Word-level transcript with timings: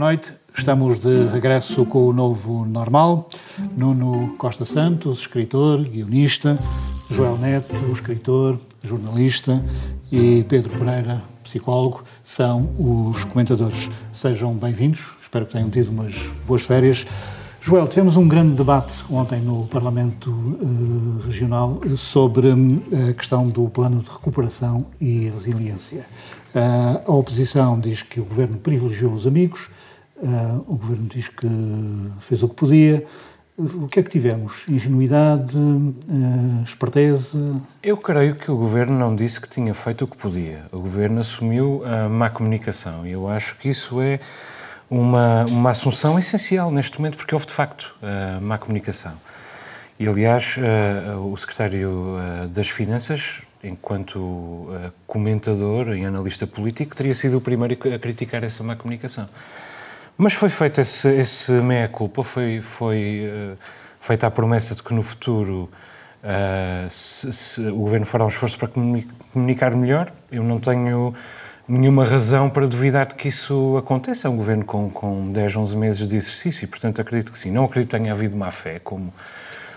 Noite. 0.00 0.32
Estamos 0.56 0.98
de 0.98 1.26
regresso 1.26 1.84
com 1.84 2.06
o 2.06 2.12
novo 2.12 2.64
normal. 2.64 3.28
Nuno 3.76 4.34
Costa 4.38 4.64
Santos, 4.64 5.20
escritor, 5.20 5.82
guionista. 5.82 6.58
Joel 7.10 7.36
Neto, 7.36 7.74
escritor, 7.92 8.58
jornalista. 8.82 9.62
E 10.10 10.42
Pedro 10.48 10.74
Pereira, 10.78 11.22
psicólogo, 11.44 12.02
são 12.24 12.70
os 12.78 13.24
comentadores. 13.24 13.90
Sejam 14.10 14.54
bem-vindos. 14.54 15.16
Espero 15.20 15.44
que 15.44 15.52
tenham 15.52 15.68
tido 15.68 15.90
umas 15.90 16.14
boas 16.46 16.62
férias. 16.62 17.04
Joel, 17.60 17.86
tivemos 17.86 18.16
um 18.16 18.26
grande 18.26 18.54
debate 18.54 19.04
ontem 19.10 19.38
no 19.38 19.66
Parlamento 19.66 20.30
uh, 20.30 21.20
Regional 21.26 21.78
sobre 21.94 22.48
uh, 22.48 23.10
a 23.10 23.12
questão 23.12 23.46
do 23.46 23.68
plano 23.68 24.00
de 24.00 24.08
recuperação 24.08 24.86
e 24.98 25.28
resiliência. 25.28 26.06
Uh, 26.54 27.02
a 27.06 27.12
oposição 27.12 27.78
diz 27.78 28.02
que 28.02 28.18
o 28.18 28.24
governo 28.24 28.56
privilegiou 28.56 29.12
os 29.12 29.26
amigos, 29.26 29.68
Uh, 30.22 30.58
o 30.68 30.76
governo 30.76 31.06
diz 31.06 31.28
que 31.28 31.48
fez 32.20 32.42
o 32.42 32.48
que 32.48 32.54
podia. 32.54 33.06
O 33.56 33.86
que 33.88 34.00
é 34.00 34.02
que 34.02 34.10
tivemos? 34.10 34.66
Ingenuidade, 34.68 35.56
uh, 35.56 36.62
esperteza? 36.62 37.38
Eu 37.82 37.96
creio 37.96 38.34
que 38.34 38.50
o 38.50 38.56
governo 38.56 38.98
não 38.98 39.16
disse 39.16 39.40
que 39.40 39.48
tinha 39.48 39.72
feito 39.72 40.04
o 40.04 40.08
que 40.08 40.16
podia. 40.18 40.64
O 40.72 40.78
governo 40.80 41.20
assumiu 41.20 41.82
a 41.86 42.06
má 42.08 42.28
comunicação 42.28 43.06
e 43.06 43.12
eu 43.12 43.28
acho 43.28 43.56
que 43.56 43.70
isso 43.70 44.00
é 44.00 44.20
uma, 44.90 45.46
uma 45.46 45.70
assunção 45.70 46.18
essencial 46.18 46.70
neste 46.70 46.98
momento, 46.98 47.16
porque 47.16 47.34
houve 47.34 47.46
de 47.46 47.52
facto 47.54 47.94
uh, 48.02 48.40
má 48.42 48.58
comunicação. 48.58 49.14
E 49.98 50.06
aliás, 50.06 50.56
uh, 50.58 51.32
o 51.32 51.36
secretário 51.36 52.16
das 52.50 52.68
Finanças, 52.68 53.40
enquanto 53.64 54.68
comentador 55.06 55.94
e 55.94 56.04
analista 56.04 56.46
político, 56.46 56.94
teria 56.94 57.14
sido 57.14 57.38
o 57.38 57.40
primeiro 57.40 57.74
a 57.94 57.98
criticar 57.98 58.44
essa 58.44 58.62
má 58.62 58.76
comunicação. 58.76 59.28
Mas 60.22 60.34
foi 60.34 60.50
feito 60.50 60.82
esse, 60.82 61.08
esse 61.08 61.50
meia-culpa, 61.50 62.22
foi, 62.22 62.60
foi 62.60 63.26
uh, 63.26 63.56
feita 63.98 64.26
a 64.26 64.30
promessa 64.30 64.74
de 64.74 64.82
que 64.82 64.92
no 64.92 65.02
futuro 65.02 65.70
uh, 66.22 66.90
se, 66.90 67.32
se, 67.32 67.62
o 67.62 67.76
Governo 67.76 68.04
fará 68.04 68.26
um 68.26 68.28
esforço 68.28 68.58
para 68.58 68.68
comunicar 68.68 69.74
melhor. 69.74 70.12
Eu 70.30 70.44
não 70.44 70.60
tenho 70.60 71.14
nenhuma 71.66 72.04
razão 72.04 72.50
para 72.50 72.66
duvidar 72.66 73.06
de 73.06 73.14
que 73.14 73.28
isso 73.28 73.78
aconteça. 73.78 74.28
É 74.28 74.30
um 74.30 74.36
Governo 74.36 74.62
com, 74.62 74.90
com 74.90 75.32
10, 75.32 75.56
11 75.56 75.76
meses 75.78 76.06
de 76.06 76.16
exercício 76.16 76.64
e, 76.64 76.66
portanto, 76.66 77.00
acredito 77.00 77.32
que 77.32 77.38
sim. 77.38 77.50
Não 77.50 77.64
acredito 77.64 77.90
que 77.92 77.96
tenha 77.96 78.12
havido 78.12 78.36
má-fé, 78.36 78.78
como, 78.78 79.14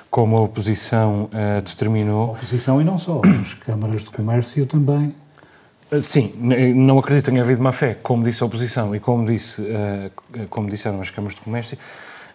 como 0.09 0.35
a 0.35 0.41
oposição 0.41 1.29
uh, 1.31 1.61
determinou. 1.61 2.31
A 2.31 2.33
oposição 2.33 2.81
e 2.81 2.83
não 2.83 2.99
só, 2.99 3.21
as 3.41 3.53
câmaras 3.53 4.03
de 4.03 4.09
comércio 4.09 4.65
também 4.65 5.15
sim, 6.01 6.33
não 6.75 6.97
acredito 6.97 7.25
que 7.25 7.31
tenha 7.31 7.43
havido 7.43 7.61
má 7.61 7.71
fé, 7.71 7.95
como 8.01 8.23
disse 8.23 8.41
a 8.41 8.45
oposição 8.45 8.95
e 8.95 8.99
como, 8.99 9.25
disse, 9.25 9.61
ah, 9.71 10.09
como 10.49 10.69
disseram 10.69 11.01
as 11.01 11.09
câmaras 11.09 11.35
de 11.35 11.41
comércio. 11.41 11.77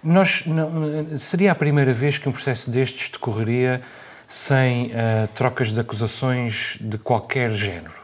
Nós, 0.02 0.44
não, 0.46 1.18
seria 1.18 1.52
a 1.52 1.54
primeira 1.54 1.92
vez 1.92 2.18
que 2.18 2.28
um 2.28 2.32
processo 2.32 2.70
destes 2.70 3.08
decorreria 3.08 3.80
sem 4.28 4.86
uh, 4.86 5.26
trocas 5.34 5.72
de 5.72 5.80
acusações 5.80 6.76
de 6.80 6.98
qualquer 6.98 7.50
género. 7.52 7.98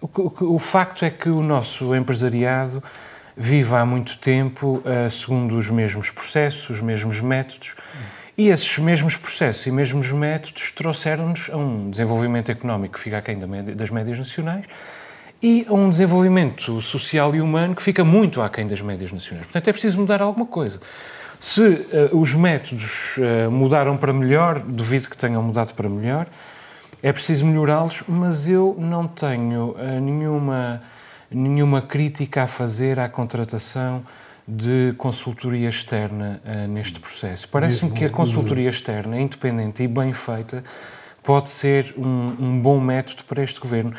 o, 0.00 0.54
o, 0.54 0.58
facto 0.58 1.04
é 1.04 1.10
que 1.10 1.28
o 1.28 1.42
nosso 1.42 1.94
empresariado 1.94 2.82
vive 3.36 3.74
há 3.74 3.84
muito 3.84 4.18
tempo 4.18 4.82
uh, 4.84 5.08
segundo 5.10 5.56
os 5.56 5.68
mesmos 5.70 6.10
processos, 6.10 6.70
os 6.70 6.80
mesmos 6.80 7.20
métodos. 7.20 7.74
E 8.36 8.48
esses 8.48 8.78
mesmos 8.78 9.16
processos 9.16 9.66
e 9.66 9.70
mesmos 9.70 10.10
métodos 10.10 10.72
trouxeram-nos 10.72 11.50
a 11.50 11.56
um 11.56 11.90
desenvolvimento 11.90 12.50
económico 12.50 12.94
que 12.94 13.00
fica 13.00 13.18
aquém 13.18 13.38
das 13.76 13.90
médias 13.90 14.18
nacionais 14.18 14.64
e 15.42 15.66
a 15.68 15.72
um 15.74 15.90
desenvolvimento 15.90 16.80
social 16.80 17.34
e 17.34 17.40
humano 17.40 17.74
que 17.74 17.82
fica 17.82 18.02
muito 18.04 18.40
aquém 18.40 18.66
das 18.66 18.80
médias 18.80 19.12
nacionais. 19.12 19.46
Portanto, 19.46 19.68
é 19.68 19.72
preciso 19.72 19.98
mudar 19.98 20.22
alguma 20.22 20.46
coisa. 20.46 20.80
Se 21.38 21.60
uh, 21.60 22.16
os 22.16 22.34
métodos 22.34 23.18
uh, 23.18 23.50
mudaram 23.50 23.96
para 23.96 24.12
melhor, 24.12 24.60
duvido 24.60 25.10
que 25.10 25.16
tenham 25.16 25.42
mudado 25.42 25.74
para 25.74 25.88
melhor, 25.88 26.26
é 27.02 27.12
preciso 27.12 27.44
melhorá-los, 27.44 28.04
mas 28.06 28.48
eu 28.48 28.76
não 28.78 29.08
tenho 29.08 29.72
uh, 29.72 30.00
nenhuma, 30.00 30.80
nenhuma 31.28 31.82
crítica 31.82 32.44
a 32.44 32.46
fazer 32.46 33.00
à 33.00 33.08
contratação 33.08 34.04
de 34.46 34.94
consultoria 34.98 35.68
externa 35.68 36.40
uh, 36.44 36.68
neste 36.68 36.98
processo. 36.98 37.48
Parece-me 37.48 37.92
que 37.92 38.04
a 38.04 38.10
consultoria 38.10 38.68
externa, 38.68 39.20
independente 39.20 39.82
e 39.82 39.88
bem 39.88 40.12
feita, 40.12 40.62
pode 41.22 41.48
ser 41.48 41.94
um, 41.96 42.36
um 42.38 42.60
bom 42.60 42.80
método 42.80 43.24
para 43.24 43.42
este 43.42 43.60
governo. 43.60 43.94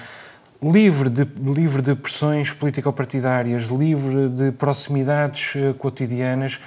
Livre 0.62 1.10
de, 1.10 1.24
livre 1.42 1.82
de 1.82 1.96
pressões 1.96 2.52
político-partidárias, 2.52 3.66
livre 3.66 4.30
de 4.30 4.52
proximidades 4.52 5.56
uh, 5.56 5.74
cotidianas, 5.76 6.60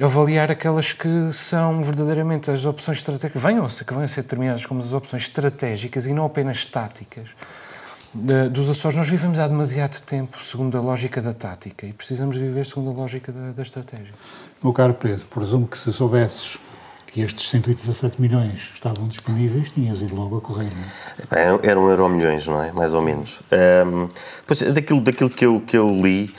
avaliar 0.00 0.50
aquelas 0.50 0.92
que 0.92 1.30
são 1.32 1.82
verdadeiramente 1.82 2.50
as 2.50 2.64
opções 2.64 2.98
estratégicas, 2.98 3.42
venham, 3.42 3.66
que 3.66 3.92
venham 3.92 4.04
a 4.04 4.08
ser 4.08 4.22
determinadas 4.22 4.64
como 4.64 4.80
as 4.80 4.92
opções 4.92 5.22
estratégicas 5.22 6.06
e 6.06 6.14
não 6.14 6.24
apenas 6.24 6.64
táticas 6.64 7.28
dos 8.50 8.68
Açores, 8.68 8.96
nós 8.96 9.08
vivemos 9.08 9.38
há 9.38 9.48
demasiado 9.48 10.00
tempo 10.02 10.42
segundo 10.44 10.76
a 10.76 10.80
lógica 10.80 11.22
da 11.22 11.32
tática 11.32 11.86
e 11.86 11.92
precisamos 11.92 12.36
viver 12.36 12.66
segundo 12.66 12.90
a 12.90 12.92
lógica 12.92 13.32
da, 13.32 13.52
da 13.52 13.62
estratégia. 13.62 14.12
Meu 14.62 14.72
caro 14.72 14.94
Pedro, 14.94 15.26
presumo 15.28 15.66
que 15.66 15.78
se 15.78 15.92
soubesses 15.92 16.58
que 17.06 17.20
estes 17.20 17.50
117 17.50 18.20
milhões 18.20 18.70
estavam 18.72 19.06
disponíveis, 19.06 19.70
tinhas 19.70 20.00
ido 20.00 20.14
logo 20.14 20.38
a 20.38 20.40
correr, 20.40 20.70
não 20.74 21.38
é? 21.38 21.68
Eram 21.70 21.88
euro 21.88 22.08
milhões, 22.08 22.46
não 22.46 22.62
é? 22.62 22.72
Mais 22.72 22.94
ou 22.94 23.02
menos. 23.02 23.38
Um, 23.86 24.08
pois, 24.46 24.62
daquilo, 24.62 25.00
daquilo 25.02 25.28
que, 25.28 25.44
eu, 25.44 25.60
que 25.60 25.76
eu 25.76 25.90
li, 25.90 26.34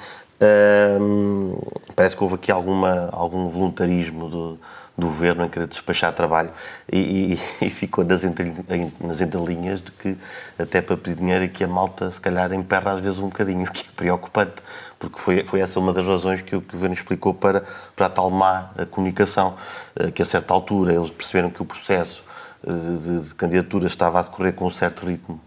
um, 1.00 1.56
parece 1.96 2.16
que 2.16 2.24
houve 2.24 2.36
aqui 2.36 2.52
alguma, 2.52 3.10
algum 3.12 3.48
voluntarismo 3.50 4.28
do, 4.28 4.60
do 4.98 5.08
governo 5.08 5.46
em 5.46 5.50
querer 5.50 5.68
despachar 5.68 6.14
trabalho 6.14 6.52
e, 6.92 7.34
e, 7.34 7.40
e 7.66 7.70
ficou 7.70 8.04
nas, 8.04 8.24
entre, 8.24 8.54
nas 9.00 9.22
entrelinhas 9.22 9.82
de 9.82 9.92
que 9.92 10.18
até 10.58 10.82
para 10.82 10.96
pedir 10.96 11.16
dinheiro 11.18 11.50
que 11.50 11.64
a 11.64 11.68
malta 11.68 12.12
se 12.12 12.22
calhar 12.22 12.54
emperra 12.54 12.94
às 12.94 13.00
vezes 13.00 13.18
um 13.18 13.28
bocadinho, 13.28 13.64
o 13.68 13.72
que 13.72 13.82
é 13.82 13.92
preocupante, 13.96 14.56
porque 15.00 15.20
foi, 15.20 15.44
foi 15.44 15.60
essa 15.60 15.80
uma 15.80 15.92
das 15.92 16.06
razões 16.06 16.42
que 16.42 16.56
o, 16.56 16.62
governo 16.62 16.94
explicou 16.94 17.34
para, 17.34 17.64
para 17.96 18.06
a 18.06 18.10
tal 18.10 18.30
má 18.30 18.70
comunicação, 18.92 19.56
eh, 19.96 20.12
que 20.12 20.22
a 20.22 20.26
certa 20.26 20.54
altura 20.54 20.94
eles 20.94 21.12
perceberam 21.12 21.50
que 21.50 21.62
o 21.62 21.66
processo 21.66 22.24
eh, 22.66 22.72
de, 22.72 23.28
de 23.28 23.36
candidatura 23.36 23.88
estava 23.88 24.20
a 24.20 24.22
decorrer 24.22 24.54
com 24.54 24.66
um 24.66 24.72
certo 24.72 25.06
ritmo 25.06 25.42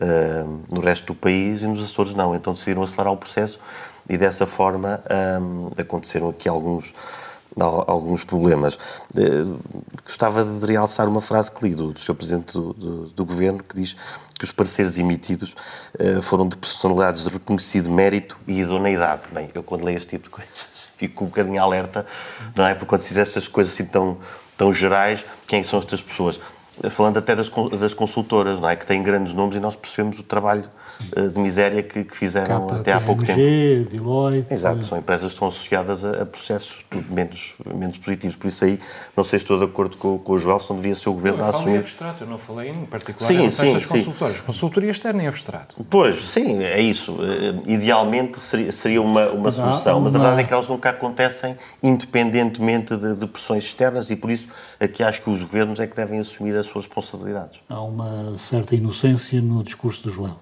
uh, 0.00 0.62
no 0.68 0.80
resto 0.80 1.06
do 1.06 1.14
país 1.14 1.62
e 1.62 1.66
nos 1.66 1.84
Açores 1.84 2.14
não, 2.14 2.34
então 2.34 2.52
decidiram 2.52 2.82
acelerar 2.82 3.12
o 3.12 3.16
processo 3.16 3.58
e 4.08 4.16
dessa 4.16 4.46
forma 4.46 5.00
um, 5.40 5.70
aconteceram 5.80 6.30
aqui 6.30 6.48
alguns 6.48 6.94
alguns 7.64 8.24
problemas. 8.24 8.78
Eh, 9.16 9.44
gostava 10.04 10.44
de 10.44 10.66
realçar 10.66 11.08
uma 11.08 11.20
frase 11.20 11.50
que 11.50 11.64
li 11.66 11.74
do, 11.74 11.92
do 11.92 12.00
Sr. 12.00 12.14
Presidente 12.14 12.52
do, 12.52 12.72
do, 12.72 13.08
do, 13.08 13.24
Governo, 13.24 13.62
que 13.62 13.74
diz 13.74 13.96
que 14.38 14.44
os 14.44 14.52
pareceres 14.52 14.98
emitidos 14.98 15.54
uh, 15.98 16.22
foram 16.22 16.46
de 16.48 16.56
personalidades 16.56 17.24
de 17.24 17.30
reconhecido 17.30 17.90
mérito 17.90 18.38
e 18.46 18.60
idoneidade. 18.60 19.22
Bem, 19.32 19.48
eu 19.52 19.62
quando 19.62 19.84
leio 19.84 19.98
este 19.98 20.10
tipo 20.10 20.24
de 20.24 20.30
coisas 20.30 20.66
fico 20.96 21.24
um 21.24 21.26
bocadinho 21.26 21.60
alerta, 21.62 22.06
não 22.54 22.64
é? 22.64 22.74
Porque 22.74 22.86
quando 22.86 23.00
se 23.00 23.08
diz 23.08 23.16
estas 23.16 23.48
coisas 23.48 23.74
assim 23.74 23.84
tão, 23.84 24.18
tão 24.56 24.72
gerais, 24.72 25.24
quem 25.46 25.62
são 25.62 25.78
estas 25.78 26.02
pessoas? 26.02 26.38
falando 26.90 27.16
até 27.16 27.34
das, 27.34 27.50
das 27.80 27.92
consultoras, 27.92 28.60
não 28.60 28.68
é? 28.68 28.76
Que 28.76 28.86
têm 28.86 29.02
grandes 29.02 29.32
nomes 29.32 29.56
e 29.56 29.60
nós 29.60 29.74
percebemos 29.74 30.18
o 30.20 30.22
trabalho 30.22 30.64
de 31.30 31.38
miséria 31.38 31.82
que, 31.82 32.04
que 32.04 32.16
fizeram 32.16 32.46
Capa, 32.46 32.76
até 32.80 32.92
há 32.92 33.00
pouco 33.00 33.24
tempo. 33.24 33.38
Deloitte. 33.90 34.52
Exato, 34.52 34.84
são 34.84 34.98
empresas 34.98 35.28
que 35.28 35.34
estão 35.34 35.48
associadas 35.48 36.04
a, 36.04 36.22
a, 36.22 36.26
processos 36.26 36.84
tudo 36.90 37.12
menos, 37.12 37.54
menos 37.74 37.98
positivos. 37.98 38.36
Por 38.36 38.48
isso 38.48 38.64
aí, 38.64 38.80
não 39.16 39.24
sei 39.24 39.38
se 39.38 39.44
estou 39.44 39.58
de 39.58 39.64
acordo 39.64 39.96
com, 39.96 40.18
com 40.18 40.32
o 40.32 40.38
Joel, 40.38 40.58
se 40.58 40.70
não 40.70 40.76
devia 40.76 40.94
ser 40.94 41.08
o 41.08 41.12
governo 41.12 41.44
a 41.44 41.48
assumir. 41.48 41.76
Eu 41.76 41.80
abstrato, 41.80 42.24
eu 42.24 42.28
não 42.28 42.38
falei 42.38 42.70
em 42.70 42.84
particular 42.86 43.26
sim, 43.26 43.50
sim, 43.50 43.74
das 43.74 43.86
consultoras. 43.86 44.40
Consultoria 44.40 44.90
externa 44.90 45.22
é 45.22 45.28
abstrato. 45.28 45.76
Pois, 45.88 46.22
sim, 46.28 46.62
é 46.62 46.80
isso. 46.80 47.12
Uh, 47.12 47.62
idealmente 47.66 48.40
seria, 48.40 48.72
seria 48.72 49.02
uma, 49.02 49.26
uma 49.28 49.44
mas 49.44 49.54
solução, 49.54 50.00
mas 50.00 50.14
a 50.14 50.18
verdade 50.18 50.42
é 50.42 50.44
que 50.44 50.52
elas 50.52 50.68
nunca 50.68 50.90
acontecem 50.90 51.56
independentemente 51.82 52.96
de, 52.96 53.14
de 53.14 53.26
pressões 53.26 53.64
externas 53.64 54.10
e 54.10 54.16
por 54.16 54.30
isso 54.30 54.48
aqui 54.78 55.02
acho 55.02 55.22
que 55.22 55.30
os 55.30 55.40
governos 55.40 55.80
é 55.80 55.86
que 55.86 55.96
devem 55.96 56.18
assumir 56.18 56.56
a 56.56 56.62
suas 56.62 56.84
responsabilidades. 56.84 57.60
Há 57.68 57.80
uma 57.80 58.36
certa 58.36 58.74
inocência 58.74 59.40
no 59.40 59.62
discurso 59.62 60.02
do 60.02 60.10
João. 60.10 60.36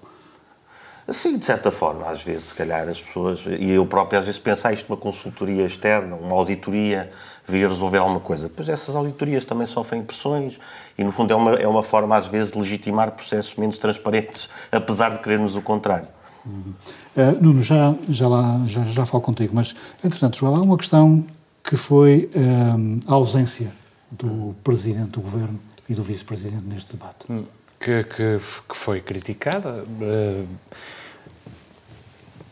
Sim, 1.09 1.37
de 1.37 1.45
certa 1.45 1.71
forma, 1.71 2.05
às 2.05 2.21
vezes, 2.21 2.45
se 2.45 2.55
calhar, 2.55 2.87
as 2.89 3.01
pessoas, 3.01 3.45
e 3.45 3.69
eu 3.69 3.85
próprio 3.85 4.19
às 4.19 4.25
vezes 4.25 4.39
pensar 4.39 4.73
isto 4.73 4.89
numa 4.89 4.99
consultoria 4.99 5.65
externa, 5.65 6.15
uma 6.15 6.35
auditoria, 6.35 7.09
vir 7.47 7.67
resolver 7.67 7.99
alguma 7.99 8.19
coisa. 8.19 8.51
Pois 8.53 8.67
essas 8.67 8.93
auditorias 8.93 9.45
também 9.45 9.65
sofrem 9.65 10.03
pressões 10.03 10.59
e, 10.97 11.03
no 11.03 11.11
fundo, 11.11 11.31
é 11.31 11.35
uma, 11.35 11.51
é 11.53 11.67
uma 11.67 11.81
forma, 11.81 12.15
às 12.15 12.27
vezes, 12.27 12.51
de 12.51 12.59
legitimar 12.59 13.11
processos 13.11 13.55
menos 13.55 13.77
transparentes, 13.77 14.49
apesar 14.69 15.11
de 15.11 15.19
querermos 15.19 15.55
o 15.55 15.61
contrário. 15.61 16.09
Uhum. 16.45 16.73
Uh, 17.15 17.41
Nuno, 17.43 17.61
já, 17.61 17.95
já, 18.09 18.27
lá, 18.27 18.63
já, 18.67 18.83
já 18.83 19.05
falo 19.05 19.23
contigo, 19.23 19.55
mas, 19.55 19.75
entretanto, 20.03 20.37
João, 20.37 20.55
há 20.55 20.61
uma 20.61 20.77
questão 20.77 21.25
que 21.63 21.77
foi 21.77 22.29
um, 22.35 22.99
a 23.07 23.13
ausência 23.13 23.73
do 24.11 24.55
Presidente 24.63 25.11
do 25.11 25.21
Governo 25.21 25.59
e 25.89 25.93
do 25.93 26.03
Vice-Presidente 26.03 26.63
neste 26.65 26.93
debate. 26.93 27.31
Hum, 27.31 27.45
que, 27.79 28.03
que, 28.03 28.39
que, 28.69 28.75
foi 28.75 29.01
criticada. 29.01 29.83
Uh, 29.83 30.47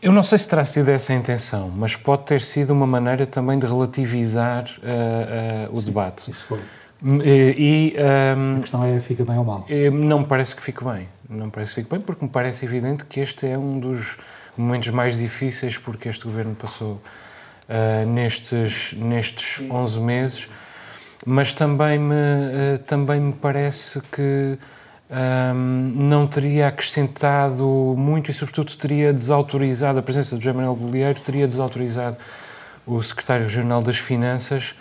eu 0.00 0.12
não 0.12 0.22
sei 0.22 0.38
se 0.38 0.48
terá 0.48 0.64
sido 0.64 0.88
essa 0.90 1.12
a 1.12 1.16
intenção, 1.16 1.68
mas 1.68 1.96
pode 1.96 2.24
ter 2.24 2.40
sido 2.40 2.70
uma 2.70 2.86
maneira 2.86 3.26
também 3.26 3.58
de 3.58 3.66
relativizar 3.66 4.64
uh, 4.78 5.72
uh, 5.72 5.76
o 5.76 5.80
Sim, 5.80 5.86
debate. 5.86 6.30
Isso 6.30 6.44
foi. 6.46 6.60
E, 7.02 7.94
um, 8.36 8.56
a 8.56 8.60
questão 8.60 8.84
é, 8.84 9.00
fica 9.00 9.24
bem 9.24 9.36
ou 9.36 9.44
mal? 9.44 9.66
Não 9.92 10.20
me 10.20 10.26
parece 10.26 10.54
que 10.54 10.62
fique 10.62 10.82
bem. 10.82 11.08
Não 11.28 11.46
me 11.46 11.52
parece 11.52 11.74
que 11.74 11.82
fique 11.82 11.90
bem, 11.90 12.00
porque 12.00 12.24
me 12.24 12.30
parece 12.30 12.64
evidente 12.64 13.04
que 13.04 13.20
este 13.20 13.46
é 13.46 13.58
um 13.58 13.78
dos 13.78 14.16
momentos 14.56 14.88
mais 14.88 15.18
difíceis 15.18 15.76
porque 15.76 16.08
este 16.08 16.24
governo 16.24 16.54
passou 16.54 16.92
uh, 17.68 18.06
nestes, 18.06 18.94
nestes 18.94 19.60
11 19.68 20.00
meses, 20.00 20.48
mas 21.26 21.52
também 21.52 21.98
me, 21.98 22.78
também 22.86 23.20
me 23.20 23.32
parece 23.32 24.00
que 24.12 24.58
um, 25.08 25.92
não 25.94 26.26
teria 26.26 26.68
acrescentado 26.68 27.64
muito 27.96 28.30
e, 28.30 28.34
sobretudo, 28.34 28.74
teria 28.76 29.12
desautorizado, 29.12 29.98
a 29.98 30.02
presença 30.02 30.36
do 30.36 30.42
José 30.42 30.52
Manuel 30.52 30.74
Bolieiro 30.74 31.20
teria 31.20 31.46
desautorizado 31.46 32.16
o 32.86 33.02
secretário-geral 33.02 33.82
das 33.82 33.98
Finanças, 33.98 34.74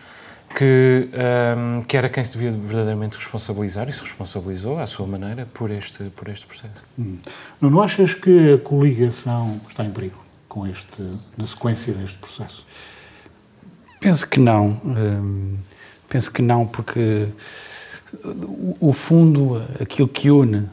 que, 0.55 1.09
um, 1.57 1.81
que 1.81 1.97
era 1.97 2.07
quem 2.07 2.23
se 2.23 2.33
devia 2.33 2.51
verdadeiramente 2.51 3.17
responsabilizar, 3.17 3.89
e 3.89 3.93
se 3.93 4.01
responsabilizou, 4.01 4.79
à 4.79 4.85
sua 4.85 5.05
maneira, 5.05 5.47
por 5.53 5.69
este, 5.69 6.03
por 6.15 6.27
este 6.29 6.45
processo. 6.45 6.73
Hum. 6.97 7.17
Não 7.59 7.81
achas 7.81 8.13
que 8.13 8.53
a 8.53 8.57
coligação 8.57 9.59
está 9.67 9.83
em 9.83 9.91
perigo 9.91 10.23
com 10.47 10.65
este, 10.65 11.03
na 11.37 11.45
sequência 11.45 11.93
deste 11.93 12.17
processo? 12.17 12.65
Penso 13.99 14.27
que 14.27 14.39
não. 14.39 14.79
Hum, 14.85 15.57
penso 16.07 16.31
que 16.31 16.41
não, 16.41 16.65
porque 16.65 17.27
o 18.79 18.93
fundo, 18.93 19.61
aquilo 19.79 20.07
que 20.07 20.29
une 20.29 20.57
uh, 20.57 20.69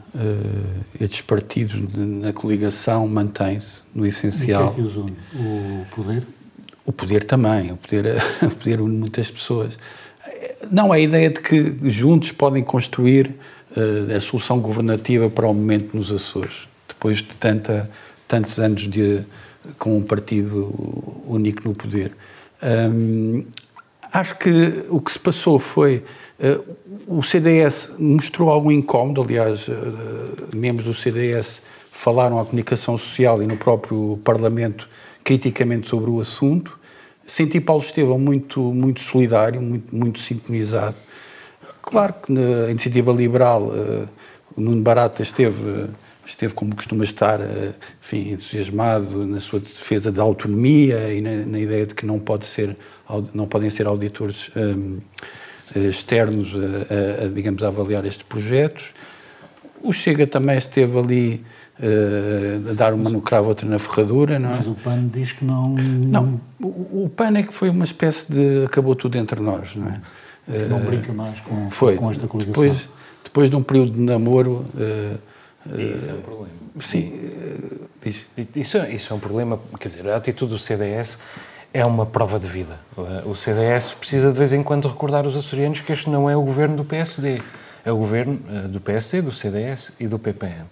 estes 0.99 1.21
partidos 1.21 1.87
de, 1.87 1.99
na 1.99 2.33
coligação 2.33 3.07
mantém-se 3.07 3.81
no 3.93 4.05
essencial. 4.05 4.67
O 4.67 4.73
que 4.73 4.81
é 4.81 4.83
que 4.83 4.89
os 4.89 4.97
une? 4.97 5.15
O 5.35 5.85
poder? 5.95 6.27
O 6.85 6.91
poder 6.91 7.23
também, 7.23 7.71
o 7.71 7.77
poder, 7.77 8.05
o 8.43 8.49
poder 8.49 8.81
une 8.81 8.97
muitas 8.97 9.29
pessoas. 9.29 9.77
Não, 10.71 10.91
a 10.91 10.99
ideia 10.99 11.29
de 11.29 11.39
que 11.39 11.75
juntos 11.89 12.31
podem 12.31 12.63
construir 12.63 13.35
uh, 13.75 14.15
a 14.15 14.19
solução 14.19 14.59
governativa 14.59 15.29
para 15.29 15.47
o 15.47 15.53
momento 15.53 15.95
nos 15.95 16.11
Açores, 16.11 16.67
depois 16.87 17.17
de 17.17 17.33
tanta, 17.39 17.89
tantos 18.27 18.59
anos 18.59 18.89
de, 18.89 19.21
com 19.77 19.97
um 19.97 20.01
partido 20.01 21.23
único 21.27 21.67
no 21.67 21.75
poder. 21.75 22.11
Um, 22.61 23.45
acho 24.13 24.37
que 24.37 24.85
o 24.89 25.01
que 25.01 25.11
se 25.11 25.19
passou 25.19 25.59
foi 25.59 26.03
Uh, 26.43 26.75
o 27.07 27.23
CDS 27.23 27.93
mostrou 27.97 28.49
algum 28.49 28.69
incómodo, 28.71 29.21
aliás, 29.21 29.67
uh, 29.67 29.73
membros 30.53 30.85
do 30.85 30.93
CDS 30.93 31.61
falaram 31.91 32.37
à 32.37 32.43
comunicação 32.43 32.97
social 32.97 33.41
e 33.41 33.47
no 33.47 33.55
próprio 33.55 34.19
Parlamento 34.25 34.89
criticamente 35.23 35.87
sobre 35.87 36.09
o 36.09 36.19
assunto. 36.19 36.77
Senti 37.25 37.61
Paulo 37.61 37.81
Estevão 37.81 38.19
muito, 38.19 38.59
muito 38.59 38.99
solidário, 38.99 39.61
muito, 39.61 39.95
muito 39.95 40.19
sintonizado. 40.19 40.95
Claro 41.81 42.13
que 42.13 42.31
na 42.31 42.69
iniciativa 42.69 43.13
liberal 43.13 43.67
uh, 43.67 44.09
Nuno 44.57 44.81
Barata 44.81 45.21
esteve, 45.21 45.85
esteve 46.25 46.53
como 46.53 46.75
costuma 46.75 47.05
estar, 47.05 47.39
enfim, 48.03 48.31
entusiasmado 48.31 49.25
na 49.25 49.39
sua 49.39 49.59
defesa 49.59 50.11
da 50.11 50.23
autonomia 50.23 51.13
e 51.13 51.21
na, 51.21 51.45
na, 51.45 51.59
ideia 51.59 51.85
de 51.85 51.93
que 51.93 52.05
não, 52.05 52.19
pode 52.19 52.47
ser, 52.47 52.75
não 53.33 53.47
podem 53.47 53.69
ser 53.69 53.87
auditores 53.87 54.49
um, 54.55 54.99
eh, 55.75 55.79
externos 55.89 56.53
a, 56.53 57.23
a, 57.23 57.25
a, 57.25 57.27
digamos, 57.27 57.63
a 57.63 57.67
avaliar 57.67 58.05
estes 58.05 58.23
projetos. 58.23 58.91
O 59.81 59.91
Chega 59.91 60.25
também 60.25 60.57
esteve 60.57 60.97
ali 60.97 61.45
uh, 61.79 62.71
a 62.71 62.73
dar 62.73 62.93
uma 62.93 63.09
no 63.09 63.21
cravo, 63.21 63.49
outra 63.49 63.67
na 63.67 63.79
ferradura, 63.79 64.39
não 64.39 64.51
é? 64.51 64.55
Mas 64.55 64.67
o 64.67 64.75
PAN 64.75 65.07
diz 65.07 65.33
que 65.33 65.43
não... 65.43 65.69
Não, 65.75 66.39
o, 66.61 67.05
o 67.05 67.11
PAN 67.13 67.37
é 67.37 67.43
que 67.43 67.53
foi 67.53 67.69
uma 67.69 67.83
espécie 67.83 68.31
de... 68.31 68.65
acabou 68.65 68.95
tudo 68.95 69.17
entre 69.17 69.41
nós, 69.41 69.75
não 69.75 69.87
é? 69.87 70.01
Não 70.69 70.77
uh, 70.77 70.81
brinca 70.81 71.11
mais 71.11 71.41
com, 71.41 71.69
foi, 71.69 71.95
com 71.95 72.09
esta 72.09 72.27
coligação. 72.27 72.63
Depois, 72.63 72.89
depois 73.23 73.49
de 73.49 73.55
um 73.55 73.63
período 73.63 73.91
de 73.91 74.01
namoro... 74.01 74.65
Uh, 74.73 75.33
isso 75.93 76.09
é 76.09 76.13
um 76.13 76.21
problema. 76.21 76.49
Sim, 76.81 77.13
diz. 78.03 78.17
Isso, 78.53 78.77
é, 78.77 78.93
isso 78.93 79.13
é 79.13 79.15
um 79.15 79.19
problema, 79.19 79.57
quer 79.79 79.87
dizer, 79.87 80.09
a 80.09 80.17
atitude 80.17 80.51
do 80.51 80.59
CDS 80.59 81.17
é 81.73 81.83
uma 81.83 82.05
prova 82.05 82.39
de 82.39 82.47
vida. 82.47 82.79
O 83.25 83.35
CDS 83.35 83.91
precisa 83.91 84.31
de 84.31 84.37
vez 84.37 84.53
em 84.53 84.61
quando 84.61 84.87
recordar 84.87 85.25
os 85.25 85.35
açorianos 85.35 85.79
que 85.79 85.91
este 85.91 86.09
não 86.09 86.29
é 86.29 86.37
o 86.37 86.41
governo 86.41 86.77
do 86.77 86.85
PSD, 86.85 87.41
é 87.83 87.91
o 87.91 87.97
governo 87.97 88.39
eh, 88.49 88.67
do 88.67 88.79
PSD, 88.79 89.21
do 89.21 89.31
CDS 89.31 89.91
e 89.99 90.07
do 90.07 90.19
PPM. 90.19 90.65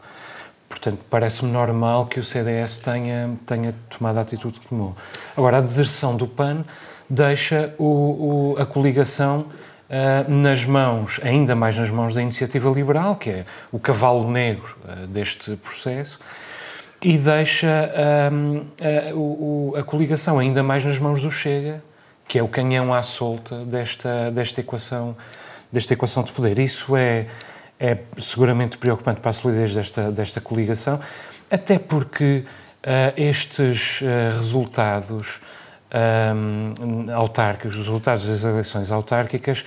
Portanto, 0.69 0.99
parece-me 1.09 1.51
normal 1.51 2.05
que 2.05 2.19
o 2.19 2.23
CDS 2.23 2.77
tenha, 2.77 3.31
tenha 3.45 3.73
tomado 3.89 4.19
a 4.19 4.21
atitude 4.21 4.59
que 4.59 4.67
tomou. 4.67 4.95
Agora, 5.35 5.57
a 5.57 5.61
deserção 5.61 6.15
do 6.15 6.25
PAN 6.25 6.63
deixa 7.09 7.73
o, 7.77 8.55
o, 8.55 8.55
a 8.57 8.65
coligação 8.65 9.47
uh, 9.89 10.31
nas 10.31 10.63
mãos, 10.65 11.19
ainda 11.23 11.53
mais 11.55 11.77
nas 11.77 11.89
mãos 11.89 12.13
da 12.13 12.21
iniciativa 12.21 12.69
liberal, 12.69 13.17
que 13.17 13.29
é 13.29 13.45
o 13.69 13.79
cavalo 13.79 14.31
negro 14.31 14.77
uh, 14.85 15.07
deste 15.07 15.57
processo, 15.57 16.17
e 17.03 17.17
deixa 17.17 17.91
um, 18.31 18.65
a, 18.79 19.15
o, 19.15 19.73
a, 19.75 19.83
coligação 19.83 20.37
ainda 20.37 20.61
mais 20.61 20.85
nas 20.85 20.99
mãos 20.99 21.21
do 21.21 21.31
Chega, 21.31 21.83
que 22.27 22.37
é 22.37 22.43
o 22.43 22.47
canhão 22.47 22.93
à 22.93 23.01
solta 23.01 23.65
desta, 23.65 24.29
desta, 24.29 24.61
equação, 24.61 25.15
desta 25.71 25.93
equação 25.93 26.23
de 26.23 26.31
poder. 26.31 26.59
Isso 26.59 26.95
é, 26.95 27.25
é 27.79 27.97
seguramente 28.19 28.77
preocupante 28.77 29.19
para 29.19 29.31
a 29.31 29.33
solidez 29.33 29.73
desta, 29.73 30.11
desta 30.11 30.39
coligação, 30.39 30.99
até 31.49 31.79
porque 31.79 32.45
uh, 32.45 33.13
estes 33.17 34.01
uh, 34.01 34.37
resultados 34.37 35.41
um, 35.91 37.11
autárquicos, 37.13 37.77
os 37.77 37.87
resultados 37.87 38.27
das 38.27 38.43
eleições 38.43 38.91
autárquicas, 38.91 39.65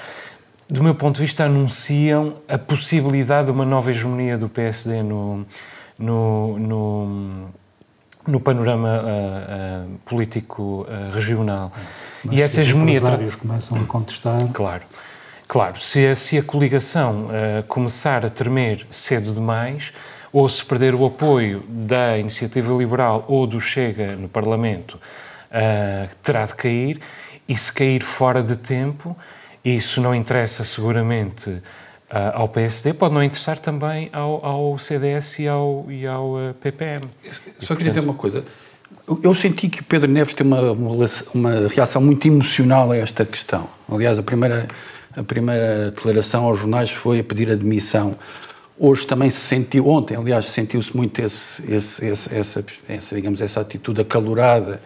do 0.69 0.83
meu 0.83 0.95
ponto 0.95 1.17
de 1.17 1.23
vista, 1.23 1.45
anunciam 1.45 2.37
a 2.49 2.57
possibilidade 2.57 3.47
de 3.47 3.53
uma 3.53 3.67
nova 3.67 3.91
hegemonia 3.91 4.39
do 4.39 4.49
PSD 4.49 5.03
no, 5.03 5.45
no, 5.99 6.59
no, 6.59 7.49
no 8.27 8.41
panorama 8.41 9.03
uh, 9.03 9.87
uh, 9.87 9.99
político 10.05 10.87
uh, 10.89 11.15
regional. 11.15 11.73
Mas 12.25 12.37
e 12.37 12.43
essa 12.43 12.61
hegemonia. 12.61 12.99
Os 12.99 13.03
empresários 13.03 13.37
começam 13.37 13.79
a 13.79 13.85
contestar. 13.85 14.49
Claro. 14.53 14.83
Claro, 15.47 15.79
se 15.79 16.07
a, 16.07 16.17
se 16.17 16.39
a 16.39 16.43
coligação 16.43 17.29
começar 17.69 18.25
a 18.25 18.31
tremer 18.31 18.87
cedo 18.91 19.35
demais, 19.35 19.93
ou 20.33 20.49
se 20.49 20.65
perder 20.65 20.95
o 20.95 21.05
apoio 21.05 21.63
da 21.69 22.17
iniciativa 22.19 22.73
liberal 22.73 23.27
ou 23.29 23.47
do 23.47 23.61
Chega 23.61 24.17
no 24.17 24.27
Parlamento, 24.27 24.99
terá 26.23 26.47
de 26.47 26.55
cair, 26.55 26.99
e 27.47 27.55
se 27.55 27.71
cair 27.71 28.03
fora 28.03 28.43
de 28.43 28.57
tempo, 28.57 29.15
isso 29.63 30.01
não 30.01 30.15
interessa 30.15 30.65
seguramente 30.65 31.63
ao 32.11 32.49
PSD, 32.49 32.95
pode 32.95 33.15
não 33.15 33.23
interessar 33.23 33.59
também 33.59 34.09
ao, 34.13 34.45
ao 34.45 34.79
CDS 34.79 35.39
e 35.39 35.49
ao, 35.49 35.87
e 35.89 36.07
ao 36.07 36.35
uh, 36.35 36.55
PPM. 36.61 37.03
E, 37.25 37.65
Só 37.65 37.75
queria 37.75 37.93
dizer 37.93 38.05
uma 38.05 38.15
coisa. 38.15 38.45
Eu 39.23 39.35
senti 39.35 39.69
que 39.69 39.81
o 39.81 39.85
Pedro 39.85 40.11
Neves 40.11 40.35
tem 40.35 40.47
uma, 40.47 40.73
uma 41.35 41.69
reação 41.69 42.01
muito 42.01 42.27
emocional 42.27 42.93
a 42.93 42.97
esta 42.97 43.25
questão. 43.25 43.69
Aliás, 43.91 44.19
a 44.19 44.23
primeira, 44.23 44.69
a 45.17 45.23
primeira 45.23 45.91
declaração 45.91 46.45
aos 46.45 46.59
jornais 46.59 46.91
foi 46.91 47.21
a 47.21 47.25
pedir 47.25 47.51
admissão. 47.51 48.15
Hoje 48.79 49.07
também 49.07 49.31
se 49.31 49.41
sentiu, 49.41 49.89
ontem, 49.89 50.17
aliás, 50.17 50.47
sentiu-se 50.47 50.97
muito 50.97 51.21
esse, 51.21 51.63
esse, 51.71 52.05
esse, 52.05 52.35
essa, 52.35 52.65
essa, 52.89 53.15
digamos, 53.15 53.41
essa 53.41 53.61
atitude 53.61 54.01
acalorada 54.01 54.81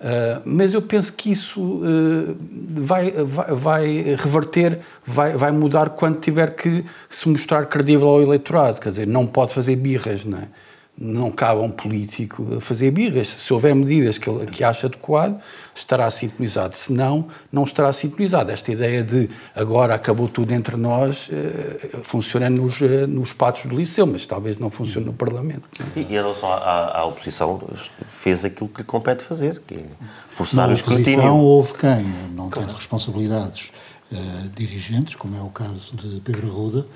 Uh, 0.00 0.40
mas 0.46 0.72
eu 0.72 0.80
penso 0.80 1.12
que 1.12 1.30
isso 1.30 1.60
uh, 1.60 2.34
vai, 2.70 3.10
vai, 3.10 3.54
vai, 3.54 3.86
reverter, 4.16 4.78
vai, 5.06 5.36
vai 5.36 5.52
mudar 5.52 5.90
quando 5.90 6.18
tiver 6.18 6.56
que 6.56 6.84
se 7.10 7.28
mostrar 7.28 7.66
credível 7.66 8.08
ao 8.08 8.22
eleitorado. 8.22 8.80
Quer 8.80 8.90
dizer, 8.90 9.06
não 9.06 9.26
pode 9.26 9.52
fazer 9.52 9.76
birras, 9.76 10.24
não 10.24 10.38
é? 10.38 10.48
Não 10.96 11.30
cabe 11.30 11.60
a 11.60 11.64
um 11.64 11.70
político 11.70 12.60
fazer 12.60 12.90
birras. 12.90 13.28
Se 13.28 13.52
houver 13.52 13.74
medidas 13.74 14.18
que 14.18 14.28
ele 14.28 14.44
que 14.46 14.62
acha 14.62 14.86
adequado, 14.86 15.40
estará 15.74 16.10
sintonizado. 16.10 16.76
Se 16.76 16.92
não, 16.92 17.28
não 17.50 17.64
estará 17.64 17.90
sintonizado. 17.92 18.50
Esta 18.50 18.70
ideia 18.70 19.02
de 19.02 19.30
agora 19.54 19.94
acabou 19.94 20.28
tudo 20.28 20.52
entre 20.52 20.76
nós 20.76 21.28
uh, 21.28 22.02
funciona 22.02 22.50
nos, 22.50 22.80
uh, 22.82 23.06
nos 23.08 23.32
patos 23.32 23.64
do 23.64 23.76
liceu, 23.76 24.06
mas 24.06 24.26
talvez 24.26 24.58
não 24.58 24.68
funcione 24.68 25.06
no 25.06 25.14
Parlamento. 25.14 25.62
E, 25.96 26.00
e 26.00 26.02
em 26.02 26.06
relação 26.06 26.52
à, 26.52 26.98
à, 26.98 27.04
oposição, 27.06 27.62
fez 28.06 28.44
aquilo 28.44 28.68
que 28.68 28.82
lhe 28.82 28.86
compete 28.86 29.24
fazer, 29.24 29.60
que 29.66 29.74
é 29.74 29.84
forçar 30.28 30.66
Na 30.66 30.72
o 30.72 30.74
escrutínio. 30.74 31.22
Na 31.22 31.32
oposição 31.32 31.40
houve 31.40 31.74
quem, 31.74 32.04
não 32.34 32.50
tendo 32.50 32.72
responsabilidades 32.74 33.72
uh, 34.12 34.48
dirigentes, 34.54 35.16
como 35.16 35.34
é 35.34 35.40
o 35.40 35.48
caso 35.48 35.96
de 35.96 36.20
Pedro 36.20 36.48
Arruda, 36.48 36.86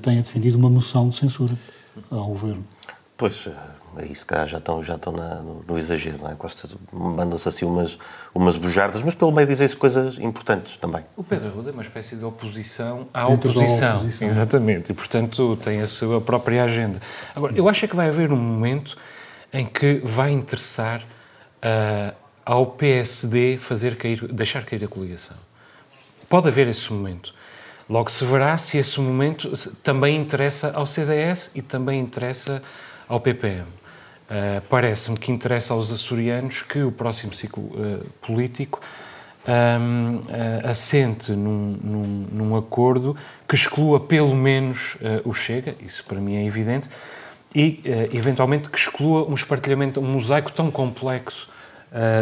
tenha 0.00 0.22
defendido 0.22 0.56
uma 0.56 0.70
moção 0.70 1.10
de 1.10 1.16
censura 1.16 1.52
ao 2.10 2.28
Governo. 2.28 2.64
Pois, 3.16 3.48
aí 3.96 4.14
se 4.14 4.26
calhar 4.26 4.46
já 4.46 4.58
estão, 4.58 4.82
já 4.82 4.96
estão 4.96 5.12
na, 5.12 5.36
no, 5.36 5.64
no, 5.66 5.78
exagero, 5.78 6.18
não 6.18 6.30
é? 6.30 6.34
Costa 6.34 6.68
mandam-se 6.92 7.48
assim 7.48 7.64
umas, 7.64 7.96
umas 8.34 8.56
bujardas, 8.56 9.02
mas 9.02 9.14
pelo 9.14 9.30
meio 9.30 9.46
dizem-se 9.46 9.76
coisas 9.76 10.18
importantes 10.18 10.76
também. 10.76 11.04
O 11.16 11.22
Pedro 11.22 11.48
Arruda 11.48 11.70
é 11.70 11.72
uma 11.72 11.82
espécie 11.82 12.16
de 12.16 12.24
oposição 12.24 13.06
à 13.14 13.28
oposição. 13.28 13.98
oposição. 13.98 14.26
Exatamente, 14.26 14.90
e 14.90 14.94
portanto 14.94 15.56
tem 15.58 15.80
a 15.80 15.86
sua 15.86 16.20
própria 16.20 16.64
agenda. 16.64 17.00
Agora, 17.36 17.52
eu 17.54 17.68
acho 17.68 17.84
é 17.84 17.88
que 17.88 17.94
vai 17.94 18.08
haver 18.08 18.32
um 18.32 18.36
momento 18.36 18.98
em 19.52 19.64
que 19.64 20.00
vai 20.02 20.32
interessar 20.32 21.00
uh, 21.02 22.14
ao 22.44 22.66
PSD 22.66 23.58
fazer 23.58 23.96
cair, 23.96 24.26
deixar 24.32 24.64
cair 24.64 24.82
a 24.82 24.88
coligação. 24.88 25.36
Pode 26.28 26.48
haver 26.48 26.66
esse 26.66 26.92
momento. 26.92 27.32
Logo 27.88 28.10
se 28.10 28.24
verá 28.24 28.56
se 28.56 28.78
esse 28.78 28.98
momento 28.98 29.52
também 29.82 30.16
interessa 30.16 30.72
ao 30.74 30.86
CDS 30.86 31.50
e 31.54 31.62
também 31.62 32.00
interessa 32.00 32.62
ao 33.08 33.20
PPM. 33.20 33.62
Uh, 33.62 33.66
eh, 34.30 34.62
Parece-me 34.68 35.18
que 35.18 35.30
interessa 35.30 35.74
aos 35.74 35.92
açorianos 35.92 36.62
que 36.62 36.82
o 36.82 36.90
próximo 36.90 37.34
ciclo 37.34 37.64
uh, 37.64 38.04
político 38.20 38.80
um, 39.46 39.50
ehm, 39.50 40.16
uh, 40.16 40.22
eh, 40.30 40.70
assente 40.70 41.32
num, 41.32 41.78
num, 41.82 42.26
num, 42.32 42.56
acordo 42.56 43.14
que 43.46 43.54
exclua 43.54 44.00
pelo 44.00 44.34
menos 44.34 44.96
o 45.24 45.34
Chega, 45.34 45.74
isso 45.80 46.02
para 46.04 46.18
mim 46.18 46.36
é 46.36 46.46
evidente, 46.46 46.88
e 47.54 47.82
eventualmente 48.12 48.70
que 48.70 48.78
exclua 48.78 49.28
um 49.28 49.34
espartilhamento, 49.34 50.00
um 50.00 50.04
mosaico 50.04 50.50
tão 50.50 50.70
complexo 50.70 51.48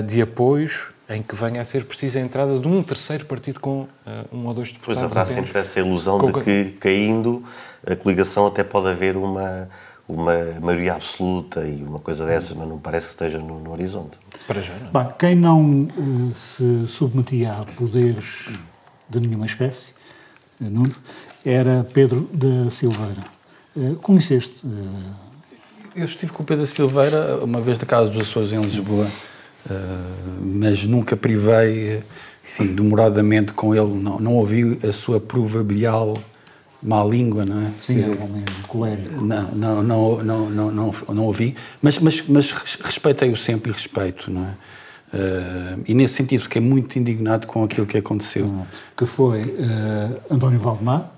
de 0.06 0.20
apoios 0.20 0.88
em 1.08 1.22
que 1.22 1.34
venha 1.34 1.60
a 1.60 1.64
ser 1.64 1.84
precisa 1.84 2.18
a 2.18 2.22
entrada 2.22 2.58
de 2.58 2.68
um 2.68 2.82
terceiro 2.82 3.24
partido 3.24 3.60
com 3.60 3.86
um 4.30 4.46
ou 4.46 4.52
dois 4.52 4.72
deputados. 4.72 5.00
Pois 5.00 5.16
haverá 5.16 5.24
sempre 5.24 5.58
essa 5.58 5.78
ilusão 5.78 6.18
com... 6.18 6.32
de 6.32 6.40
que, 6.40 6.64
caindo, 6.72 7.42
a 7.86 7.96
coligação 7.96 8.46
até 8.46 8.62
pode 8.62 8.88
haver 8.88 9.16
uma 9.16 9.70
uma 10.09 10.35
maioria 10.61 10.94
absoluta 10.94 11.66
e 11.66 11.82
uma 11.82 11.99
coisa 11.99 12.26
dessas, 12.26 12.56
mas 12.56 12.68
não 12.68 12.78
parece 12.78 13.06
que 13.06 13.12
esteja 13.12 13.38
no, 13.38 13.61
no 13.61 13.73
horizonte. 13.73 14.18
Para 14.47 14.61
já 14.61 14.75
não. 14.75 14.90
Bem, 14.90 15.12
quem 15.18 15.35
não 15.35 15.85
uh, 15.85 16.35
se 16.35 16.87
submetia 16.88 17.52
a 17.52 17.64
poderes 17.64 18.50
de 19.09 19.21
nenhuma 19.21 19.47
espécie, 19.47 19.92
uh, 20.61 20.64
Nuno, 20.64 20.94
era 21.44 21.85
Pedro 21.92 22.28
da 22.32 22.71
Silveira. 22.71 23.25
Uh, 23.75 23.97
conheceste? 23.97 24.66
Eu 25.94 26.04
estive 26.04 26.32
com 26.32 26.42
o 26.42 26.47
Pedro 26.47 26.64
da 26.64 26.71
Silveira 26.71 27.38
uma 27.42 27.61
vez 27.61 27.78
da 27.78 27.87
Casa 27.87 28.11
dos 28.11 28.23
Açores 28.23 28.52
em 28.52 28.61
Lisboa, 28.61 29.06
mas 30.40 30.85
nunca 30.85 31.16
privei, 31.16 32.02
enfim, 32.44 32.75
demoradamente 32.75 33.52
com 33.52 33.75
ele, 33.75 33.92
não, 33.94 34.18
não 34.18 34.37
ouvi 34.37 34.78
a 34.82 34.92
sua 34.92 35.21
proverbial 35.21 36.14
má 36.82 37.04
língua, 37.04 37.44
não 37.44 37.60
é? 37.60 37.70
Sim, 37.78 38.02
é 38.02 38.06
um 38.08 38.24
homem 38.24 38.44
colérico. 38.66 39.20
Não, 39.22 39.50
não, 39.52 39.82
não, 39.82 40.22
não, 40.22 40.50
não, 40.50 40.70
não, 40.72 40.94
não 41.08 41.24
ouvi, 41.24 41.54
mas, 41.80 41.98
mas, 41.98 42.26
mas 42.26 42.50
respeitei-o 42.50 43.36
sempre 43.36 43.70
e 43.70 43.74
respeito, 43.74 44.30
não 44.30 44.44
é? 44.44 44.54
Uh, 45.14 45.82
e 45.86 45.94
nesse 45.94 46.14
sentido 46.14 46.40
fiquei 46.40 46.60
muito 46.60 46.98
indignado 46.98 47.46
com 47.46 47.62
aquilo 47.62 47.86
que 47.86 47.98
aconteceu. 47.98 48.46
que 48.96 49.04
foi 49.04 49.42
uh, 49.42 50.20
António 50.30 50.58
Valdemar, 50.58 51.12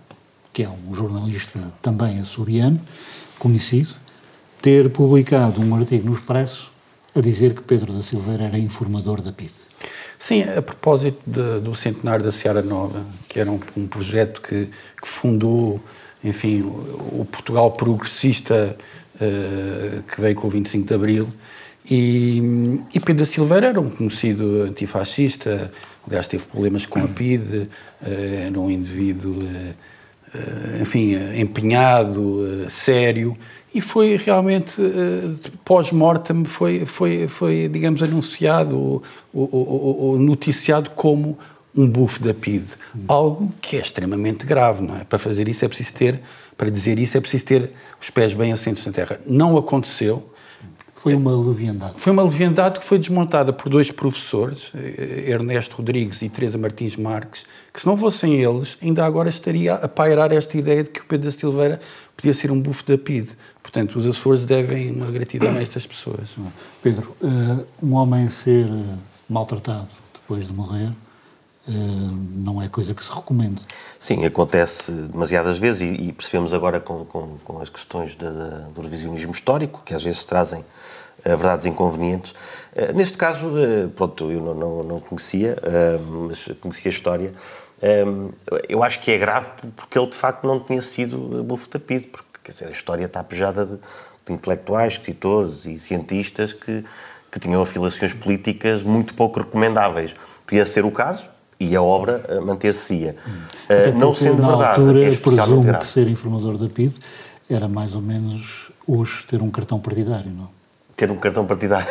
que 0.53 0.65
é 0.65 0.69
um 0.69 0.93
jornalista 0.93 1.61
também 1.81 2.19
açoriano, 2.19 2.81
conhecido, 3.39 3.95
ter 4.61 4.91
publicado 4.91 5.61
um 5.61 5.75
artigo 5.77 6.07
no 6.07 6.13
Expresso 6.13 6.73
a 7.15 7.21
dizer 7.21 7.55
que 7.55 7.63
Pedro 7.63 7.93
da 7.93 8.03
Silveira 8.03 8.45
era 8.45 8.59
informador 8.59 9.23
da 9.23 9.33
PIDE. 9.33 9.55
Sim, 10.27 10.43
a 10.45 10.63
propósito 10.63 11.21
de, 11.27 11.61
do 11.61 11.75
centenário 11.75 12.25
da 12.25 12.33
Seara 12.33 12.63
Nova, 12.63 13.05
que 13.29 13.39
era 13.39 13.51
um, 13.51 13.61
um 13.77 13.87
projeto 13.87 14.41
que, 14.41 14.71
que, 14.99 15.07
fundou, 15.07 15.79
enfim, 16.25 16.63
o, 16.63 17.21
o 17.21 17.29
Portugal 17.31 17.71
progressista 17.73 18.75
uh, 19.17 20.03
que 20.05 20.19
veio 20.23 20.35
com 20.35 20.47
o 20.47 20.51
25 20.51 20.89
de 20.89 20.95
Abril, 20.95 21.29
e, 21.85 22.43
e 22.95 23.01
Pedro 23.01 23.27
Silveira 23.27 23.67
era 23.67 23.79
um 23.79 23.91
conhecido 23.91 24.63
antifascista, 24.63 25.71
aliás 26.07 26.27
teve 26.27 26.43
problemas 26.47 26.87
com 26.87 27.05
a 27.05 27.07
PIDE, 27.07 27.69
uh, 28.01 28.47
era 28.47 28.59
um 28.59 28.71
indivíduo, 28.71 29.43
uh, 29.43 29.75
enfim, 30.81 31.17
empenhado, 31.39 32.67
sério, 32.71 33.37
e 33.75 33.81
foi 33.81 34.17
realmente, 34.17 34.75
pós-mortem, 35.65 36.45
foi, 36.45 36.87
foi, 36.87 37.27
foi, 37.27 37.69
digamos, 37.69 38.03
anunciado 38.03 39.03
ou, 39.33 40.17
noticiado 40.19 40.91
como 40.91 41.37
um 41.77 41.89
buff 41.89 42.23
da 42.23 42.33
PID. 42.33 42.71
Algo 43.09 43.53
que 43.61 43.77
é 43.77 43.81
extremamente 43.81 44.47
grave, 44.47 44.81
não 44.81 44.97
é? 44.97 45.03
Para 45.03 45.19
fazer 45.19 45.49
isso 45.49 45.65
é 45.65 45.69
preciso 45.69 45.93
ter, 45.93 46.21
para 46.57 46.71
dizer 46.71 47.01
isso 47.01 47.17
é 47.17 47.21
preciso 47.21 47.47
ter 47.47 47.71
os 48.01 48.11
pés 48.11 48.33
bem 48.33 48.53
assentos 48.53 48.87
na 48.87 48.93
terra. 48.93 49.19
Não 49.27 49.57
aconteceu. 49.57 50.31
Foi 51.05 51.15
uma 51.15 51.37
leviandade. 51.37 51.93
Foi 51.97 52.13
uma 52.15 52.23
leviandade 52.23 52.79
que 52.79 52.87
foi 52.87 52.99
desmontada 52.99 53.53
por 53.53 53.69
dois 53.69 53.91
professores, 53.91 54.73
eh, 54.75 55.33
Ernesto 55.33 55.77
Rodrigues 55.77 56.23
e 56.23 56.31
Teresa 56.31 56.57
Martins 56.57 56.97
Marques, 56.97 57.45
que 57.75 57.79
se 57.83 57.87
não 57.87 57.95
fossem 57.95 58.43
eles, 58.43 58.79
ainda 58.83 59.05
agora 59.05 59.29
estaria 59.29 59.75
a 59.75 59.87
pairar 59.87 60.33
esta 60.33 60.57
ideia 60.57 60.83
de 60.83 60.89
que 60.89 61.01
o 61.01 61.05
Pedro 61.05 61.31
da 61.31 61.37
Silveira 61.37 61.79
podia 62.17 62.33
ser 62.33 62.51
um 62.51 62.59
buff 62.59 62.83
da 62.87 62.97
PID. 62.97 63.29
Portanto, 63.63 63.99
os 63.99 64.07
Açores 64.07 64.47
devem 64.47 64.93
uma 64.93 65.11
gratidão 65.11 65.55
a 65.55 65.61
estas 65.61 65.87
pessoas. 65.87 66.31
Pedro, 66.83 67.15
uh, 67.21 67.67
um 67.83 67.93
homem 67.93 68.31
ser 68.31 68.65
eh, 68.65 68.97
maltratado 69.29 69.89
depois 70.15 70.47
de 70.47 70.55
morrer 70.55 70.91
não 71.67 72.61
é 72.61 72.69
coisa 72.69 72.93
que 72.93 73.03
se 73.03 73.11
recomenda. 73.11 73.63
Sim, 73.99 74.23
acontece 74.27 74.93
demasiadas 74.93 75.59
vezes 75.59 75.81
e, 75.81 76.13
percebemos 76.13 76.53
agora 76.53 76.79
com, 76.79 77.07
com, 77.07 77.39
com 77.43 77.59
as 77.59 77.71
questões 77.71 78.11
de, 78.11 78.27
do 78.75 78.83
revisionismo 78.83 79.33
histórico, 79.33 79.83
que 79.83 79.95
às 79.95 80.05
vezes 80.05 80.23
trazem 80.25 80.61
uh, 80.61 80.65
verdades 81.25 81.67
inconvenientes. 81.67 82.35
neste 82.95 83.17
caso, 83.17 83.51
pronto, 83.95 84.31
eu 84.31 84.41
não, 84.41 84.55
não, 84.55 84.83
não 84.83 85.01
conhecia, 85.01 85.57
mas 86.29 86.49
conhecia 86.61 86.91
a 86.91 86.95
história. 86.95 87.33
eu 88.69 88.83
acho 88.83 89.01
que 89.01 89.11
é 89.11 89.19
grave 89.19 89.51
porque 89.77 89.99
ele 89.99 90.09
de 90.09 90.17
facto 90.17 90.47
não 90.47 90.61
tinha 90.61 90.83
sido 90.83 91.43
bufetapido, 91.45 92.09
porque 92.09 92.35
Quer 92.45 92.53
dizer, 92.53 92.67
a 92.67 92.71
história 92.71 93.07
está 93.07 93.25
pejada 93.25 93.65
de, 93.65 93.79
de 94.27 94.33
intelectuais, 94.33 94.93
escritores 94.93 95.65
e 95.65 95.79
cientistas 95.79 96.53
que, 96.53 96.85
que 97.33 97.41
tinham 97.41 97.63
afiliações 97.63 98.13
políticas 98.13 98.83
muito 98.83 99.15
pouco 99.15 99.41
recomendáveis. 99.41 100.15
Podia 100.47 100.67
ser 100.67 100.85
o 100.85 100.91
caso, 100.91 101.25
e 101.59 101.75
a 101.75 101.83
obra 101.83 102.23
eh, 102.29 102.41
manter-se-ia. 102.41 103.17
Uh, 103.27 103.97
não 103.97 104.13
sendo 104.13 104.43
na 104.43 104.49
verdade, 104.49 104.81
altura, 104.81 105.05
é 105.05 105.17
presumo 105.17 105.63
grave. 105.63 105.85
que 105.87 105.91
ser 105.91 106.07
informador 106.07 106.59
da 106.59 106.69
PID 106.69 106.95
era 107.49 107.67
mais 107.67 107.95
ou 107.95 108.03
menos 108.03 108.71
hoje 108.87 109.25
ter 109.25 109.41
um 109.41 109.51
cartão 109.51 109.81
partidário, 109.81 110.31
não? 110.31 110.51
Ter 110.97 111.11
um 111.11 111.17
cartão 111.17 111.47
partidário. 111.47 111.89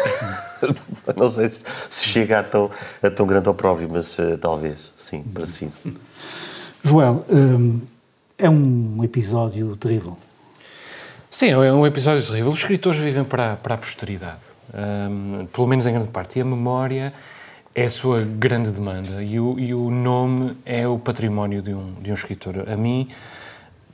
não 1.18 1.30
sei 1.30 1.50
se, 1.50 1.64
se, 1.90 2.06
chega 2.06 2.40
a 2.40 2.44
tão, 2.44 2.72
a 3.02 3.10
tão 3.10 3.28
grande 3.28 3.50
opróbrio, 3.50 3.90
mas 3.92 4.18
uh, 4.18 4.38
talvez, 4.38 4.92
sim, 4.98 5.24
parecido. 5.24 5.74
Joel, 6.84 7.26
um, 7.30 7.82
é 8.38 8.50
um 8.50 9.04
episódio 9.04 9.76
terrível. 9.76 10.18
Sim, 11.30 11.50
é 11.50 11.58
um 11.58 11.86
episódio 11.86 12.26
terrível. 12.26 12.52
Os 12.52 12.60
escritores 12.60 13.00
vivem 13.00 13.24
para, 13.24 13.56
para 13.58 13.76
a 13.76 13.78
posteridade, 13.78 14.42
um, 15.10 15.48
pelo 15.48 15.68
menos 15.68 15.88
em 15.88 15.92
grande 15.92 16.10
parte. 16.10 16.40
E 16.40 16.42
a 16.42 16.46
memória 16.46 17.14
é 17.76 17.86
a 17.86 17.90
sua 17.90 18.22
grande 18.22 18.70
demanda 18.70 19.24
e 19.24 19.40
o, 19.40 19.60
e 19.60 19.74
o 19.74 19.90
nome 19.90 20.56
é 20.64 20.88
o 20.88 21.00
património 21.00 21.62
de 21.62 21.74
um, 21.74 21.94
de 21.96 22.12
um 22.12 22.14
escritor. 22.14 22.70
A 22.70 22.78
mim, 22.78 23.08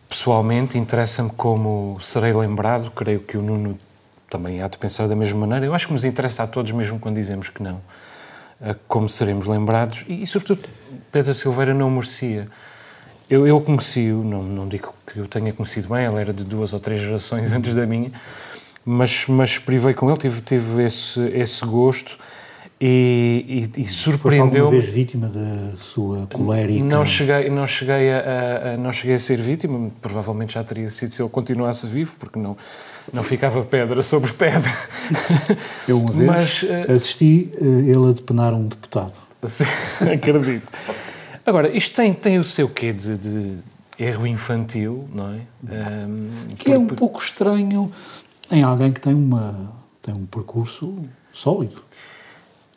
pessoalmente, 0.08 0.78
interessa-me 0.78 1.30
como 1.30 1.98
serei 2.02 2.34
lembrado. 2.34 2.92
Creio 2.92 3.22
que 3.22 3.38
o 3.38 3.42
Nuno 3.42 3.80
também 4.30 4.62
há 4.62 4.68
de 4.68 4.78
pensar 4.78 5.08
da 5.08 5.16
mesma 5.16 5.40
maneira. 5.40 5.66
Eu 5.66 5.74
acho 5.74 5.88
que 5.88 5.94
nos 5.94 6.06
interessa 6.06 6.44
a 6.44 6.48
todos, 6.48 6.72
mesmo 6.72 7.00
quando 7.00 7.16
dizemos 7.16 7.50
que 7.50 7.62
não, 7.62 7.82
como 8.88 9.10
seremos 9.10 9.48
lembrados. 9.48 10.06
E, 10.08 10.24
e 10.24 10.28
sobretudo, 10.28 10.70
Pedro 11.12 11.34
Silveira 11.34 11.74
não 11.74 11.90
merecia 11.90 12.48
eu, 13.30 13.46
eu 13.46 13.62
conheci-o, 13.62 14.24
não, 14.24 14.42
não 14.42 14.68
digo 14.68 14.92
que 15.06 15.20
eu 15.20 15.28
tenha 15.28 15.54
conhecido 15.54 15.88
bem, 15.90 16.06
ele 16.06 16.20
era 16.20 16.34
de 16.34 16.44
duas 16.44 16.74
ou 16.74 16.80
três 16.80 17.00
gerações 17.00 17.54
antes 17.54 17.76
da 17.76 17.86
minha, 17.86 18.12
mas, 18.84 19.28
mas 19.28 19.60
privei 19.60 19.94
com 19.94 20.10
ele, 20.10 20.18
tive, 20.18 20.42
tive 20.42 20.84
esse, 20.84 21.22
esse 21.28 21.64
gosto 21.64 22.18
e, 22.82 23.70
e, 23.78 23.82
e 23.82 23.86
surpreendeu. 23.86 24.66
Alguma 24.66 24.82
vez 24.82 24.92
vítima 24.92 25.28
da 25.28 25.78
sua 25.78 26.26
colérica? 26.26 26.84
Não 26.84 27.06
cheguei, 27.06 27.50
não 27.52 27.68
cheguei 27.68 28.12
a, 28.12 28.74
a, 28.74 28.78
não 28.78 28.92
cheguei 28.92 29.16
a 29.16 29.20
ser 29.20 29.40
vítima. 29.40 29.92
Provavelmente 30.02 30.54
já 30.54 30.64
teria 30.64 30.90
sido 30.90 31.14
se 31.14 31.22
ele 31.22 31.30
continuasse 31.30 31.86
vivo, 31.86 32.16
porque 32.18 32.40
não 32.40 32.58
não 33.14 33.24
ficava 33.24 33.64
pedra 33.64 34.02
sobre 34.04 34.32
pedra. 34.34 34.74
Eu 35.88 36.00
uma 36.00 36.12
vez 36.12 36.28
Mas, 36.28 36.64
uh... 36.64 36.92
assisti 36.96 37.52
uh, 37.60 37.80
ele 37.80 38.10
a 38.10 38.14
depenar 38.14 38.54
um 38.54 38.68
deputado. 38.68 39.14
Acredito. 40.14 40.72
Agora, 41.46 41.76
isto 41.76 41.96
tem, 41.96 42.14
tem 42.14 42.38
o 42.38 42.44
seu 42.44 42.70
quê 42.70 42.94
de, 42.94 43.18
de 43.18 43.58
erro 43.98 44.28
infantil, 44.28 45.10
não 45.14 45.34
é? 45.34 45.40
Um, 46.06 46.30
que 46.50 46.56
porque... 46.56 46.72
é 46.72 46.78
um 46.78 46.88
pouco 46.88 47.22
estranho 47.22 47.92
em 48.52 48.64
alguém 48.64 48.92
que 48.92 49.00
tem, 49.00 49.14
uma, 49.14 49.74
tem 50.02 50.14
um 50.14 50.26
percurso 50.26 50.98
sólido. 51.32 51.82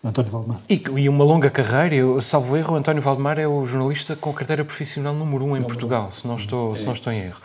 António 0.04 0.32
Valdemar. 0.32 0.58
E, 0.68 0.82
e, 0.96 1.08
uma 1.08 1.24
longa 1.24 1.48
carreira, 1.48 1.94
eu, 1.94 2.20
salvo 2.20 2.56
erro, 2.56 2.74
António 2.74 3.00
Valdemar 3.00 3.38
é 3.38 3.46
o 3.46 3.64
jornalista 3.64 4.16
com 4.16 4.32
carteira 4.32 4.64
profissional 4.64 5.14
número 5.14 5.44
um 5.44 5.56
em 5.56 5.62
Portugal, 5.62 6.10
se 6.10 6.26
não 6.26 6.34
estou, 6.34 6.72
é. 6.72 6.74
se 6.74 6.84
não 6.84 6.92
estou 6.92 7.12
em 7.12 7.20
erro. 7.20 7.40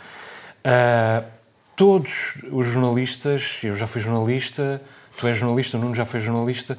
Uh, 0.64 1.37
todos 1.78 2.42
os 2.50 2.66
jornalistas, 2.66 3.60
eu 3.62 3.72
já 3.72 3.86
fui 3.86 4.00
jornalista, 4.00 4.82
tu 5.16 5.28
és 5.28 5.38
jornalista, 5.38 5.78
o 5.78 5.80
Nuno 5.80 5.94
já 5.94 6.04
foi 6.04 6.18
jornalista, 6.18 6.76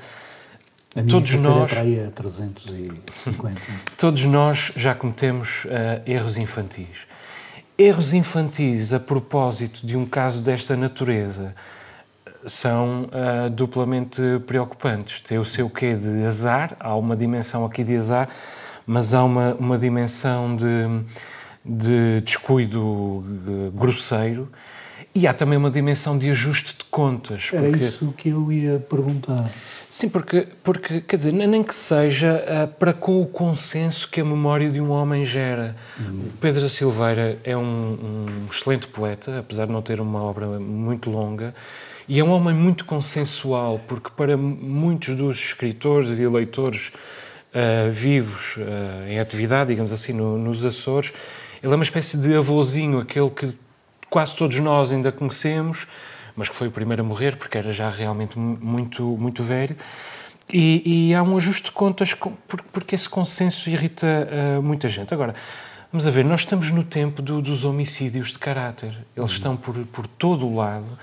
todos 1.09 1.31
nós 1.35 1.71
para 1.71 1.81
aí 1.81 2.05
a 2.05 2.11
350. 2.11 3.61
todos 3.97 4.25
nós 4.25 4.73
já 4.75 4.93
cometemos 4.93 5.63
uh, 5.63 5.69
erros 6.05 6.35
infantis. 6.35 7.07
Erros 7.77 8.13
infantis 8.13 8.91
a 8.91 8.99
propósito 8.99 9.87
de 9.87 9.95
um 9.95 10.05
caso 10.05 10.43
desta 10.43 10.75
natureza 10.75 11.55
são 12.45 13.03
uh, 13.03 13.49
duplamente 13.49 14.21
preocupantes. 14.45 15.21
Tem 15.21 15.39
o 15.39 15.45
seu 15.45 15.69
quê 15.69 15.95
de 15.95 16.25
azar, 16.25 16.75
há 16.77 16.93
uma 16.93 17.15
dimensão 17.15 17.63
aqui 17.63 17.85
de 17.85 17.95
azar, 17.95 18.27
mas 18.85 19.13
há 19.13 19.23
uma, 19.23 19.53
uma 19.53 19.77
dimensão 19.77 20.57
de, 20.57 20.65
de 21.63 22.19
descuido 22.19 23.23
eh, 23.47 23.77
grosseiro 23.77 24.51
e 25.13 25.27
há 25.27 25.33
também 25.33 25.57
uma 25.57 25.71
dimensão 25.71 26.17
de 26.17 26.29
ajuste 26.29 26.75
de 26.77 26.85
contas. 26.85 27.49
Era 27.51 27.69
porque... 27.69 27.83
isso 27.83 28.13
que 28.15 28.29
eu 28.29 28.51
ia 28.51 28.79
perguntar. 28.79 29.51
Sim, 29.89 30.07
porque, 30.07 30.47
porque 30.63 31.01
quer 31.01 31.15
dizer, 31.15 31.31
nem 31.33 31.63
que 31.63 31.73
seja 31.73 32.43
uh, 32.45 32.67
para 32.75 32.93
com 32.93 33.19
o 33.19 33.25
consenso 33.25 34.07
que 34.07 34.21
a 34.21 34.25
memória 34.25 34.69
de 34.69 34.79
um 34.79 34.91
homem 34.91 35.25
gera. 35.25 35.75
Uhum. 35.99 36.29
Pedro 36.39 36.61
da 36.61 36.69
Silveira 36.69 37.39
é 37.43 37.57
um, 37.57 37.61
um, 37.61 38.25
excelente 38.51 38.87
poeta, 38.87 39.39
apesar 39.39 39.65
de 39.65 39.71
não 39.71 39.81
ter 39.81 39.99
uma 39.99 40.21
obra 40.21 40.45
muito 40.59 41.09
longa, 41.09 41.55
e 42.07 42.19
é 42.19 42.23
um 42.23 42.29
homem 42.29 42.53
muito 42.53 42.85
consensual, 42.85 43.81
porque 43.87 44.11
para 44.15 44.37
muitos 44.37 45.15
dos 45.15 45.37
escritores 45.37 46.19
e 46.19 46.27
leitores 46.27 46.91
uh, 47.53 47.91
vivos 47.91 48.57
uh, 48.57 49.07
em 49.07 49.19
atividade, 49.19 49.69
digamos 49.69 49.91
assim, 49.91 50.13
no, 50.13 50.37
nos 50.37 50.63
Açores, 50.63 51.13
ele 51.63 51.73
é 51.73 51.75
uma 51.75 51.83
espécie 51.83 52.15
de 52.15 52.35
avôzinho, 52.35 52.99
aquele 52.99 53.29
que 53.31 53.53
quase 54.09 54.35
todos 54.35 54.59
nós 54.59 54.91
ainda 54.91 55.11
conhecemos, 55.11 55.87
mas 56.35 56.49
que 56.49 56.55
foi 56.55 56.67
o 56.67 56.71
primeiro 56.71 57.03
a 57.03 57.05
morrer 57.05 57.35
porque 57.35 57.57
era 57.57 57.71
já 57.71 57.89
realmente 57.89 58.37
muito, 58.37 59.03
muito 59.03 59.43
velho. 59.43 59.75
E, 60.51 61.09
e 61.09 61.13
há 61.13 61.21
um 61.21 61.37
ajuste 61.37 61.65
de 61.65 61.71
contas 61.71 62.15
porque 62.71 62.95
esse 62.95 63.07
consenso 63.07 63.69
irrita 63.69 64.07
uh, 64.07 64.63
muita 64.63 64.87
gente. 64.87 65.13
Agora, 65.13 65.35
vamos 65.91 66.07
a 66.07 66.11
ver, 66.11 66.25
nós 66.25 66.41
estamos 66.41 66.71
no 66.71 66.83
tempo 66.83 67.21
do, 67.21 67.41
dos 67.41 67.65
homicídios 67.65 68.29
de 68.29 68.39
caráter. 68.39 68.95
Eles 69.15 69.31
estão 69.31 69.55
por, 69.55 69.75
por 69.87 70.07
todo 70.07 70.47
o 70.47 70.55
lado. 70.55 70.97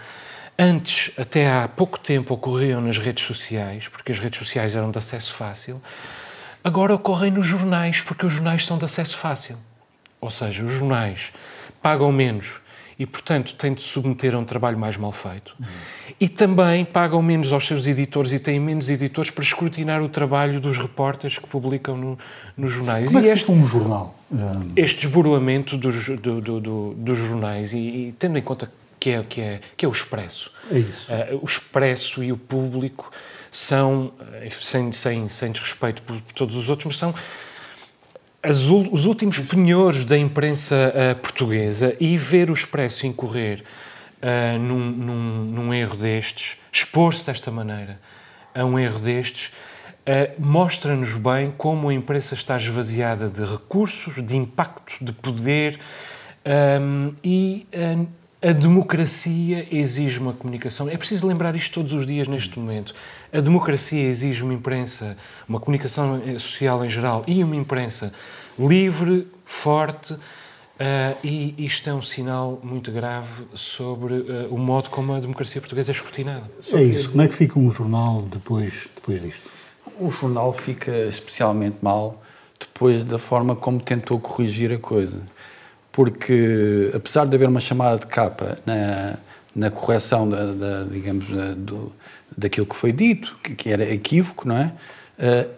Antes, 0.58 1.12
até 1.18 1.48
há 1.48 1.68
pouco 1.68 1.98
tempo, 1.98 2.34
ocorriam 2.34 2.80
nas 2.80 2.98
redes 2.98 3.24
sociais, 3.24 3.88
porque 3.88 4.10
as 4.10 4.18
redes 4.18 4.38
sociais 4.38 4.74
eram 4.74 4.90
de 4.90 4.98
acesso 4.98 5.34
fácil. 5.34 5.80
Agora 6.64 6.94
ocorrem 6.94 7.30
nos 7.30 7.46
jornais, 7.46 8.00
porque 8.00 8.26
os 8.26 8.32
jornais 8.32 8.64
são 8.64 8.78
de 8.78 8.84
acesso 8.84 9.16
fácil. 9.16 9.56
Ou 10.20 10.30
seja, 10.30 10.64
os 10.64 10.72
jornais 10.72 11.32
pagam 11.80 12.10
menos 12.10 12.58
e, 12.98 13.04
portanto, 13.04 13.54
têm 13.54 13.74
de 13.74 13.82
submeter 13.82 14.34
a 14.34 14.38
um 14.38 14.44
trabalho 14.44 14.78
mais 14.78 14.96
mal 14.96 15.12
feito. 15.12 15.54
Uhum. 15.60 15.66
E 16.18 16.28
também 16.28 16.84
pagam 16.84 17.20
menos 17.20 17.52
aos 17.52 17.66
seus 17.66 17.86
editores 17.86 18.32
e 18.32 18.38
têm 18.38 18.58
menos 18.58 18.88
editores 18.88 19.30
para 19.30 19.44
escrutinar 19.44 20.02
o 20.02 20.08
trabalho 20.08 20.60
dos 20.60 20.78
repórteres 20.78 21.38
que 21.38 21.46
publicam 21.46 21.96
no, 21.96 22.18
nos 22.56 22.72
jornais. 22.72 23.06
Como 23.06 23.18
é 23.18 23.22
que 23.22 23.28
este, 23.28 23.50
um 23.50 23.66
jornal? 23.66 24.14
Este 24.74 25.02
desboroamento 25.02 25.76
dos, 25.76 26.06
do, 26.06 26.40
do, 26.40 26.60
do, 26.60 26.94
dos 26.94 27.18
jornais 27.18 27.72
e, 27.74 27.76
e, 27.76 28.14
tendo 28.18 28.38
em 28.38 28.42
conta 28.42 28.72
que 28.98 29.10
é, 29.10 29.22
que 29.22 29.40
é, 29.42 29.60
que 29.76 29.84
é 29.84 29.88
o 29.88 29.92
Expresso. 29.92 30.50
É 30.70 30.78
isso. 30.78 31.12
Uh, 31.12 31.40
o 31.42 31.44
Expresso 31.44 32.24
e 32.24 32.32
o 32.32 32.38
público 32.38 33.12
são, 33.50 34.10
sem, 34.50 34.90
sem, 34.92 35.28
sem 35.28 35.52
desrespeito 35.52 36.02
por, 36.02 36.18
por 36.20 36.32
todos 36.32 36.56
os 36.56 36.70
outros, 36.70 36.86
mas 36.86 36.96
são 36.96 37.14
as, 38.46 38.62
os 38.62 39.06
últimos 39.06 39.40
penhores 39.40 40.04
da 40.04 40.16
imprensa 40.16 40.92
uh, 40.94 41.16
portuguesa 41.20 41.96
e 41.98 42.16
ver 42.16 42.48
o 42.48 42.54
Expresso 42.54 43.04
incorrer 43.04 43.64
uh, 44.22 44.62
num, 44.64 44.78
num, 44.78 45.44
num, 45.46 45.74
erro 45.74 45.96
destes, 45.96 46.56
expor-se 46.70 47.26
desta 47.26 47.50
maneira 47.50 47.98
a 48.54 48.64
um 48.64 48.78
erro 48.78 49.00
destes, 49.00 49.48
uh, 49.48 50.40
mostra-nos 50.40 51.14
bem 51.14 51.52
como 51.58 51.88
a 51.88 51.94
imprensa 51.94 52.34
está 52.34 52.54
esvaziada 52.54 53.28
de 53.28 53.44
recursos, 53.44 54.24
de 54.24 54.36
impacto, 54.36 55.04
de 55.04 55.12
poder 55.12 55.80
um, 56.80 57.12
e 57.24 57.66
a 58.40 58.52
democracia 58.52 59.66
exige 59.72 60.20
uma 60.20 60.32
comunicação. 60.32 60.88
É 60.88 60.96
preciso 60.96 61.26
lembrar 61.26 61.56
isto 61.56 61.74
todos 61.74 61.92
os 61.92 62.06
dias 62.06 62.28
neste 62.28 62.56
momento. 62.56 62.94
A 63.36 63.40
democracia 63.40 64.02
exige 64.02 64.42
uma 64.42 64.54
imprensa, 64.54 65.16
uma 65.48 65.60
comunicação 65.60 66.20
social 66.38 66.84
em 66.84 66.88
geral 66.88 67.24
e 67.26 67.42
uma 67.42 67.56
imprensa 67.56 68.12
livre, 68.58 69.28
forte, 69.44 70.14
uh, 70.14 70.18
e 71.22 71.54
isto 71.58 71.90
é 71.90 71.94
um 71.94 72.02
sinal 72.02 72.58
muito 72.62 72.90
grave 72.90 73.44
sobre 73.54 74.14
uh, 74.14 74.48
o 74.50 74.58
modo 74.58 74.88
como 74.88 75.12
a 75.12 75.20
democracia 75.20 75.60
portuguesa 75.60 75.90
é 75.90 75.94
escrutinada. 75.94 76.44
É 76.72 76.82
isso. 76.82 77.10
Como 77.10 77.22
é 77.22 77.28
que 77.28 77.34
fica 77.34 77.58
um 77.58 77.70
jornal 77.70 78.22
depois, 78.22 78.88
depois 78.94 79.20
disto? 79.20 79.50
O 80.00 80.10
jornal 80.10 80.52
fica 80.52 80.90
especialmente 81.08 81.76
mal 81.82 82.22
depois 82.58 83.04
da 83.04 83.18
forma 83.18 83.54
como 83.54 83.80
tentou 83.80 84.18
corrigir 84.18 84.72
a 84.72 84.78
coisa 84.78 85.20
porque 85.96 86.90
apesar 86.94 87.26
de 87.26 87.34
haver 87.34 87.48
uma 87.48 87.58
chamada 87.58 87.98
de 87.98 88.06
capa 88.06 88.58
na, 88.66 89.16
na 89.54 89.70
correção 89.70 90.28
da, 90.28 90.52
da 90.52 90.84
digamos 90.84 91.26
da, 91.30 91.54
do, 91.54 91.90
daquilo 92.36 92.66
que 92.66 92.76
foi 92.76 92.92
dito, 92.92 93.36
que, 93.42 93.54
que, 93.54 93.70
era 93.70 93.84
equívoco, 93.92 94.46
não 94.46 94.56
é? 94.56 94.72
Uh, 95.18 95.50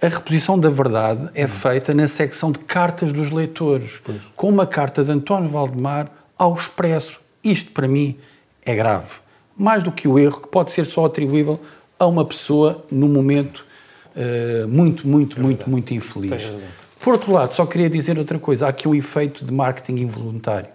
a 0.00 0.08
reposição 0.08 0.58
da 0.58 0.68
verdade 0.68 1.28
é 1.34 1.48
feita 1.48 1.94
na 1.94 2.06
secção 2.06 2.52
de 2.52 2.58
cartas 2.58 3.12
dos 3.12 3.30
leitores, 3.30 3.98
pois. 4.04 4.30
com 4.36 4.48
uma 4.48 4.66
carta 4.66 5.02
de 5.02 5.10
António 5.10 5.48
Valdemar 5.48 6.10
ao 6.38 6.54
Expresso. 6.54 7.18
Isto, 7.42 7.72
para 7.72 7.88
mim, 7.88 8.18
é 8.64 8.74
grave. 8.74 9.08
Mais 9.56 9.82
do 9.82 9.90
que 9.90 10.06
o 10.06 10.18
erro, 10.18 10.42
que 10.42 10.48
pode 10.48 10.70
ser 10.70 10.84
só 10.84 11.06
atribuível 11.06 11.58
a 11.98 12.06
uma 12.06 12.24
pessoa 12.26 12.84
num 12.90 13.08
momento 13.08 13.64
uh, 14.14 14.68
muito, 14.68 15.08
muito, 15.08 15.38
é 15.38 15.42
muito, 15.42 15.70
muito 15.70 15.94
infeliz. 15.94 16.50
Por 17.00 17.14
outro 17.14 17.32
lado, 17.32 17.54
só 17.54 17.64
queria 17.64 17.88
dizer 17.88 18.18
outra 18.18 18.38
coisa. 18.38 18.66
Há 18.66 18.68
aqui 18.68 18.86
um 18.86 18.94
efeito 18.94 19.44
de 19.44 19.52
marketing 19.52 20.02
involuntário. 20.02 20.68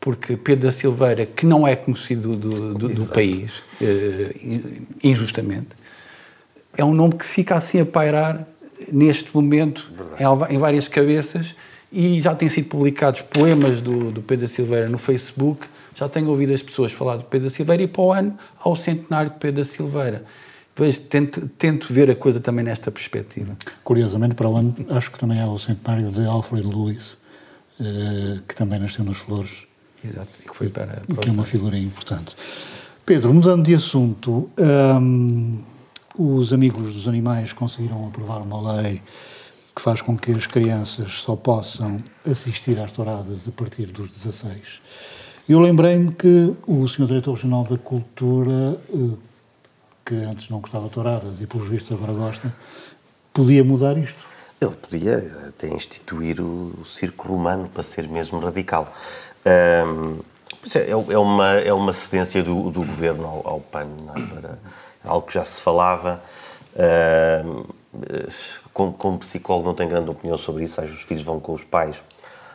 Porque 0.00 0.36
Pedro 0.36 0.66
da 0.66 0.72
Silveira, 0.72 1.26
que 1.26 1.44
não 1.44 1.68
é 1.68 1.76
conhecido 1.76 2.34
do, 2.34 2.74
do, 2.74 2.88
do 2.88 3.06
país, 3.08 3.52
uh, 3.82 4.86
injustamente, 5.04 5.68
é 6.76 6.84
um 6.84 6.94
nome 6.94 7.14
que 7.14 7.24
fica 7.24 7.56
assim 7.56 7.80
a 7.80 7.86
pairar 7.86 8.46
neste 8.90 9.34
momento 9.34 9.90
em, 10.18 10.54
em, 10.54 10.58
várias 10.58 10.88
cabeças 10.88 11.54
e 11.92 12.22
já 12.22 12.34
têm 12.34 12.48
sido 12.48 12.68
publicados 12.68 13.20
poemas 13.20 13.82
do, 13.82 14.10
do 14.10 14.22
Pedro 14.22 14.46
da 14.46 14.52
Silveira 14.52 14.88
no 14.88 14.96
Facebook. 14.96 15.66
Já 15.94 16.08
tenho 16.08 16.28
ouvido 16.28 16.54
as 16.54 16.62
pessoas 16.62 16.92
falar 16.92 17.16
do 17.16 17.24
Pedro 17.24 17.50
da 17.50 17.54
Silveira 17.54 17.82
e 17.82 17.86
para 17.86 18.00
o 18.00 18.12
ano 18.12 18.38
ao 18.58 18.74
centenário 18.74 19.30
de 19.30 19.36
Pedro 19.36 19.62
da 19.62 19.68
Silveira 19.68 20.24
vejo, 20.76 21.00
tento, 21.02 21.48
tento 21.58 21.92
ver 21.92 22.10
a 22.10 22.16
coisa 22.16 22.40
também 22.40 22.64
nesta 22.64 22.90
perspectiva. 22.90 23.56
Curiosamente, 23.84 24.34
para 24.34 24.48
o 24.48 24.56
ano, 24.56 24.74
acho 24.90 25.10
que 25.10 25.18
também 25.18 25.38
é 25.38 25.46
o 25.46 25.58
centenário 25.58 26.10
de 26.10 26.24
Alfred 26.24 26.66
Lewis, 26.66 27.18
eh, 27.80 28.38
que 28.48 28.54
também 28.54 28.78
nasceu 28.78 29.04
nas 29.04 29.18
Flores. 29.18 29.66
Exato, 30.04 30.28
e 30.44 30.48
que 30.48 30.54
foi 30.54 30.68
para, 30.68 31.02
para 31.06 31.16
que 31.16 31.28
é 31.28 31.32
uma 31.32 31.44
figura 31.44 31.76
importante. 31.76 32.36
Pedro, 33.04 33.34
mudando 33.34 33.64
de 33.64 33.74
assunto, 33.74 34.50
um, 34.58 35.62
os 36.16 36.52
amigos 36.52 36.92
dos 36.94 37.08
animais 37.08 37.52
conseguiram 37.52 38.06
aprovar 38.06 38.40
uma 38.40 38.72
lei 38.72 39.02
que 39.74 39.82
faz 39.82 40.02
com 40.02 40.16
que 40.16 40.32
as 40.32 40.46
crianças 40.46 41.12
só 41.12 41.36
possam 41.36 42.02
assistir 42.28 42.78
às 42.78 42.92
touradas 42.92 43.46
a 43.48 43.50
partir 43.50 43.86
dos 43.86 44.10
16. 44.10 44.80
Eu 45.48 45.58
lembrei-me 45.60 46.12
que 46.12 46.54
o 46.66 46.86
Sr. 46.86 47.06
Diretor 47.06 47.34
Regional 47.34 47.64
da 47.64 47.78
Cultura 47.78 48.80
eh, 48.92 49.16
que 50.10 50.14
antes 50.16 50.48
não 50.48 50.58
gostava 50.60 50.86
de 50.86 50.90
touradas 50.90 51.40
e 51.40 51.46
pelos 51.46 51.68
vistos 51.68 51.96
agora 51.96 52.12
gosta, 52.12 52.52
podia 53.32 53.62
mudar 53.62 53.96
isto? 53.96 54.26
Ele 54.60 54.72
podia 54.72 55.18
até 55.48 55.68
instituir 55.68 56.40
o, 56.40 56.74
o 56.80 56.84
circo 56.84 57.28
romano 57.28 57.68
para 57.72 57.82
ser 57.82 58.08
mesmo 58.08 58.40
radical. 58.40 58.92
Um, 59.46 60.18
é, 60.74 60.90
é, 60.90 61.18
uma, 61.18 61.52
é 61.54 61.72
uma 61.72 61.92
cedência 61.92 62.42
do, 62.42 62.70
do 62.70 62.80
governo 62.80 63.26
ao, 63.26 63.54
ao 63.54 63.60
PAN, 63.60 63.88
é? 64.16 64.20
para 64.34 64.58
algo 65.04 65.26
que 65.26 65.34
já 65.34 65.44
se 65.44 65.60
falava. 65.60 66.22
Uh, 66.74 67.66
como, 68.72 68.92
como, 68.92 69.18
psicólogo 69.18 69.66
não 69.66 69.74
tenho 69.74 69.88
grande 69.88 70.10
opinião 70.10 70.38
sobre 70.38 70.64
isso, 70.64 70.80
acho 70.80 70.92
que 70.92 70.96
os 70.96 71.02
filhos 71.02 71.24
vão 71.24 71.40
com 71.40 71.52
os 71.52 71.64
pais, 71.64 72.02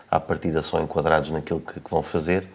à 0.10 0.20
partida 0.20 0.62
são 0.62 0.82
enquadrados 0.82 1.30
naquilo 1.30 1.60
que, 1.60 1.80
que 1.80 1.90
vão 1.90 2.02
fazer. 2.02 2.48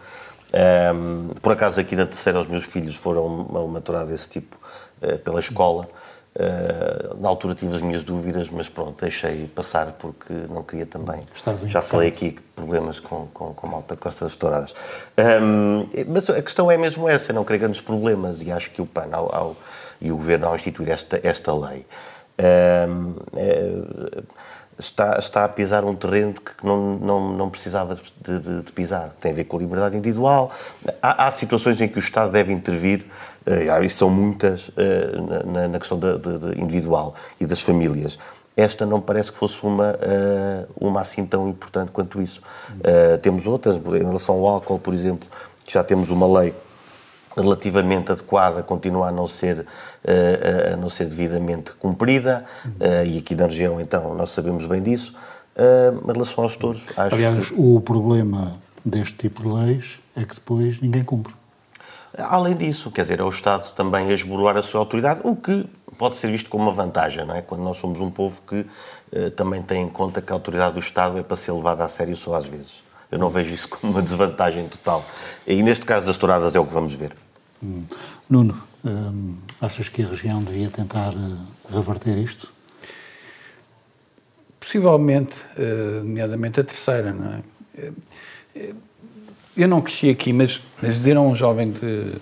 Um, 0.95 1.29
por 1.41 1.53
acaso 1.53 1.79
aqui 1.79 1.95
na 1.95 2.07
terceira 2.07 2.41
os 2.41 2.49
meus 2.49 2.65
filhos 2.65 2.97
foram 2.97 3.25
uma 3.27 3.81
desse 4.07 4.29
tipo 4.29 4.57
uh, 5.03 5.19
pela 5.19 5.41
escola. 5.41 5.89
Uh, 6.37 7.21
na 7.21 7.29
altura 7.29 7.57
tive 7.57 7.75
as 7.75 7.83
minhas 7.83 8.05
dúvidas, 8.05 8.49
mas 8.51 8.69
pronto, 8.69 9.01
deixei 9.01 9.49
passar 9.49 9.93
porque 9.93 10.33
não 10.49 10.63
queria 10.63 10.87
também. 10.87 11.27
Já 11.69 11.83
falei 11.83 12.09
aqui 12.09 12.39
problemas 12.55 13.01
com, 13.01 13.27
com, 13.35 13.53
com 13.53 13.67
Malta 13.67 13.97
Costa 13.97 14.25
das 14.25 14.37
Touradas. 14.37 14.73
Um, 15.19 15.89
mas 16.07 16.31
a 16.31 16.41
questão 16.41 16.71
é 16.71 16.77
mesmo 16.77 17.09
essa, 17.09 17.33
não 17.33 17.45
querer 17.45 17.59
grandes 17.59 17.81
problemas 17.81 18.41
e 18.43 18.53
acho 18.53 18.71
que 18.71 18.81
o 18.81 18.87
PAN 18.87 19.09
ao, 19.11 19.35
ao, 19.35 19.57
e 20.01 20.13
o 20.13 20.17
Governo 20.17 20.47
ao 20.47 20.55
instituir 20.55 20.91
esta, 20.91 21.21
esta 21.23 21.53
lei 21.53 21.85
um, 22.41 23.15
é, 23.37 23.69
está, 24.81 25.17
está 25.19 25.45
a 25.45 25.49
pisar 25.49 25.85
um 25.85 25.95
terreno 25.95 26.35
que 26.35 26.67
não, 26.67 26.99
não, 26.99 27.33
não 27.33 27.51
precisava 27.51 27.95
de, 27.95 28.39
de, 28.41 28.63
de 28.63 28.73
pisar. 28.73 29.15
Tem 29.21 29.33
a 29.33 29.35
ver 29.35 29.45
com 29.45 29.57
a 29.57 29.61
liberdade 29.61 29.97
individual. 29.97 30.51
Há, 31.01 31.27
há 31.27 31.31
situações 31.31 31.81
em 31.81 31.89
que 31.89 31.99
o 31.99 32.01
Estado 32.01 32.33
deve 32.33 32.53
intervir, 32.53 33.07
uh, 33.47 33.85
e 33.85 33.91
são 33.91 34.11
muitas, 34.11 34.69
uh, 34.71 35.47
na, 35.47 35.69
na, 35.69 35.79
questão 35.79 35.99
de, 35.99 36.19
de, 36.19 36.61
individual 36.61 37.15
e 37.41 37.47
das 37.47 37.61
famílias. 37.61 38.19
Esta 38.57 38.85
não 38.85 39.01
parece 39.01 39.31
que 39.31 39.39
fosse 39.39 39.63
uma, 39.63 39.93
uh, 39.93 40.69
uma 40.81 41.01
assim 41.01 41.25
tão 41.25 41.49
importante 41.49 41.91
quanto 41.93 42.21
isso. 42.21 42.43
temos 43.23 43.47
outras, 43.47 43.77
em 43.77 44.05
relação 44.05 44.35
ao 44.35 44.47
álcool, 44.49 44.79
por 44.79 44.93
exemplo, 44.93 45.29
já 45.69 45.85
temos 45.85 46.11
uma 46.11 46.41
lei 46.41 46.53
relativamente 47.37 48.13
adequada, 48.13 48.63
continua 48.63 49.09
a 49.09 49.13
não 49.13 49.27
ser, 49.27 49.67
a 50.73 50.77
não 50.77 50.91
ser 50.91 51.07
devidamente 51.07 51.73
cumprida, 51.73 52.45
e 53.07 53.19
aqui 53.19 53.35
na 53.35 53.47
região, 53.47 53.81
então, 53.81 54.15
nós 54.15 54.31
sabemos 54.31 54.67
bem 54.67 54.83
disso. 54.83 55.15
Em 55.57 56.13
relação 56.13 56.45
aos 56.45 56.57
touros, 56.57 56.85
acho 56.97 57.15
Aliás, 57.15 57.51
que... 57.51 57.57
o 57.59 57.81
problema 57.81 58.57
deste 58.85 59.15
tipo 59.15 59.43
de 59.43 59.49
leis 59.49 60.01
é 60.17 60.25
que 60.25 60.35
depois 60.35 60.81
ninguém 60.81 61.05
cumpre. 61.05 61.35
Além 62.17 62.57
disso, 62.57 62.91
quer 62.91 63.03
dizer, 63.03 63.21
é 63.21 63.23
o 63.23 63.29
Estado 63.29 63.73
também 63.75 64.09
a 64.09 64.13
esboroar 64.15 64.57
a 64.57 64.63
sua 64.63 64.81
autoridade, 64.81 65.21
o 65.23 65.37
que 65.37 65.69
pode 65.97 66.17
ser 66.17 66.31
visto 66.31 66.49
como 66.49 66.65
uma 66.65 66.73
vantagem, 66.73 67.25
não 67.27 67.35
é? 67.35 67.43
Quando 67.43 67.63
nós 67.63 67.77
somos 67.77 68.01
um 68.01 68.11
povo 68.11 68.41
que 68.49 68.67
também 69.37 69.63
tem 69.63 69.83
em 69.83 69.89
conta 69.89 70.23
que 70.23 70.33
a 70.33 70.35
autoridade 70.35 70.75
do 70.75 70.81
Estado 70.81 71.19
é 71.19 71.23
para 71.23 71.37
ser 71.37 71.53
levada 71.53 71.85
a 71.85 71.89
sério 71.89 72.17
só 72.17 72.35
às 72.35 72.47
vezes. 72.47 72.83
Eu 73.11 73.19
não 73.19 73.29
vejo 73.29 73.53
isso 73.53 73.69
como 73.69 73.93
uma 73.93 74.03
desvantagem 74.03 74.69
total. 74.69 75.05
E 75.47 75.63
neste 75.63 75.85
caso 75.85 76.07
das 76.07 76.17
touradas 76.17 76.55
é 76.55 76.61
o 76.61 76.67
que 76.67 76.73
vamos 76.73 76.95
ver. 76.95 77.13
Hum. 77.63 77.85
Nuno, 78.29 78.57
hum, 78.85 79.37
achas 79.61 79.89
que 79.89 80.03
a 80.03 80.07
região 80.07 80.43
devia 80.43 80.71
tentar 80.71 81.13
uh, 81.13 81.39
reverter 81.69 82.17
isto? 82.17 82.53
Possivelmente, 84.61 85.35
uh, 85.59 86.05
nomeadamente 86.05 86.61
a 86.61 86.65
terceira, 86.65 87.13
não 87.13 87.35
é? 87.35 87.41
Eu 89.57 89.69
não 89.69 89.81
cresci 89.81 90.09
aqui, 90.09 90.33
mas, 90.33 90.61
mas 90.81 90.97
dizer 90.97 91.17
a 91.17 91.21
um 91.21 91.35
jovem 91.35 91.73
de 91.73 92.15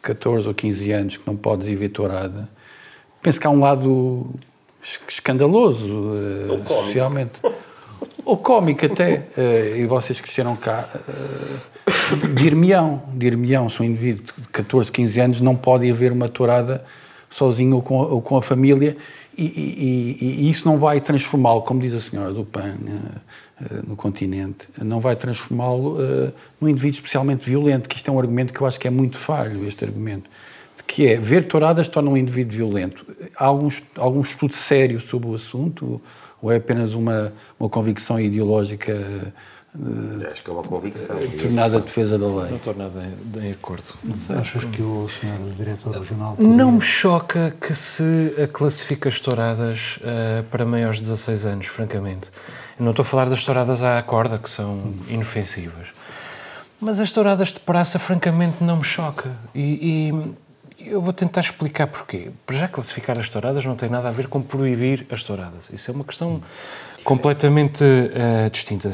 14 0.00 0.48
ou 0.48 0.54
15 0.54 0.92
anos 0.92 1.16
que 1.16 1.26
não 1.26 1.36
podes 1.36 1.68
ir 1.68 1.76
ver 1.76 1.90
tourada, 1.90 2.48
penso 3.22 3.38
que 3.38 3.46
há 3.46 3.50
um 3.50 3.60
lado 3.60 4.30
escandaloso, 5.08 5.86
uh, 5.86 6.66
socialmente. 6.66 7.38
Ou 8.24 8.36
cómico 8.36 8.86
até, 8.86 9.26
uh, 9.36 9.76
e 9.76 9.86
vocês 9.86 10.20
cresceram 10.20 10.56
cá, 10.56 10.88
uh, 10.94 12.28
dir-me-ão, 12.34 13.68
se 13.68 13.82
um 13.82 13.84
indivíduo 13.84 14.24
de 14.38 14.48
14, 14.48 14.90
15 14.90 15.20
anos 15.20 15.40
não 15.40 15.56
pode 15.56 15.86
ir 15.86 15.92
ver 15.92 16.12
uma 16.12 16.28
tourada 16.28 16.84
sozinho 17.30 17.76
ou 17.76 17.82
com, 17.82 17.96
ou 17.96 18.22
com 18.22 18.36
a 18.36 18.42
família, 18.42 18.96
e, 19.36 19.44
e, 19.44 20.18
e, 20.20 20.46
e 20.46 20.50
isso 20.50 20.68
não 20.68 20.78
vai 20.78 21.00
transformá-lo, 21.00 21.62
como 21.62 21.80
diz 21.80 21.94
a 21.94 22.00
senhora 22.00 22.32
do 22.32 22.44
PAN, 22.44 22.74
uh, 22.74 23.86
no 23.86 23.96
continente, 23.96 24.68
não 24.80 25.00
vai 25.00 25.16
transformá-lo 25.16 25.98
num 26.60 26.68
indivíduo 26.68 26.96
especialmente 26.96 27.48
violento, 27.48 27.88
que 27.88 27.96
isto 27.96 28.08
é 28.10 28.12
um 28.12 28.18
argumento 28.18 28.52
que 28.52 28.60
eu 28.60 28.66
acho 28.66 28.78
que 28.78 28.88
é 28.88 28.90
muito 28.90 29.16
falho, 29.16 29.66
este 29.66 29.84
argumento, 29.84 30.28
que 30.86 31.06
é, 31.06 31.16
ver 31.16 31.48
touradas 31.48 31.88
torna 31.88 32.10
um 32.10 32.16
indivíduo 32.16 32.56
violento. 32.56 33.06
Há 33.36 33.46
algum, 33.46 33.70
algum 33.96 34.20
estudo 34.20 34.54
sério 34.54 35.00
sobre 35.00 35.28
o 35.28 35.34
assunto? 35.34 36.00
ou 36.42 36.50
é 36.50 36.56
apenas 36.56 36.92
uma, 36.92 37.32
uma 37.58 37.68
convicção 37.68 38.18
ideológica 38.18 38.92
uh, 39.74 40.26
Acho 40.30 40.42
que 40.42 40.50
é 40.50 40.52
uma 40.52 40.64
convicção. 40.64 41.16
Tornada 41.40 41.80
defesa 41.80 42.18
da 42.18 42.26
lei. 42.26 42.50
Não 42.50 42.56
estou 42.56 42.74
nada 42.74 43.00
em, 43.04 43.46
em 43.46 43.52
acordo. 43.52 43.94
Achas 44.28 44.64
que 44.64 44.82
o 44.82 45.08
senhor 45.08 45.38
diretor 45.56 45.96
regional... 45.96 46.34
Poderia... 46.34 46.56
Não 46.56 46.72
me 46.72 46.80
choca 46.80 47.54
que 47.60 47.74
se 47.74 48.34
classifique 48.52 49.06
as 49.06 49.20
touradas 49.20 49.98
uh, 49.98 50.42
para 50.50 50.66
maiores 50.66 50.96
de 50.96 51.02
16 51.04 51.46
anos, 51.46 51.66
francamente. 51.66 52.30
Eu 52.78 52.84
não 52.84 52.90
estou 52.90 53.04
a 53.04 53.06
falar 53.06 53.28
das 53.28 53.44
touradas 53.44 53.82
à 53.82 54.02
corda, 54.02 54.36
que 54.36 54.50
são 54.50 54.92
inofensivas. 55.08 55.88
Mas 56.80 56.98
as 56.98 57.12
touradas 57.12 57.48
de 57.48 57.60
praça, 57.60 58.00
francamente, 58.00 58.64
não 58.64 58.78
me 58.78 58.84
choca. 58.84 59.30
E, 59.54 60.12
eu 60.86 61.00
vou 61.00 61.12
tentar 61.12 61.40
explicar 61.40 61.86
porquê. 61.86 62.30
Para 62.46 62.56
já 62.56 62.68
classificar 62.68 63.18
as 63.18 63.28
touradas 63.28 63.64
não 63.64 63.76
tem 63.76 63.88
nada 63.88 64.08
a 64.08 64.10
ver 64.10 64.28
com 64.28 64.40
proibir 64.42 65.06
as 65.10 65.22
touradas. 65.22 65.68
Isso 65.72 65.90
é 65.90 65.94
uma 65.94 66.04
questão 66.04 66.42
completamente 67.04 67.84
uh, 67.84 68.50
distinta. 68.50 68.92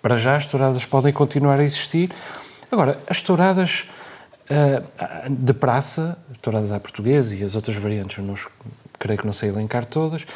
Para 0.00 0.16
já 0.16 0.36
as 0.36 0.46
touradas 0.46 0.84
podem 0.84 1.12
continuar 1.12 1.60
a 1.60 1.64
existir. 1.64 2.10
Agora, 2.70 2.98
as 3.06 3.22
touradas 3.22 3.86
uh, 4.50 5.30
de 5.30 5.54
praça, 5.54 6.18
touradas 6.40 6.72
à 6.72 6.80
portuguesa 6.80 7.34
e 7.34 7.42
as 7.42 7.54
outras 7.54 7.76
variantes, 7.76 8.18
eu 8.18 8.24
não, 8.24 8.34
creio 8.98 9.18
que 9.18 9.26
não 9.26 9.32
sei 9.32 9.48
elencar 9.48 9.84
todas, 9.84 10.26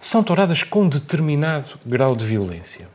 são 0.00 0.22
touradas 0.22 0.62
com 0.62 0.88
determinado 0.88 1.78
grau 1.86 2.14
de 2.14 2.24
violência. 2.24 2.88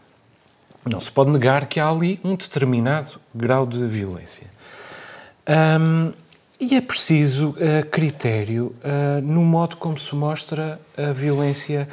Não 0.86 1.02
se 1.02 1.12
pode 1.12 1.32
negar 1.32 1.68
que 1.68 1.80
há 1.80 1.90
ali 1.90 2.20
um 2.24 2.36
determinado 2.36 3.20
grau 3.34 3.66
de 3.66 3.86
violência. 3.86 4.48
Um, 5.48 6.14
e 6.60 6.76
é 6.76 6.82
preciso 6.82 7.52
uh, 7.52 7.86
critério 7.90 8.76
uh, 8.84 9.22
no 9.22 9.42
modo 9.42 9.78
como 9.78 9.98
se 9.98 10.14
mostra 10.14 10.80
a 10.98 11.12
violência 11.14 11.88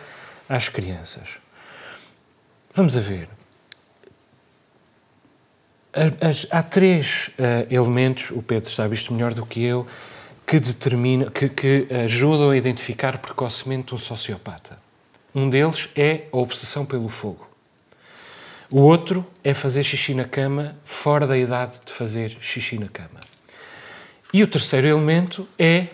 às 0.49 0.69
crianças. 0.69 1.39
Vamos 2.75 2.97
a 2.97 3.01
ver. 3.01 3.29
Há 6.51 6.63
três 6.63 7.29
uh, 7.39 7.73
elementos, 7.73 8.31
o 8.31 8.43
Pedro 8.43 8.69
sabe 8.71 8.95
isto 8.95 9.15
melhor 9.15 9.33
do 9.33 9.47
que 9.47 9.63
eu, 9.63 9.87
que, 10.47 10.61
determina, 10.61 11.31
que, 11.31 11.49
que 11.49 11.87
ajudam 12.05 12.51
a 12.51 12.57
identificar 12.57 13.19
precocemente 13.19 13.95
um 13.95 13.99
sociopata. 13.99 14.77
Um 15.35 15.49
deles 15.49 15.89
é 15.95 16.25
a 16.33 16.37
obsessão 16.37 16.85
pelo 16.85 17.09
fogo. 17.09 17.49
O 18.71 18.81
outro 18.81 19.25
é 19.45 19.55
fazer 19.55 19.85
xixi 19.85 20.13
na 20.13 20.25
cama 20.25 20.77
fora 20.85 21.27
da 21.27 21.39
idade 21.39 21.81
de 21.85 21.93
fazer 21.93 22.37
xixi 22.41 22.79
na 22.79 22.89
cama. 22.89 23.26
E 24.37 24.43
o 24.43 24.47
terceiro 24.47 24.87
elemento 24.87 25.49
é. 25.59 25.87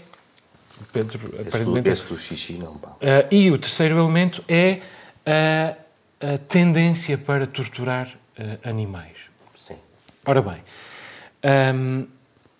Pedro, 0.93 1.33
esse 1.39 1.49
aparentemente. 1.49 1.83
Do, 1.83 1.93
esse 1.93 2.05
do 2.07 2.19
xixi, 2.19 2.55
não, 2.55 2.77
pá. 2.77 2.89
Uh, 2.89 2.99
e 3.31 3.53
o 3.53 3.57
terceiro 3.57 3.97
elemento 3.97 4.43
é 4.49 4.81
a, 5.25 5.77
a 6.35 6.39
tendência 6.39 7.17
para 7.17 7.47
torturar 7.47 8.09
uh, 8.09 8.69
animais. 8.69 9.17
Sim. 9.55 9.77
Ora 10.27 10.43
bem, 10.43 10.61
um, 11.73 12.05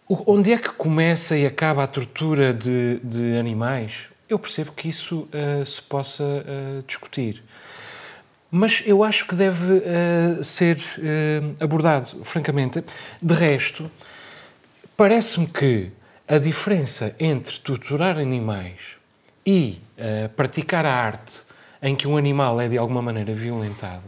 onde 0.09 0.53
é 0.53 0.57
que 0.57 0.69
começa 0.69 1.37
e 1.37 1.45
acaba 1.45 1.83
a 1.83 1.89
tortura 1.89 2.55
de, 2.55 3.01
de 3.03 3.37
animais? 3.37 4.05
Eu 4.29 4.39
percebo 4.39 4.71
que 4.71 4.89
isso 4.89 5.29
uh, 5.35 5.67
se 5.67 5.83
possa 5.83 6.45
discutir. 6.87 7.43
Mas 8.49 8.85
eu 8.87 9.03
acho 9.03 9.27
que 9.27 9.35
deve 9.35 9.83
ser 10.45 10.79
abordado, 11.59 12.23
francamente. 12.23 12.85
De 13.21 13.35
resto, 13.35 13.91
Parece-me 14.97 15.47
que 15.47 15.91
a 16.29 16.39
diferença 16.39 17.15
entre 17.19 17.59
torturar 17.59 18.19
animais 18.19 18.97
e 19.45 19.81
uh, 19.99 20.29
praticar 20.31 20.87
a 20.87 20.93
arte 20.95 21.41
em 21.83 21.97
que 21.97 22.07
um 22.07 22.17
animal 22.17 22.61
é 22.61 22.69
de 22.69 22.79
alguma 22.79 23.03
maneira 23.03 23.35
violentado 23.35 24.05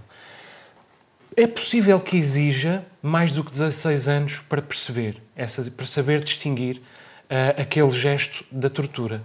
é 1.36 1.46
possível 1.46 1.98
que 1.98 2.16
exija 2.16 2.84
mais 3.02 3.32
do 3.32 3.42
que 3.42 3.50
16 3.50 4.08
anos 4.08 4.38
para 4.38 4.62
perceber, 4.62 5.20
essa, 5.34 5.62
para 5.62 5.86
saber 5.86 6.22
distinguir 6.22 6.76
uh, 6.76 7.60
aquele 7.60 7.90
gesto 7.90 8.44
da 8.50 8.70
tortura, 8.70 9.22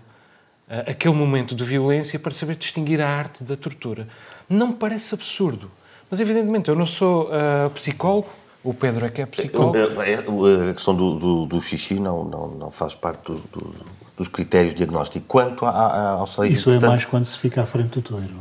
uh, 0.67 0.89
aquele 0.89 1.13
momento 1.13 1.53
de 1.53 1.63
violência 1.63 2.17
para 2.17 2.31
saber 2.33 2.55
distinguir 2.55 2.99
a 2.99 3.07
arte 3.07 3.43
da 3.43 3.55
tortura. 3.55 4.07
Não 4.49 4.73
parece 4.73 5.13
absurdo, 5.13 5.71
mas 6.09 6.19
evidentemente 6.19 6.69
eu 6.69 6.75
não 6.75 6.87
sou 6.87 7.29
psicólogo, 7.75 8.29
o 8.63 8.73
Pedro 8.73 9.05
é 9.05 9.09
que 9.09 9.21
é 9.21 9.25
psicólogo. 9.25 9.77
É, 10.01 10.11
é, 10.11 10.69
a 10.69 10.73
questão 10.73 10.95
do, 10.95 11.15
do, 11.15 11.45
do 11.45 11.61
xixi 11.61 11.95
não, 11.95 12.25
não, 12.25 12.47
não 12.49 12.71
faz 12.71 12.93
parte 12.95 13.31
do, 13.31 13.39
do, 13.51 13.75
dos 14.17 14.27
critérios 14.27 14.73
de 14.73 14.77
diagnóstico. 14.77 15.25
Quanto 15.27 15.65
a, 15.65 15.69
a, 15.69 16.09
ao 16.11 16.27
salário 16.27 16.53
Isso 16.53 16.69
é 16.69 16.79
mais 16.79 17.05
quando 17.05 17.25
se 17.25 17.37
fica 17.37 17.61
à 17.61 17.65
frente 17.65 17.99
do 17.99 18.01
toiro. 18.01 18.35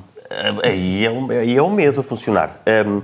Aí 0.64 1.04
é, 1.04 1.38
aí 1.38 1.56
é 1.56 1.62
o 1.62 1.70
medo 1.70 2.00
a 2.00 2.02
funcionar. 2.02 2.60
Um, 2.86 3.02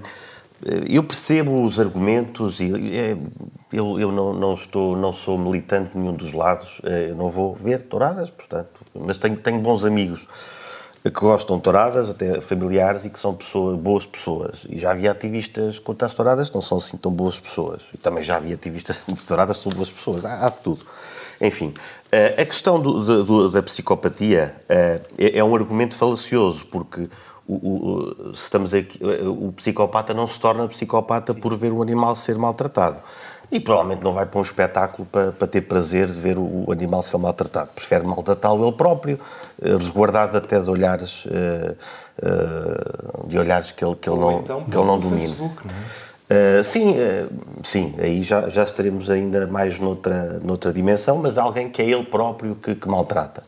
eu 0.88 1.02
percebo 1.04 1.62
os 1.64 1.78
argumentos 1.78 2.58
e 2.60 2.72
é, 2.96 3.16
eu, 3.72 3.98
eu 4.00 4.10
não, 4.10 4.32
não, 4.32 4.54
estou, 4.54 4.96
não 4.96 5.12
sou 5.12 5.36
militante 5.36 5.92
de 5.92 5.98
nenhum 5.98 6.14
dos 6.14 6.32
lados, 6.32 6.80
eu 6.82 7.14
não 7.14 7.28
vou 7.28 7.54
ver 7.54 7.82
touradas, 7.82 8.30
portanto, 8.30 8.80
mas 8.94 9.18
tenho, 9.18 9.36
tenho 9.36 9.60
bons 9.60 9.84
amigos 9.84 10.26
que 11.10 11.20
gostam 11.20 11.58
de 11.58 11.62
touradas, 11.62 12.08
até 12.08 12.40
familiares, 12.40 13.04
e 13.04 13.10
que 13.10 13.18
são 13.18 13.34
pessoas, 13.34 13.78
boas 13.78 14.06
pessoas. 14.06 14.66
E 14.70 14.78
já 14.78 14.90
havia 14.90 15.10
ativistas 15.10 15.78
contra 15.78 16.06
as 16.06 16.14
touradas 16.14 16.48
que 16.48 16.54
não 16.54 16.62
são 16.62 16.78
assim 16.78 16.96
tão 16.96 17.12
boas 17.12 17.38
pessoas. 17.38 17.90
E 17.92 17.98
também 17.98 18.22
já 18.22 18.36
havia 18.36 18.54
ativistas 18.54 19.04
de 19.06 19.26
touradas 19.26 19.58
que 19.58 19.62
são 19.64 19.72
boas 19.72 19.90
pessoas. 19.90 20.24
Há, 20.24 20.46
há 20.46 20.48
de 20.48 20.58
tudo. 20.58 20.84
Enfim, 21.40 21.74
eh, 22.10 22.40
a 22.40 22.44
questão 22.46 22.80
do, 22.80 23.24
do, 23.24 23.50
da 23.50 23.62
psicopatia 23.62 24.54
é, 24.68 25.00
é 25.18 25.44
um 25.44 25.54
argumento 25.54 25.94
falacioso, 25.94 26.64
porque 26.66 27.08
o, 27.46 27.54
o, 27.54 28.30
estamos 28.32 28.72
aqui, 28.72 28.98
o 29.26 29.52
psicopata 29.52 30.14
não 30.14 30.26
se 30.26 30.40
torna 30.40 30.66
psicopata 30.68 31.34
Sim. 31.34 31.40
por 31.40 31.54
ver 31.54 31.72
o 31.72 31.82
animal 31.82 32.16
ser 32.16 32.38
maltratado. 32.38 32.98
E 33.54 33.60
provavelmente 33.60 34.02
não 34.02 34.12
vai 34.12 34.26
para 34.26 34.40
um 34.40 34.42
espetáculo 34.42 35.06
para, 35.06 35.30
para 35.30 35.46
ter 35.46 35.60
prazer 35.60 36.08
de 36.08 36.20
ver 36.20 36.36
o, 36.36 36.66
animal 36.72 37.04
ser 37.04 37.18
maltratado. 37.18 37.70
Prefere 37.72 38.04
maltratá-lo 38.04 38.66
ele 38.66 38.76
próprio, 38.76 39.16
eh, 39.62 39.74
resguardado 39.74 40.36
até 40.36 40.58
de 40.58 40.68
olhares, 40.68 41.24
uh, 41.26 41.76
uh, 42.18 43.28
de 43.28 43.38
olhares 43.38 43.70
que 43.70 43.84
ele, 43.84 43.94
que 43.94 44.10
ele 44.10 44.18
não, 44.18 44.40
então, 44.40 44.64
que 44.64 44.76
ele 44.76 44.84
não 44.84 44.98
domina. 44.98 45.20
Facebook, 45.20 45.68
não 45.68 45.72
é? 45.72 46.60
Uh, 46.60 46.64
sim, 46.64 46.96
sim, 47.62 47.94
aí 47.98 48.22
já, 48.24 48.48
já 48.48 48.64
estaremos 48.64 49.08
ainda 49.08 49.46
mais 49.46 49.78
noutra, 49.78 50.40
noutra 50.42 50.72
dimensão, 50.72 51.18
mas 51.18 51.34
de 51.34 51.38
alguém 51.38 51.68
que 51.68 51.80
é 51.80 51.84
ele 51.84 52.02
próprio 52.02 52.56
que, 52.56 52.74
que 52.74 52.88
maltrata. 52.88 53.44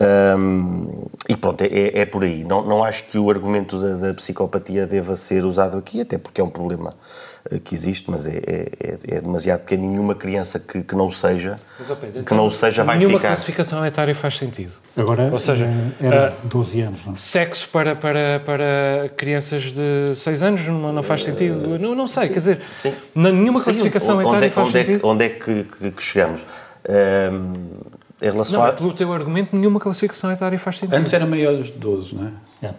Um, 0.00 1.06
e 1.28 1.36
pronto, 1.36 1.62
é, 1.62 2.00
é, 2.00 2.06
por 2.06 2.24
aí. 2.24 2.44
Não, 2.44 2.64
não 2.64 2.82
acho 2.82 3.04
que 3.04 3.18
o 3.18 3.30
argumento 3.30 3.78
da, 3.78 4.08
da, 4.08 4.14
psicopatia 4.14 4.86
deva 4.86 5.14
ser 5.16 5.44
usado 5.44 5.76
aqui, 5.76 6.00
até 6.00 6.18
porque 6.18 6.40
é 6.40 6.44
um 6.44 6.48
problema 6.48 6.90
eh, 6.90 7.33
que 7.62 7.74
existe, 7.74 8.10
mas 8.10 8.26
é, 8.26 8.38
é, 8.38 9.16
é 9.16 9.20
demasiado 9.20 9.60
pequeno. 9.60 9.86
Nenhuma 9.86 10.14
criança 10.14 10.58
que, 10.58 10.82
que 10.82 10.94
não 10.94 11.10
seja, 11.10 11.58
mas, 11.78 11.98
Pedro, 11.98 12.24
que 12.24 12.34
não 12.34 12.50
seja 12.50 12.82
vai 12.84 12.96
nenhuma 12.96 13.18
ficar... 13.18 13.28
Nenhuma 13.28 13.36
classificação 13.36 13.86
etária 13.86 14.14
faz 14.14 14.36
sentido. 14.38 14.72
Agora, 14.96 15.28
Ou 15.30 15.38
seja, 15.38 15.64
eh, 15.64 16.06
era 16.06 16.34
12 16.44 16.80
anos, 16.80 17.04
não? 17.04 17.16
Sexo 17.16 17.68
para, 17.68 17.94
para, 17.94 18.40
para 18.40 19.10
crianças 19.16 19.64
de 19.64 20.14
6 20.16 20.42
anos 20.42 20.66
não, 20.66 20.92
não 20.92 21.02
faz 21.02 21.22
sentido. 21.22 21.78
Não, 21.78 21.94
não 21.94 22.06
sei, 22.06 22.28
sim, 22.28 22.32
quer 22.32 22.38
dizer, 22.38 22.62
sim. 22.72 22.94
nenhuma 23.14 23.58
sim, 23.58 23.64
classificação 23.64 24.18
onde, 24.18 24.28
etária 24.28 24.46
é, 24.46 24.50
faz 24.50 24.68
onde 24.68 24.78
sentido. 24.78 24.96
É 24.96 24.98
que, 24.98 25.06
onde 25.06 25.24
é 25.24 25.28
que, 25.28 25.64
que, 25.64 25.90
que 25.90 26.02
chegamos? 26.02 26.46
Um, 26.88 27.94
em 28.22 28.30
relação 28.30 28.60
não, 28.60 28.66
a... 28.66 28.72
pelo 28.72 28.94
teu 28.94 29.12
argumento, 29.12 29.54
nenhuma 29.54 29.78
classificação 29.78 30.32
etária 30.32 30.58
faz 30.58 30.78
sentido. 30.78 30.94
Antes 30.94 31.12
era 31.12 31.26
maior 31.26 31.62
de 31.62 31.72
12, 31.72 32.14
não 32.14 32.32
é? 32.62 32.74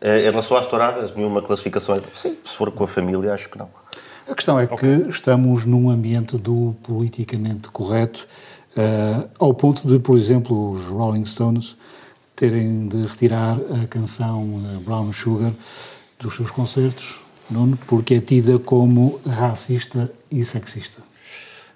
é? 0.00 0.18
Em 0.20 0.30
relação 0.30 0.56
às 0.56 0.66
touradas, 0.66 1.12
nenhuma 1.14 1.42
classificação. 1.42 2.00
Sim, 2.12 2.38
se 2.44 2.56
for 2.56 2.70
com 2.70 2.84
a 2.84 2.88
família, 2.88 3.34
acho 3.34 3.48
que 3.48 3.58
não. 3.58 3.68
A 4.28 4.34
questão 4.34 4.58
é 4.58 4.64
okay. 4.64 4.76
que 4.76 5.10
estamos 5.10 5.64
num 5.64 5.90
ambiente 5.90 6.36
do 6.38 6.74
politicamente 6.82 7.68
correto, 7.68 8.26
uh, 8.76 9.28
ao 9.38 9.52
ponto 9.52 9.86
de, 9.86 9.98
por 9.98 10.16
exemplo, 10.16 10.72
os 10.72 10.86
Rolling 10.86 11.26
Stones 11.26 11.76
terem 12.34 12.88
de 12.88 13.02
retirar 13.02 13.56
a 13.82 13.86
canção 13.86 14.42
uh, 14.42 14.80
Brown 14.80 15.12
Sugar 15.12 15.52
dos 16.18 16.34
seus 16.34 16.50
concertos, 16.50 17.20
Nuno, 17.50 17.78
porque 17.86 18.14
é 18.14 18.20
tida 18.20 18.58
como 18.58 19.20
racista 19.26 20.10
e 20.30 20.44
sexista. 20.44 21.02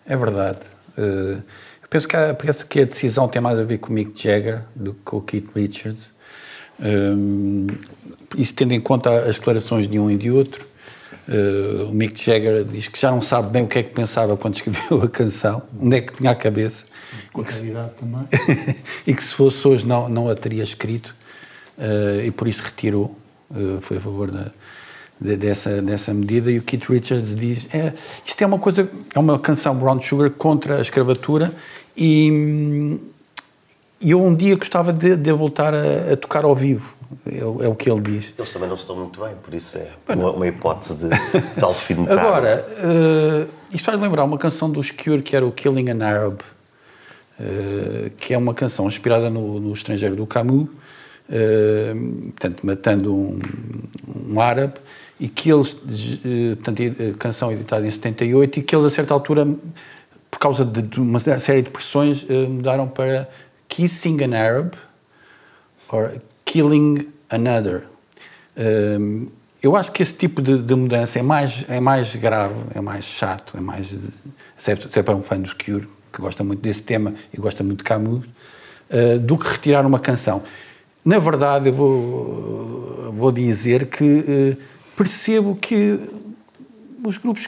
É 0.06 0.16
verdade. 0.16 0.60
Uh, 0.96 1.42
Penso 1.90 2.06
que, 2.06 2.16
a, 2.16 2.34
penso 2.34 2.66
que 2.66 2.80
a 2.80 2.84
decisão 2.84 3.28
tem 3.28 3.40
mais 3.40 3.58
a 3.58 3.62
ver 3.62 3.78
com 3.78 3.88
o 3.88 3.92
Mick 3.92 4.22
Jagger 4.22 4.62
do 4.74 4.92
que 4.92 5.00
com 5.04 5.16
o 5.16 5.22
Keith 5.22 5.48
Richards. 5.54 6.10
Um, 6.78 7.66
isso 8.36 8.54
tendo 8.54 8.72
em 8.74 8.80
conta 8.80 9.10
as 9.20 9.36
declarações 9.36 9.88
de 9.88 9.98
um 9.98 10.10
e 10.10 10.16
de 10.16 10.30
outro. 10.30 10.66
Uh, 11.28 11.90
o 11.90 11.92
Mick 11.92 12.24
Jagger 12.24 12.64
diz 12.64 12.88
que 12.88 12.98
já 12.98 13.10
não 13.10 13.20
sabe 13.20 13.50
bem 13.50 13.64
o 13.64 13.66
que 13.66 13.78
é 13.78 13.82
que 13.82 13.92
pensava 13.92 14.34
quando 14.34 14.54
escreveu 14.56 15.02
a 15.02 15.08
canção, 15.08 15.62
onde 15.78 15.96
é 15.96 16.00
que 16.00 16.14
tinha 16.14 16.30
a 16.30 16.34
cabeça. 16.34 16.84
Com 17.32 17.42
a 17.42 17.44
realidade 17.44 17.94
também. 17.96 18.26
e 19.06 19.14
que 19.14 19.22
se 19.22 19.34
fosse 19.34 19.68
hoje 19.68 19.86
não, 19.86 20.08
não 20.08 20.30
a 20.30 20.34
teria 20.34 20.62
escrito 20.62 21.14
uh, 21.76 22.24
e 22.24 22.30
por 22.30 22.48
isso 22.48 22.62
retirou, 22.62 23.14
uh, 23.50 23.78
foi 23.82 23.98
a 23.98 24.00
favor 24.00 24.30
da, 24.30 24.50
de, 25.20 25.36
dessa, 25.36 25.82
dessa 25.82 26.14
medida. 26.14 26.50
E 26.50 26.58
o 26.58 26.62
Keith 26.62 26.84
Richards 26.88 27.36
diz: 27.36 27.68
é, 27.74 27.92
isto 28.24 28.40
é 28.42 28.46
uma 28.46 28.58
coisa, 28.58 28.88
é 29.14 29.18
uma 29.18 29.38
canção 29.38 29.74
Brown 29.74 30.00
Sugar 30.00 30.30
contra 30.30 30.78
a 30.78 30.80
escravatura 30.80 31.52
e, 31.96 32.98
e 34.00 34.10
eu 34.10 34.22
um 34.22 34.34
dia 34.34 34.56
gostava 34.56 34.92
de, 34.92 35.16
de 35.16 35.32
voltar 35.32 35.74
a, 35.74 36.12
a, 36.12 36.16
tocar 36.16 36.44
ao 36.44 36.54
vivo. 36.54 36.94
É, 37.26 37.38
é, 37.38 37.68
o 37.68 37.74
que 37.74 37.90
ele 37.90 38.00
diz. 38.00 38.34
Eles 38.36 38.52
também 38.52 38.68
não 38.68 38.76
estão 38.76 38.94
muito 38.94 39.20
bem, 39.20 39.34
por 39.42 39.54
isso 39.54 39.78
é 39.78 39.90
uma, 40.08 40.30
uma 40.30 40.46
hipótese 40.46 40.96
de 40.96 41.08
tal 41.58 41.72
fino 41.72 42.10
Agora, 42.10 42.66
uh, 42.78 43.48
isto 43.72 43.84
faz 43.84 43.98
lembrar 43.98 44.24
uma 44.24 44.36
canção 44.36 44.70
dos 44.70 44.90
Cure 44.90 45.22
que 45.22 45.34
era 45.34 45.46
o 45.46 45.50
Killing 45.50 45.90
an 45.90 46.04
Arab, 46.04 46.40
uh, 47.40 48.10
que 48.18 48.34
é 48.34 48.38
uma 48.38 48.52
canção 48.52 48.86
inspirada 48.86 49.30
no, 49.30 49.58
no 49.58 49.72
estrangeiro 49.72 50.16
do 50.16 50.26
Camus, 50.26 50.68
uh, 50.68 52.30
portanto, 52.32 52.66
matando 52.66 53.14
um, 53.14 53.40
um 54.30 54.40
árabe, 54.40 54.74
e 55.18 55.28
que 55.28 55.50
eles, 55.50 55.74
portanto, 56.54 56.80
canção 57.18 57.50
editada 57.50 57.84
em 57.84 57.90
78, 57.90 58.60
e 58.60 58.62
que 58.62 58.76
eles 58.76 58.86
a 58.86 58.90
certa 58.90 59.12
altura 59.12 59.48
por 60.30 60.38
causa 60.38 60.64
de, 60.64 61.00
uma 61.00 61.18
série 61.18 61.62
de 61.62 61.70
pressões, 61.70 62.24
mudaram 62.48 62.86
para 62.86 63.28
Kissing 63.68 64.22
an 64.22 64.36
Arab 64.36 64.74
or 65.90 66.20
Killing 66.48 67.08
Another. 67.28 67.84
Um, 68.56 69.26
eu 69.62 69.76
acho 69.76 69.92
que 69.92 70.02
esse 70.02 70.14
tipo 70.14 70.40
de, 70.40 70.58
de, 70.62 70.74
mudança 70.74 71.18
é 71.18 71.22
mais, 71.22 71.66
é 71.68 71.78
mais 71.78 72.16
grave, 72.16 72.54
é 72.74 72.80
mais 72.80 73.04
chato, 73.04 73.54
é 73.56 73.60
mais. 73.60 73.86
Até 74.56 75.02
para 75.02 75.14
um 75.14 75.22
fã 75.22 75.38
dos 75.38 75.52
Cure, 75.52 75.86
que 76.10 76.22
gosta 76.22 76.42
muito 76.42 76.60
desse 76.60 76.82
tema 76.82 77.14
e 77.32 77.36
gosta 77.36 77.62
muito 77.62 77.78
de 77.78 77.84
Camus, 77.84 78.24
uh, 78.24 79.18
do 79.18 79.36
que 79.36 79.46
retirar 79.46 79.84
uma 79.84 79.98
canção. 79.98 80.42
Na 81.04 81.18
verdade, 81.18 81.68
eu 81.68 81.74
vou, 81.74 83.12
vou 83.12 83.30
dizer 83.30 83.86
que 83.86 84.04
uh, 84.04 84.56
percebo 84.96 85.54
que 85.54 86.00
os 87.04 87.18
grupos 87.18 87.46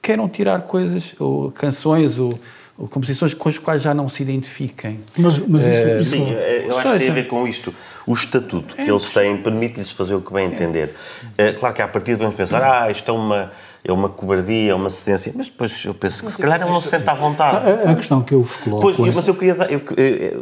queiram 0.00 0.28
tirar 0.30 0.62
coisas, 0.62 1.14
ou 1.18 1.52
canções, 1.52 2.18
ou, 2.18 2.32
ou 2.80 2.88
composições 2.88 3.34
com 3.34 3.48
as 3.50 3.58
quais 3.58 3.82
já 3.82 3.92
não 3.92 4.08
se 4.08 4.22
identifiquem. 4.22 5.00
Mas, 5.18 5.38
mas 5.40 5.60
isso, 5.60 5.86
é, 5.86 6.00
isso, 6.00 6.10
Sim, 6.12 6.32
é, 6.32 6.64
eu 6.66 6.78
acho 6.78 6.92
que 6.92 6.98
tem 6.98 7.10
a 7.10 7.12
ver 7.12 7.26
com 7.26 7.46
isto. 7.46 7.74
O 8.06 8.14
estatuto 8.14 8.74
que 8.74 8.90
eles 8.90 9.10
têm 9.10 9.36
permite-lhes 9.36 9.92
fazer 9.92 10.14
o 10.14 10.22
que 10.22 10.32
bem 10.32 10.46
entender. 10.46 10.94
É. 11.36 11.52
Claro 11.52 11.74
que 11.74 11.82
a 11.82 11.88
partir 11.88 12.12
de 12.12 12.22
vamos 12.22 12.34
pensar, 12.34 12.62
ah, 12.62 12.90
isto 12.90 13.08
é 13.10 13.12
uma 13.12 13.52
é 13.82 13.90
uma 13.90 14.10
cobardia, 14.10 14.72
é 14.72 14.74
uma 14.74 14.90
cedência, 14.90 15.32
mas 15.34 15.48
depois 15.48 15.84
eu 15.86 15.94
penso 15.94 16.22
que 16.24 16.30
se 16.30 16.38
calhar 16.38 16.60
ele 16.60 16.70
não 16.70 16.82
se 16.82 16.88
sente 16.88 17.08
à 17.08 17.14
vontade. 17.14 17.66
A, 17.66 17.90
a, 17.90 17.94
questão 17.94 18.22
que 18.22 18.34
eu 18.34 18.42
vos 18.42 18.56
coloco. 18.56 18.82
Pois, 18.82 18.98
é... 19.08 19.12
Mas 19.12 19.26
eu 19.26 19.34
queria 19.34 19.54
dar, 19.54 19.72
eu, 19.72 19.80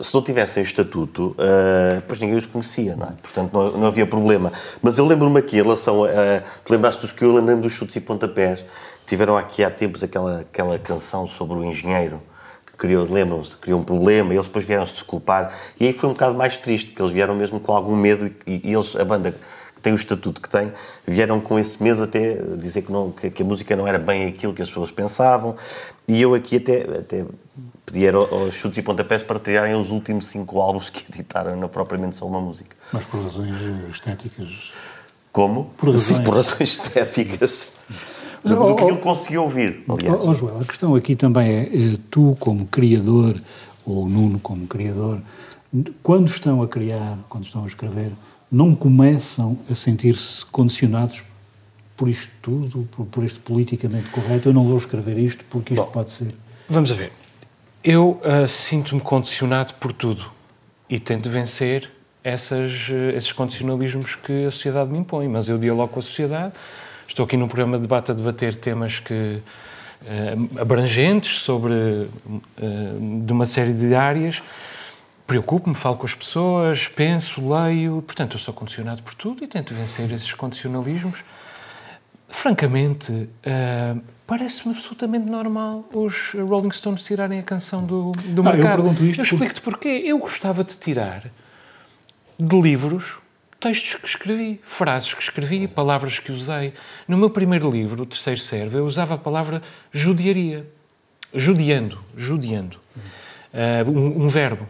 se 0.02 0.12
não 0.12 0.22
tivessem 0.22 0.62
estatuto, 0.62 1.36
uh, 1.38 2.02
pois 2.06 2.20
ninguém 2.20 2.36
os 2.36 2.46
conhecia, 2.46 2.96
não 2.96 3.06
é? 3.06 3.12
Portanto, 3.22 3.52
não, 3.52 3.70
não 3.78 3.86
havia 3.86 4.06
problema. 4.06 4.52
Mas 4.82 4.98
eu 4.98 5.06
lembro-me 5.06 5.38
aqui, 5.38 5.56
em 5.56 5.62
relação 5.62 6.02
a. 6.04 6.08
Tu 6.64 6.72
lembraste 6.72 7.00
dos 7.00 7.12
que 7.12 7.22
eu 7.22 7.32
lembrei 7.32 7.56
dos 7.56 7.72
chutes 7.72 7.94
e 7.94 8.00
pontapés. 8.00 8.64
Tiveram 9.08 9.38
aqui 9.38 9.64
há 9.64 9.70
tempos 9.70 10.02
aquela, 10.02 10.40
aquela 10.40 10.78
canção 10.78 11.26
sobre 11.26 11.56
o 11.56 11.64
engenheiro 11.64 12.20
que 12.66 12.72
criou, 12.74 13.10
lembram-se, 13.10 13.56
criou 13.56 13.80
um 13.80 13.82
problema 13.82 14.34
e 14.34 14.36
eles 14.36 14.48
depois 14.48 14.66
vieram 14.66 14.86
se 14.86 14.92
desculpar. 14.92 15.50
E 15.80 15.86
aí 15.86 15.94
foi 15.94 16.10
um 16.10 16.12
bocado 16.12 16.34
mais 16.34 16.58
triste, 16.58 16.88
porque 16.88 17.00
eles 17.00 17.14
vieram 17.14 17.34
mesmo 17.34 17.58
com 17.58 17.72
algum 17.72 17.96
medo 17.96 18.30
e, 18.46 18.60
e 18.62 18.74
eles, 18.74 18.94
a 18.94 19.04
banda 19.06 19.32
que 19.32 19.80
tem 19.80 19.94
o 19.94 19.96
estatuto 19.96 20.42
que 20.42 20.48
tem, 20.48 20.70
vieram 21.06 21.40
com 21.40 21.58
esse 21.58 21.82
medo 21.82 22.02
até 22.02 22.34
dizer 22.58 22.82
que, 22.82 22.92
não, 22.92 23.10
que, 23.10 23.30
que, 23.30 23.42
a 23.42 23.46
música 23.46 23.74
não 23.74 23.88
era 23.88 23.98
bem 23.98 24.26
aquilo 24.26 24.52
que 24.52 24.60
as 24.60 24.68
pessoas 24.68 24.90
pensavam. 24.90 25.56
E 26.06 26.20
eu 26.20 26.34
aqui 26.34 26.56
até, 26.56 26.82
até 26.98 27.24
pedi 27.86 28.06
aos 28.10 28.54
chutes 28.54 28.76
e 28.76 28.82
pontapés 28.82 29.22
para 29.22 29.38
tirarem 29.38 29.74
os 29.74 29.90
últimos 29.90 30.26
cinco 30.26 30.60
álbuns 30.60 30.90
que 30.90 31.06
editaram, 31.10 31.56
não 31.56 31.68
propriamente 31.68 32.14
só 32.14 32.26
uma 32.26 32.42
música. 32.42 32.76
Mas 32.92 33.06
por 33.06 33.22
razões 33.22 33.56
estéticas. 33.88 34.74
Como? 35.32 35.70
Por 35.78 35.86
razões, 35.86 36.18
Sim, 36.18 36.24
por 36.24 36.34
razões 36.34 36.60
estéticas 36.76 37.68
do, 38.42 38.54
do 38.54 38.76
que 38.76 38.84
ele 38.84 38.96
conseguiu 38.98 39.42
ouvir, 39.42 39.84
aliás. 39.88 40.24
Oh, 40.24 40.34
Joel, 40.34 40.60
a 40.60 40.64
questão 40.64 40.94
aqui 40.94 41.16
também 41.16 41.48
é, 41.48 41.62
é, 41.64 41.98
tu 42.10 42.36
como 42.38 42.66
criador, 42.66 43.40
ou 43.84 44.08
Nuno 44.08 44.38
como 44.38 44.66
criador, 44.66 45.20
quando 46.02 46.28
estão 46.28 46.62
a 46.62 46.68
criar, 46.68 47.18
quando 47.28 47.44
estão 47.44 47.64
a 47.64 47.66
escrever, 47.66 48.12
não 48.50 48.74
começam 48.74 49.58
a 49.70 49.74
sentir-se 49.74 50.44
condicionados 50.46 51.22
por 51.96 52.08
isto 52.08 52.30
tudo, 52.40 52.88
por, 52.92 53.06
por, 53.06 53.24
este 53.24 53.40
politicamente 53.40 54.08
correto, 54.10 54.48
eu 54.48 54.52
não 54.52 54.64
vou 54.64 54.78
escrever 54.78 55.18
isto 55.18 55.44
porque 55.50 55.74
isto 55.74 55.84
Bom, 55.84 55.90
pode 55.90 56.10
ser. 56.10 56.34
Vamos 56.68 56.92
a 56.92 56.94
ver. 56.94 57.12
Eu 57.82 58.20
uh, 58.24 58.46
sinto-me 58.46 59.00
condicionado 59.00 59.74
por 59.74 59.92
tudo 59.92 60.30
e 60.88 60.98
tento 60.98 61.28
vencer 61.28 61.90
essas, 62.22 62.88
uh, 62.88 63.16
esses 63.16 63.32
condicionalismos 63.32 64.14
que 64.14 64.46
a 64.46 64.50
sociedade 64.50 64.90
me 64.90 64.98
impõe, 64.98 65.28
mas 65.28 65.48
eu 65.48 65.58
dialogo 65.58 65.92
com 65.92 65.98
a 65.98 66.02
sociedade, 66.02 66.54
Estou 67.08 67.24
aqui 67.24 67.38
num 67.38 67.48
programa 67.48 67.78
de 67.78 67.82
debate 67.82 68.10
a 68.10 68.14
debater 68.14 68.54
temas 68.54 68.98
que 68.98 69.40
uh, 70.02 70.60
abrangentes 70.60 71.40
sobre 71.40 71.72
uh, 71.72 73.24
de 73.24 73.32
uma 73.32 73.46
série 73.46 73.72
de 73.72 73.94
áreas. 73.94 74.42
Preocupo-me, 75.26 75.74
falo 75.74 75.96
com 75.96 76.06
as 76.06 76.14
pessoas, 76.14 76.86
penso, 76.86 77.40
leio, 77.48 78.02
portanto, 78.02 78.34
eu 78.34 78.38
sou 78.38 78.52
condicionado 78.52 79.02
por 79.02 79.14
tudo 79.14 79.42
e 79.42 79.46
tento 79.46 79.74
vencer 79.74 80.12
esses 80.12 80.32
condicionalismos. 80.34 81.24
francamente, 82.28 83.10
uh, 83.10 84.00
parece-me 84.26 84.74
absolutamente 84.74 85.30
normal 85.30 85.88
os 85.94 86.32
Rolling 86.34 86.72
Stones 86.72 87.04
tirarem 87.04 87.40
a 87.40 87.42
canção 87.42 87.84
do, 87.84 88.12
do 88.12 88.42
ah, 88.42 88.52
mercado. 88.52 88.58
Eu 88.58 88.76
pergunto 88.76 89.04
isto. 89.04 89.20
Eu 89.20 89.24
explico-te 89.24 89.62
porquê. 89.62 90.02
Eu 90.04 90.18
gostava 90.18 90.62
de 90.62 90.76
tirar 90.76 91.24
de 92.38 92.60
livros 92.60 93.16
textos 93.60 93.94
que 93.94 94.06
escrevi, 94.06 94.60
frases 94.64 95.12
que 95.14 95.22
escrevi, 95.22 95.66
palavras 95.66 96.18
que 96.18 96.30
usei. 96.30 96.72
No 97.06 97.16
meu 97.16 97.30
primeiro 97.30 97.70
livro, 97.70 98.02
o 98.02 98.06
Terceiro 98.06 98.40
Servo, 98.40 98.78
eu 98.78 98.84
usava 98.84 99.14
a 99.14 99.18
palavra 99.18 99.62
judiaria. 99.92 100.66
Judiando, 101.34 101.98
judiando. 102.16 102.78
Uh, 103.52 103.90
um, 103.90 104.24
um, 104.24 104.28
verbo. 104.28 104.66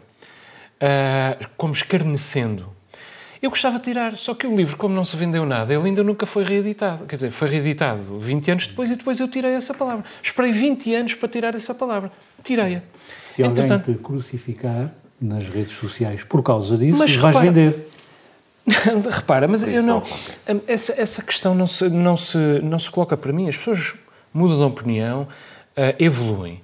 Uh, 0.81 1.46
como 1.57 1.72
escarnecendo. 1.72 2.68
Eu 3.40 3.51
gostava 3.51 3.79
de 3.79 3.85
tirar, 3.85 4.16
só 4.16 4.35
que 4.35 4.46
o 4.46 4.57
livro, 4.57 4.77
como 4.77 4.92
não 4.94 5.05
se 5.05 5.16
vendeu 5.16 5.46
nada, 5.46 5.72
ele 5.72 5.87
ainda 5.87 6.03
nunca 6.03 6.27
foi 6.27 6.42
reeditado. 6.42 7.07
Quer 7.07 7.14
dizer, 7.14 7.31
foi 7.31 7.48
reeditado 7.48 8.18
20 8.18 8.51
anos 8.51 8.66
depois 8.66 8.90
e 8.90 8.96
depois 8.96 9.20
eu 9.20 9.29
tirei 9.29 9.53
essa 9.53 9.72
palavra. 9.72 10.05
Esperei 10.20 10.51
20 10.51 10.94
anos 10.94 11.14
para 11.14 11.29
tirar 11.29 11.55
essa 11.55 11.72
palavra. 11.72 12.11
Tirei-a. 12.42 12.83
Se 13.27 13.44
alguém 13.44 13.64
Entretanto, 13.64 13.92
te 13.92 13.98
crucificar 14.03 14.92
nas 15.20 15.48
redes 15.48 15.72
sociais 15.72 16.24
por 16.24 16.42
causa 16.42 16.77
disso, 16.77 16.98
mas 16.98 17.14
vais 17.14 17.37
repara, 17.37 17.53
vender. 17.53 17.88
repara, 19.11 19.48
mas 19.48 19.62
eu 19.62 19.83
não. 19.83 20.02
não 20.46 20.62
essa, 20.66 21.00
essa 21.00 21.22
questão 21.22 21.54
não 21.54 21.66
se, 21.66 21.88
não, 21.88 22.16
se, 22.16 22.38
não 22.62 22.78
se 22.78 22.90
coloca 22.90 23.16
para 23.16 23.33
mim. 23.33 23.48
As 23.48 23.57
pessoas 23.57 23.94
mudam 24.33 24.59
de 24.59 24.64
opinião, 24.64 25.22
uh, 25.22 25.94
evoluem. 25.98 26.61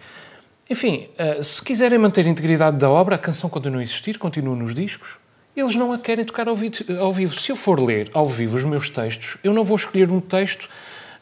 Enfim, 0.68 1.08
uh, 1.18 1.42
se 1.42 1.62
quiserem 1.62 1.98
manter 1.98 2.26
a 2.26 2.28
integridade 2.28 2.76
da 2.76 2.90
obra, 2.90 3.16
a 3.16 3.18
canção 3.18 3.48
continua 3.50 3.80
a 3.80 3.82
existir, 3.82 4.18
continua 4.18 4.54
nos 4.54 4.74
discos 4.74 5.18
eles 5.56 5.76
não 5.76 5.92
a 5.92 5.98
querem 5.98 6.24
tocar 6.24 6.48
ao, 6.48 6.56
ao 7.00 7.12
vivo. 7.12 7.38
Se 7.38 7.52
eu 7.52 7.56
for 7.56 7.80
ler 7.80 8.10
ao 8.12 8.28
vivo 8.28 8.56
os 8.56 8.64
meus 8.64 8.90
textos, 8.90 9.36
eu 9.44 9.52
não 9.52 9.64
vou 9.64 9.76
escolher 9.76 10.10
um 10.10 10.20
texto 10.20 10.68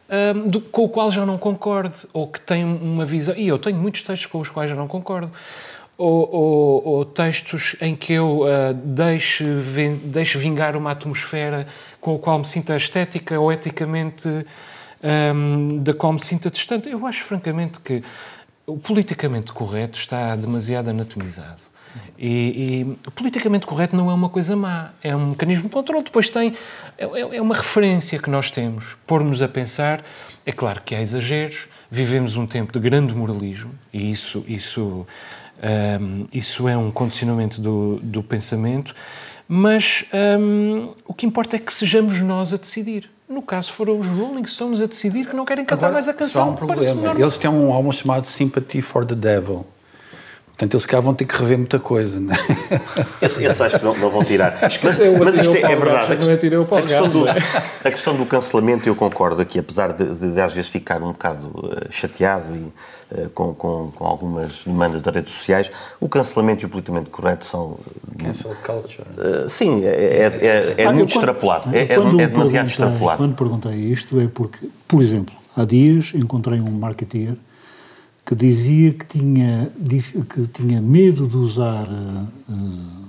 um, 0.08 0.48
do, 0.48 0.60
com 0.60 0.84
o 0.84 0.88
qual 0.88 1.10
já 1.10 1.26
não 1.26 1.36
concordo, 1.36 1.94
ou 2.12 2.26
que 2.26 2.40
tem 2.40 2.64
uma 2.64 3.04
visão. 3.04 3.34
E 3.36 3.46
eu 3.46 3.58
tenho 3.58 3.76
muitos 3.76 4.02
textos 4.02 4.26
com 4.26 4.40
os 4.40 4.48
quais 4.48 4.70
já 4.70 4.76
não 4.76 4.88
concordo. 4.88 5.30
Ou, 6.04 6.28
ou, 6.34 6.84
ou 6.84 7.04
textos 7.04 7.76
em 7.80 7.94
que 7.94 8.14
eu 8.14 8.40
uh, 8.40 8.74
deixe, 8.74 9.44
deixe 10.02 10.36
vingar 10.36 10.76
uma 10.76 10.90
atmosfera 10.90 11.64
com 12.00 12.16
a 12.16 12.18
qual 12.18 12.40
me 12.40 12.44
sinta 12.44 12.74
estética 12.76 13.38
ou 13.38 13.52
eticamente 13.52 14.28
um, 14.28 15.78
da 15.78 15.94
qual 15.94 16.12
me 16.12 16.20
sinta 16.20 16.50
distante. 16.50 16.90
Eu 16.90 17.06
acho, 17.06 17.22
francamente, 17.22 17.78
que 17.78 18.02
o 18.66 18.76
politicamente 18.78 19.52
correto 19.52 19.96
está 19.96 20.34
demasiado 20.34 20.90
anatomizado. 20.90 21.60
E, 22.18 22.86
e, 23.06 23.10
politicamente 23.10 23.66
correto 23.66 23.94
não 23.94 24.10
é 24.10 24.14
uma 24.14 24.28
coisa 24.28 24.56
má, 24.56 24.90
é 25.02 25.14
um 25.14 25.30
mecanismo 25.30 25.64
de 25.64 25.74
controle. 25.74 26.04
Depois 26.04 26.30
tem, 26.30 26.54
é, 26.96 27.04
é, 27.04 27.36
é 27.36 27.42
uma 27.42 27.54
referência 27.54 28.18
que 28.18 28.30
nós 28.30 28.50
temos. 28.50 28.96
Pôr-nos 29.06 29.42
a 29.42 29.48
pensar, 29.48 30.02
é 30.46 30.52
claro 30.52 30.80
que 30.82 30.94
há 30.94 31.00
exageros, 31.00 31.68
vivemos 31.90 32.36
um 32.36 32.46
tempo 32.46 32.72
de 32.72 32.78
grande 32.78 33.14
moralismo 33.14 33.74
e 33.92 34.10
isso, 34.10 34.44
isso, 34.48 35.06
um, 35.62 36.26
isso 36.32 36.68
é 36.68 36.76
um 36.76 36.90
condicionamento 36.90 37.60
do, 37.60 38.00
do 38.02 38.22
pensamento, 38.22 38.94
mas 39.46 40.04
um, 40.38 40.92
o 41.06 41.14
que 41.14 41.26
importa 41.26 41.56
é 41.56 41.58
que 41.58 41.72
sejamos 41.72 42.20
nós 42.20 42.52
a 42.52 42.56
decidir. 42.56 43.10
No 43.28 43.40
caso, 43.40 43.72
foram 43.72 43.98
os 43.98 44.06
Rolling 44.06 44.46
Stones 44.46 44.80
a 44.80 44.86
decidir 44.86 45.26
que 45.26 45.34
não 45.34 45.44
querem 45.44 45.64
cantar 45.64 45.86
Agora, 45.86 45.94
mais 45.94 46.08
a 46.08 46.12
canção. 46.12 46.44
Só 46.44 46.50
um 46.50 46.54
problema. 46.54 47.18
Eles 47.18 47.38
têm 47.38 47.50
um 47.50 47.72
álbum 47.72 47.90
chamado 47.90 48.26
Sympathy 48.26 48.82
for 48.82 49.06
the 49.06 49.14
Devil 49.14 49.64
Portanto, 50.62 50.74
eles 50.74 50.86
cá 50.86 51.00
vão 51.00 51.12
ter 51.12 51.24
que 51.24 51.36
rever 51.36 51.58
muita 51.58 51.80
coisa. 51.80 52.20
Não 52.20 52.32
é? 52.32 52.38
esse, 53.20 53.44
esse 53.44 53.62
acho 53.62 53.78
que 53.80 53.84
não, 53.84 53.96
não 53.96 54.10
vão 54.10 54.22
tirar. 54.22 54.56
mas, 54.62 54.80
mas 54.80 55.38
isto 55.38 55.56
é, 55.56 55.60
é 55.60 55.76
verdade. 55.76 56.12
A, 56.12 56.16
questão, 56.16 56.34
a, 56.62 56.82
questão 56.82 57.08
do, 57.08 57.28
a 57.28 57.90
questão 57.90 58.16
do 58.16 58.26
cancelamento, 58.26 58.88
eu 58.88 58.94
concordo 58.94 59.42
aqui, 59.42 59.58
apesar 59.58 59.92
de, 59.92 60.14
de, 60.14 60.32
de 60.32 60.40
às 60.40 60.52
vezes 60.52 60.70
ficar 60.70 61.02
um 61.02 61.08
bocado 61.08 61.48
uh, 61.48 61.92
chateado 61.92 62.54
e 62.54 63.20
uh, 63.22 63.30
com, 63.30 63.52
com, 63.54 63.90
com, 63.90 64.06
algumas 64.06 64.62
demandas 64.64 65.02
das 65.02 65.12
redes 65.12 65.32
sociais, 65.32 65.68
o 65.98 66.08
cancelamento 66.08 66.62
e 66.62 66.66
o 66.66 66.68
politicamente 66.68 67.10
correto 67.10 67.44
são. 67.44 67.76
Cancel 68.16 68.54
culture. 68.64 69.08
Uh, 69.18 69.48
sim, 69.48 69.84
é, 69.84 69.88
é, 69.88 69.94
é, 69.96 70.74
é 70.76 70.86
ah, 70.86 70.92
muito 70.92 71.12
quando, 71.12 71.18
extrapolado. 71.18 71.76
É, 71.76 71.92
é 71.92 72.26
demasiado 72.28 72.68
extrapolado. 72.68 73.18
Quando 73.18 73.34
perguntei 73.34 73.74
isto 73.74 74.20
é 74.20 74.28
porque, 74.32 74.68
por 74.86 75.02
exemplo, 75.02 75.34
há 75.56 75.64
dias 75.64 76.12
encontrei 76.14 76.60
um 76.60 76.70
marketeer 76.70 77.34
que 78.24 78.34
dizia 78.34 78.92
que 78.92 79.04
tinha, 79.04 79.72
que 80.28 80.46
tinha 80.46 80.80
medo 80.80 81.26
de 81.26 81.36
usar 81.36 81.86
uh, 81.88 83.02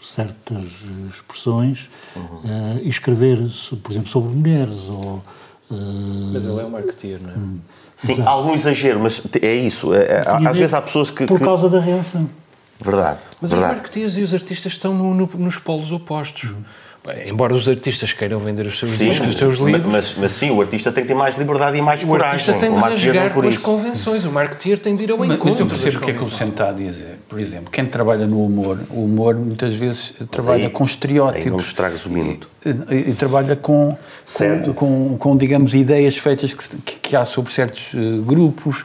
certas 0.00 0.84
expressões 1.10 1.90
uhum. 2.14 2.22
uh, 2.22 2.80
e 2.82 2.88
escrever, 2.88 3.38
por 3.82 3.90
exemplo, 3.90 4.08
sobre 4.08 4.34
mulheres 4.34 4.88
ou... 4.88 5.22
Uh, 5.70 6.32
mas 6.32 6.44
ele 6.44 6.60
é 6.60 6.64
um 6.64 6.70
marketeer, 6.70 7.20
não 7.22 7.30
é? 7.30 7.34
Hum, 7.34 7.58
Sim, 7.96 8.12
exato. 8.12 8.28
algum 8.28 8.54
exagero, 8.54 9.00
mas 9.00 9.22
é 9.40 9.54
isso. 9.54 9.94
É, 9.94 10.04
é 10.04 10.22
às 10.46 10.56
vezes 10.56 10.74
há 10.74 10.82
pessoas 10.82 11.08
que... 11.10 11.24
Por 11.24 11.38
que... 11.38 11.44
causa 11.44 11.70
da 11.70 11.80
reação. 11.80 12.28
Verdade. 12.78 13.20
Mas 13.40 13.50
verdade. 13.50 13.72
os 13.72 13.76
marketeers 13.78 14.16
e 14.16 14.22
os 14.22 14.34
artistas 14.34 14.72
estão 14.72 14.94
no, 14.94 15.14
no, 15.14 15.30
nos 15.34 15.56
polos 15.58 15.92
opostos. 15.92 16.50
Uhum. 16.50 16.62
Embora 17.26 17.52
os 17.52 17.68
artistas 17.68 18.12
queiram 18.12 18.38
vender 18.38 18.64
os 18.64 18.78
seus 18.78 18.92
sim, 18.92 19.08
discos, 19.08 19.30
os 19.30 19.36
seus 19.36 19.58
livros. 19.58 19.86
Mas, 19.86 20.14
mas, 20.16 20.30
sim, 20.32 20.50
o 20.50 20.60
artista 20.60 20.92
tem 20.92 21.02
que 21.02 21.08
ter 21.08 21.14
mais 21.14 21.36
liberdade 21.36 21.76
e 21.76 21.82
mais 21.82 22.04
o 22.04 22.06
coragem. 22.06 22.30
O 22.30 22.34
artista 22.34 22.52
tem 22.54 22.72
de 22.72 22.78
rasgar 22.78 23.32
com 23.32 23.40
as 23.40 23.58
convenções, 23.58 24.24
o 24.24 24.30
marketeer 24.30 24.78
tem 24.78 24.94
de 24.94 25.02
ir 25.02 25.10
ao 25.10 25.18
mas, 25.18 25.30
encontro. 25.30 25.50
Mas 25.50 25.60
eu 25.60 25.66
percebo 25.66 25.98
o 25.98 26.00
que 26.00 26.10
é 26.12 26.14
que 26.14 26.22
o 26.22 26.26
Vicente 26.26 26.50
está 26.50 26.68
a 26.68 26.72
dizer. 26.72 27.18
Por 27.28 27.40
exemplo, 27.40 27.70
quem 27.72 27.86
trabalha 27.86 28.24
no 28.24 28.44
humor, 28.44 28.78
o 28.88 29.04
humor 29.04 29.34
muitas 29.34 29.74
vezes 29.74 30.14
trabalha 30.30 30.66
aí, 30.66 30.70
com 30.70 30.84
estereótipos. 30.84 31.44
Aí 31.44 31.50
não 31.50 31.58
estragas 31.58 32.06
o 32.06 32.10
minuto. 32.10 32.48
E, 32.64 32.94
e, 32.94 33.10
e 33.10 33.14
trabalha 33.14 33.56
com, 33.56 33.96
com, 34.38 34.72
com, 34.72 35.16
com, 35.18 35.36
digamos, 35.36 35.74
ideias 35.74 36.16
feitas 36.16 36.54
que, 36.54 37.00
que 37.00 37.16
há 37.16 37.24
sobre 37.24 37.52
certos 37.52 37.92
uh, 37.94 38.22
grupos 38.22 38.84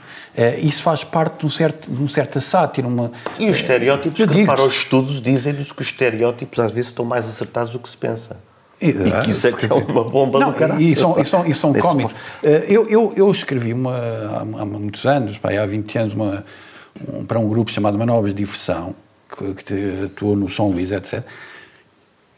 isso 0.62 0.84
faz 0.84 1.04
parte 1.04 1.40
de, 1.40 1.46
um 1.46 1.50
certo, 1.50 1.90
de 1.90 1.98
uma 1.98 2.10
certa 2.10 2.40
sátira. 2.40 2.88
Uma, 2.88 3.12
e 3.40 3.50
os 3.50 3.58
estereótipos, 3.58 4.26
que 4.26 4.46
para 4.46 4.62
os 4.62 4.76
estudos, 4.76 5.22
dizem-nos 5.22 5.72
que 5.72 5.82
os 5.82 5.88
estereótipos 5.88 6.60
às 6.60 6.72
vezes 6.72 6.92
estão 6.92 7.04
mais 7.04 7.28
acertados 7.28 7.72
do 7.72 7.80
que 7.80 7.90
se 7.90 7.98
pensa. 7.98 8.38
E, 8.80 8.90
e 8.90 9.22
que 9.24 9.32
isso 9.32 9.48
é 9.48 9.52
que 9.52 9.66
é 9.66 9.74
uma 9.74 10.04
bomba 10.04 10.40
não, 10.40 10.52
do 10.52 10.56
caralho. 10.56 10.80
E 10.80 10.96
são, 10.96 11.20
e 11.20 11.26
são, 11.26 11.46
e 11.48 11.54
são 11.54 11.74
cómicos. 11.74 12.14
Uh, 12.44 12.48
eu, 12.68 12.88
eu, 12.88 13.14
eu 13.16 13.32
escrevi 13.32 13.74
uma, 13.74 13.98
há, 13.98 14.42
há 14.42 14.66
muitos 14.66 15.06
anos, 15.06 15.38
pá, 15.38 15.52
há 15.52 15.66
20 15.66 15.98
anos, 15.98 16.14
uma, 16.14 16.46
um, 17.12 17.26
para 17.26 17.40
um 17.40 17.50
grupo 17.50 17.72
chamado 17.72 17.98
Manobras 17.98 18.36
de 18.36 18.38
Diversão, 18.38 18.94
que, 19.36 19.64
que 19.64 20.06
atuou 20.06 20.36
no 20.36 20.50
São 20.50 20.70
Luís, 20.70 20.92
etc. 20.92 21.24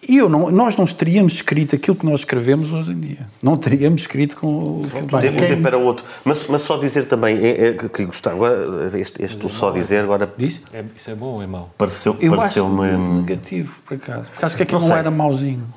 E 0.08 0.18
eu 0.18 0.30
não, 0.30 0.50
nós 0.50 0.78
não 0.78 0.86
teríamos 0.86 1.34
escrito 1.34 1.76
aquilo 1.76 1.96
que 1.96 2.06
nós 2.06 2.22
escrevemos 2.22 2.72
hoje 2.72 2.92
em 2.92 3.00
dia. 3.00 3.28
Não 3.44 3.58
teríamos 3.58 4.02
escrito 4.02 4.38
com 4.38 4.48
o. 4.48 4.82
Um 4.82 5.20
tempo 5.20 5.62
para 5.62 5.78
outro. 5.78 6.06
Mas, 6.24 6.46
mas 6.48 6.62
só 6.62 6.78
dizer 6.78 7.06
também, 7.06 7.38
é, 7.38 7.68
é, 7.68 7.74
que, 7.74 7.90
que 7.90 8.06
gostar, 8.06 8.32
agora, 8.32 8.98
este, 8.98 9.24
este 9.24 9.46
é 9.46 9.50
só 9.50 9.72
dizer 9.72 10.04
agora. 10.04 10.32
Diz? 10.38 10.62
É, 10.74 10.84
isso 10.96 11.12
é 11.12 11.16
bom 11.16 11.36
ou 11.36 11.44
é 11.44 11.48
mau? 11.48 11.74
Pareceu, 11.78 12.16
eu 12.22 12.36
pareceu 12.36 12.66
acho 12.66 12.98
negativo, 12.98 13.76
por 13.86 13.96
acaso. 13.96 14.30
Porque 14.32 14.46
acho 14.46 14.56
que 14.56 14.64
aquilo 14.64 14.82
não, 14.82 14.88
não 14.88 14.98
era 14.98 15.12
mauzinho. 15.12 15.68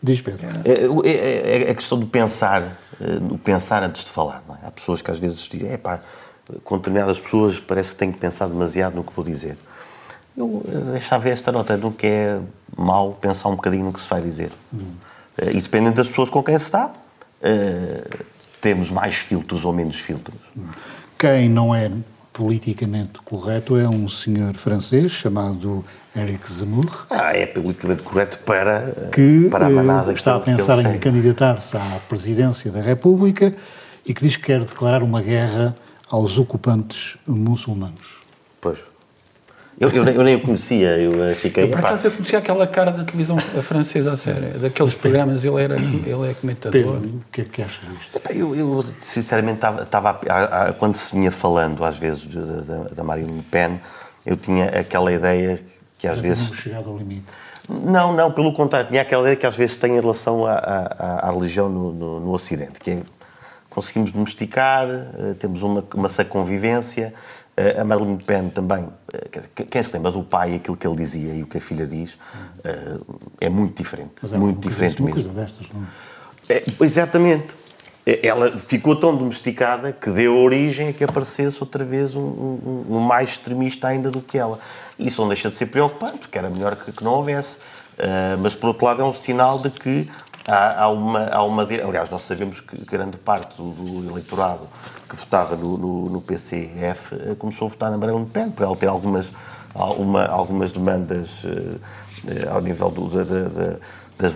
Diz 0.00 0.22
Pedro. 0.22 0.46
É, 0.64 1.08
é, 1.08 1.64
é, 1.64 1.70
a 1.70 1.74
questão 1.74 1.98
do 1.98 2.06
pensar, 2.06 2.78
o 3.30 3.38
pensar 3.38 3.82
antes 3.82 4.04
de 4.04 4.10
falar. 4.10 4.42
É? 4.62 4.66
Há 4.68 4.70
pessoas 4.70 5.02
que 5.02 5.10
às 5.10 5.18
vezes 5.18 5.40
dizem, 5.48 5.72
é 5.72 5.76
pá, 5.76 6.00
com 6.62 6.76
determinadas 6.76 7.18
pessoas 7.18 7.58
parece 7.58 7.90
que 7.90 7.96
tenho 7.96 8.12
que 8.12 8.20
pensar 8.20 8.46
demasiado 8.46 8.94
no 8.94 9.02
que 9.02 9.12
vou 9.12 9.24
dizer. 9.24 9.56
Eu 10.36 10.62
deixava 10.92 11.28
esta 11.28 11.50
nota, 11.50 11.76
não 11.76 11.92
que 11.92 12.06
mau 12.76 13.12
pensar 13.20 13.48
um 13.48 13.56
bocadinho 13.56 13.84
no 13.84 13.92
que 13.92 14.00
se 14.00 14.08
vai 14.08 14.22
dizer. 14.22 14.52
Hum. 14.72 14.92
E 15.40 15.60
dependendo 15.60 15.96
das 15.96 16.08
pessoas 16.08 16.30
com 16.30 16.42
quem 16.42 16.58
se 16.58 16.66
está, 16.66 16.92
temos 18.60 18.90
mais 18.90 19.16
filtros 19.16 19.64
ou 19.64 19.72
menos 19.72 19.96
filtros. 19.96 20.38
Quem 21.18 21.48
não 21.48 21.74
é 21.74 21.90
politicamente 22.32 23.20
correto 23.24 23.76
é 23.76 23.88
um 23.88 24.08
senhor 24.08 24.54
francês 24.54 25.12
chamado 25.12 25.84
Eric 26.16 26.52
Zemmour. 26.52 27.06
Ah, 27.10 27.36
é 27.36 27.46
politicamente 27.46 28.02
correto 28.02 28.38
para, 28.40 29.10
que, 29.12 29.48
para 29.48 29.66
a 29.66 29.70
manada 29.70 30.12
que 30.12 30.18
está 30.18 30.36
a 30.36 30.40
pensar 30.40 30.78
em 30.80 30.98
candidatar-se 30.98 31.76
à 31.76 32.00
presidência 32.08 32.70
da 32.72 32.80
República 32.80 33.54
e 34.04 34.12
que 34.12 34.22
diz 34.22 34.36
que 34.36 34.44
quer 34.44 34.64
declarar 34.64 35.02
uma 35.02 35.22
guerra 35.22 35.74
aos 36.10 36.36
ocupantes 36.36 37.16
muçulmanos. 37.26 38.22
Pois. 38.60 38.84
Eu, 39.78 39.90
eu, 39.90 40.04
nem, 40.04 40.14
eu 40.14 40.22
nem 40.22 40.36
o 40.36 40.40
conhecia, 40.40 40.98
eu 40.98 41.24
eh, 41.24 41.34
fiquei. 41.34 41.64
Eu, 41.64 41.68
por 41.70 41.78
acaso, 41.80 42.06
eu 42.06 42.12
conhecia 42.12 42.38
aquela 42.38 42.66
cara 42.66 42.92
da 42.92 43.04
televisão 43.04 43.36
francesa, 43.38 44.12
a 44.12 44.16
sério. 44.16 44.58
Daqueles 44.58 44.94
programas, 44.94 45.44
ele, 45.44 45.60
era, 45.60 45.76
ele 45.76 46.30
é 46.30 46.34
comentador. 46.34 46.70
Pedro, 46.70 46.96
o 46.96 47.20
que 47.32 47.40
é 47.40 47.44
que 47.44 47.62
achas 47.62 47.80
disto? 47.88 48.20
Eu, 48.30 48.54
eu 48.54 48.84
sinceramente, 49.00 49.60
estava, 49.82 50.20
quando 50.78 50.96
se 50.96 51.14
vinha 51.14 51.32
falando, 51.32 51.84
às 51.84 51.98
vezes, 51.98 52.24
da, 52.26 52.94
da 52.94 53.02
Marine 53.02 53.32
Le 53.32 53.42
Pen, 53.42 53.80
eu 54.24 54.36
tinha 54.36 54.66
aquela 54.66 55.12
ideia 55.12 55.60
que 55.98 56.06
às 56.06 56.16
Já 56.16 56.22
vezes. 56.22 56.52
chegado 56.54 56.90
ao 56.90 56.96
limite. 56.96 57.26
Não, 57.68 58.12
não, 58.12 58.30
pelo 58.30 58.52
contrário, 58.52 58.88
tinha 58.88 59.02
aquela 59.02 59.22
ideia 59.22 59.36
que 59.36 59.46
às 59.46 59.56
vezes 59.56 59.74
tem 59.74 59.96
em 59.96 60.00
relação 60.00 60.46
à, 60.46 60.52
à, 60.52 61.28
à 61.28 61.30
religião 61.32 61.68
no, 61.68 61.92
no, 61.92 62.20
no, 62.20 62.32
Ocidente, 62.32 62.78
que 62.78 62.90
é 62.90 63.02
conseguimos 63.70 64.12
domesticar, 64.12 64.86
eh, 64.86 65.34
temos 65.36 65.62
uma, 65.62 65.84
uma 65.94 66.08
convivência, 66.28 67.12
Uh, 67.56 67.80
a 67.80 67.84
Marlene 67.84 68.16
Le 68.16 68.24
Pen 68.24 68.48
também, 68.48 68.88
quem 69.70 69.82
se 69.82 69.92
lembra 69.92 70.10
do 70.10 70.22
pai, 70.22 70.56
aquilo 70.56 70.76
que 70.76 70.86
ele 70.86 70.96
dizia 70.96 71.34
e 71.34 71.42
o 71.42 71.46
que 71.46 71.58
a 71.58 71.60
filha 71.60 71.86
diz, 71.86 72.14
uh, 72.14 73.18
é 73.40 73.48
muito 73.48 73.76
diferente. 73.82 74.12
Mas 74.22 74.32
é 74.32 74.38
muito 74.38 74.66
diferente 74.66 75.00
uma 75.00 75.10
mesmo. 75.10 75.24
Coisa 75.24 75.40
destas, 75.40 75.66
não 75.72 75.82
é? 75.82 76.84
exatamente. 76.84 77.54
ela 78.22 78.58
ficou 78.58 78.96
tão 78.96 79.16
domesticada 79.16 79.92
que 79.92 80.10
deu 80.10 80.36
origem 80.36 80.88
a 80.88 80.92
que 80.92 81.02
aparecesse 81.02 81.58
outra 81.60 81.84
vez 81.84 82.14
um, 82.14 82.20
um, 82.20 82.86
um 82.90 83.00
mais 83.00 83.30
extremista 83.30 83.88
ainda 83.88 84.10
do 84.10 84.20
que 84.20 84.36
ela. 84.36 84.58
Isso 84.98 85.20
não 85.22 85.28
deixa 85.28 85.50
de 85.50 85.56
ser 85.56 85.66
preocupante, 85.66 86.18
porque 86.18 86.36
era 86.36 86.50
melhor 86.50 86.76
que, 86.76 86.92
que 86.92 87.02
não 87.02 87.12
houvesse. 87.12 87.56
Uh, 87.98 88.36
mas, 88.40 88.54
por 88.54 88.68
outro 88.68 88.86
lado, 88.86 89.02
é 89.02 89.04
um 89.04 89.12
sinal 89.12 89.58
de 89.58 89.70
que 89.70 90.10
há, 90.46 90.82
há, 90.82 90.88
uma, 90.88 91.26
há 91.28 91.42
uma... 91.44 91.62
Aliás, 91.62 92.10
nós 92.10 92.22
sabemos 92.22 92.60
que 92.60 92.76
grande 92.84 93.16
parte 93.16 93.56
do, 93.56 93.70
do 93.70 94.10
eleitorado 94.10 94.68
que 95.14 95.20
votava 95.20 95.56
no, 95.56 95.78
no, 95.78 96.10
no 96.10 96.20
PCF 96.20 97.14
uh, 97.14 97.36
começou 97.36 97.66
a 97.66 97.70
votar 97.70 97.90
na 97.90 97.96
Marine 97.96 98.18
Le 98.18 98.26
Pen, 98.26 98.50
por 98.50 98.64
ela 98.64 98.76
ter 98.76 98.88
algumas, 98.88 99.32
alguma, 99.74 100.24
algumas 100.26 100.72
demandas 100.72 101.44
uh, 101.44 101.80
ao 102.50 102.60
nível 102.60 102.90
do, 102.90 103.08
da, 103.08 103.24
da 103.24 103.76
das, 104.16 104.32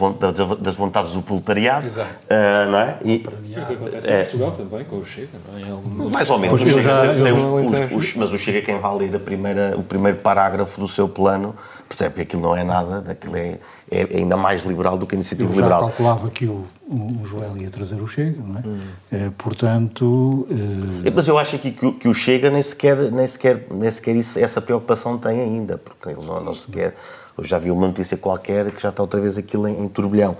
das 0.59 0.77
vontades 0.77 1.13
do 1.13 1.23
proletariado, 1.23 1.87
uh, 1.89 2.71
não 2.71 2.79
é? 2.79 2.99
E, 3.05 3.25
o 3.25 3.67
que 3.67 3.73
acontece 3.75 4.11
é, 4.11 4.21
em 4.21 4.25
Portugal 4.25 4.51
também, 4.53 4.85
com 4.85 4.97
o 4.97 5.07
Chega, 5.07 5.29
é? 5.57 5.71
Algum... 5.71 6.11
Mais 6.11 6.29
ou 6.29 6.39
menos. 6.39 6.61
O 6.61 6.81
já, 6.81 7.05
os, 7.05 7.93
os, 7.93 8.15
mas 8.17 8.33
o 8.33 8.39
Chega, 8.39 8.61
quem 8.61 8.79
vai 8.81 8.97
ler 8.97 9.15
a 9.15 9.21
primeira, 9.21 9.75
o 9.77 9.83
primeiro 9.85 10.19
parágrafo 10.19 10.81
do 10.81 10.89
seu 10.89 11.09
plano, 11.09 11.55
percebe 11.89 12.17
que 12.17 12.23
aquilo 12.23 12.43
não 12.43 12.57
é 12.57 12.65
nada, 12.65 13.13
aquilo 13.13 13.37
é, 13.37 13.59
é 13.91 14.09
ainda 14.17 14.37
mais 14.37 14.65
liberal 14.65 14.99
do 14.99 15.07
que 15.07 15.15
a 15.15 15.17
iniciativa 15.17 15.49
Eu 15.49 15.55
já 15.55 15.61
liberal. 15.61 15.81
calculava 15.83 16.29
que 16.29 16.47
o, 16.47 16.67
o 16.91 17.25
Joel 17.25 17.57
ia 17.59 17.71
trazer 17.71 18.01
o 18.01 18.07
Chega, 18.07 18.41
não 18.43 18.59
é? 18.59 18.63
Hum. 18.67 18.79
é 19.13 19.31
portanto... 19.37 20.47
É, 21.05 21.11
mas 21.11 21.29
eu 21.29 21.39
acho 21.39 21.57
aqui 21.57 21.71
que, 21.71 21.93
que, 21.93 22.09
o 22.09 22.15
Chega 22.15 22.51
nem 22.51 22.63
sequer, 22.63 23.13
nem 23.13 23.27
sequer, 23.27 23.67
nem 23.71 23.91
sequer 23.91 24.17
isso, 24.17 24.39
essa 24.39 24.61
preocupação 24.61 25.19
tem 25.19 25.41
ainda, 25.41 25.77
porque 25.79 26.09
eles 26.09 26.27
não, 26.27 26.43
não 26.43 26.55
sequer 26.55 26.95
eu 27.39 27.45
já 27.45 27.57
vi 27.57 27.71
uma 27.71 27.87
notícia 27.87 28.17
qualquer 28.17 28.73
que 28.73 28.83
já 28.83 28.89
está 28.89 29.01
outra 29.01 29.21
vez 29.21 29.39
aquilo 29.39 29.69
em, 29.69 29.85
em 29.85 29.89
turbilhão. 29.89 30.37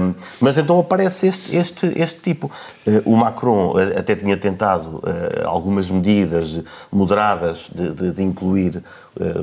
Um, 0.00 0.14
mas 0.40 0.56
então 0.56 0.78
aparece 0.78 1.26
este, 1.26 1.54
este, 1.56 1.86
este 1.96 2.20
tipo. 2.20 2.48
Uh, 2.86 3.10
o 3.12 3.16
Macron 3.16 3.72
uh, 3.72 3.98
até 3.98 4.14
tinha 4.14 4.36
tentado 4.36 4.98
uh, 4.98 5.02
algumas 5.44 5.90
medidas 5.90 6.62
moderadas 6.92 7.68
de, 7.74 7.92
de, 7.92 8.12
de 8.12 8.22
incluir 8.22 8.82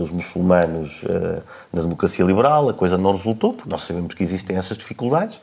os 0.02 0.10
muçulmanos 0.10 1.06
na 1.72 1.84
democracia 1.84 2.26
liberal, 2.26 2.70
a 2.70 2.74
coisa 2.74 2.98
não 2.98 3.12
resultou, 3.12 3.54
porque 3.54 3.70
nós 3.70 3.84
sabemos 3.84 4.16
que 4.16 4.24
existem 4.24 4.58
essas 4.58 4.76
dificuldades. 4.76 5.40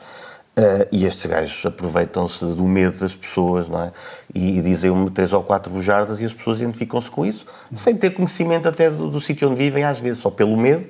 Uh, 0.57 0.87
e 0.91 1.05
estes 1.05 1.27
gajos 1.27 1.63
aproveitam-se 1.67 2.43
do 2.43 2.63
medo 2.63 2.97
das 2.97 3.15
pessoas, 3.15 3.69
não 3.69 3.79
é? 3.79 3.91
E, 4.33 4.57
e 4.57 4.61
dizem 4.63 4.89
uma, 4.89 5.11
três 5.11 5.31
ou 5.31 5.43
quatro 5.43 5.71
bujardas 5.71 6.19
e 6.19 6.25
as 6.25 6.33
pessoas 6.33 6.59
identificam-se 6.59 7.11
com 7.11 7.23
isso, 7.23 7.45
sem 7.75 7.95
ter 7.95 8.09
conhecimento 8.09 8.67
até 8.67 8.89
do, 8.89 9.07
do 9.11 9.21
sítio 9.21 9.47
onde 9.49 9.57
vivem, 9.57 9.83
às 9.83 9.99
vezes, 9.99 10.17
só 10.17 10.31
pelo 10.31 10.57
medo. 10.57 10.85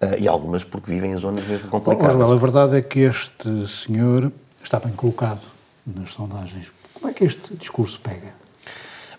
Uh, 0.00 0.14
e 0.20 0.28
algumas 0.28 0.62
porque 0.62 0.88
vivem 0.88 1.10
em 1.10 1.16
zonas 1.16 1.44
mesmo 1.44 1.68
complicadas. 1.68 2.14
Oh, 2.14 2.18
Joel, 2.20 2.32
a 2.32 2.36
verdade 2.36 2.76
é 2.76 2.80
que 2.80 3.00
este 3.00 3.66
senhor 3.66 4.30
está 4.62 4.78
bem 4.78 4.92
colocado 4.92 5.42
nas 5.84 6.10
sondagens. 6.10 6.70
Como 6.94 7.10
é 7.10 7.12
que 7.12 7.24
este 7.24 7.56
discurso 7.56 7.98
pega? 8.00 8.32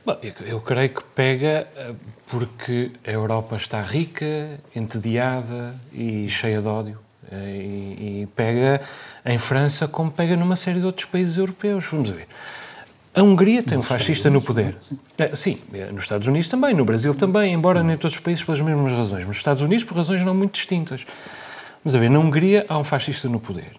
Bom, 0.05 0.17
eu, 0.23 0.33
eu 0.45 0.61
creio 0.61 0.89
que 0.89 1.03
pega 1.03 1.67
eh, 1.75 1.93
porque 2.29 2.91
a 3.05 3.11
Europa 3.11 3.57
está 3.57 3.81
rica, 3.81 4.59
entediada 4.73 5.75
e 5.91 6.29
cheia 6.29 6.61
de 6.61 6.67
ódio. 6.67 6.97
Eh, 7.31 7.35
e, 7.35 8.21
e 8.21 8.27
pega 8.35 8.81
em 9.25 9.37
França 9.37 9.87
como 9.87 10.09
pega 10.09 10.35
numa 10.35 10.55
série 10.55 10.79
de 10.79 10.85
outros 10.85 11.05
países 11.05 11.37
europeus. 11.37 11.85
Vamos 11.91 12.09
ver. 12.09 12.27
A 13.13 13.23
Hungria 13.23 13.63
tem 13.63 13.77
um 13.77 13.81
fascista 13.81 14.29
no 14.29 14.41
poder. 14.41 14.77
Sim, 15.33 15.59
é, 15.73 15.91
nos 15.91 16.03
Estados 16.03 16.27
Unidos 16.27 16.47
também, 16.47 16.73
no 16.73 16.85
Brasil 16.85 17.13
também, 17.13 17.53
embora 17.53 17.83
nem 17.83 17.97
todos 17.97 18.15
os 18.15 18.21
países 18.21 18.43
pelas 18.43 18.61
mesmas 18.61 18.93
razões. 18.93 19.25
Nos 19.25 19.37
Estados 19.37 19.61
Unidos 19.61 19.83
por 19.83 19.97
razões 19.97 20.23
não 20.23 20.33
muito 20.33 20.53
distintas. 20.53 21.05
Mas 21.83 21.95
a 21.95 21.99
ver, 21.99 22.09
na 22.09 22.19
Hungria 22.19 22.65
há 22.69 22.77
um 22.77 22.83
fascista 22.83 23.27
no 23.27 23.39
poder. 23.39 23.71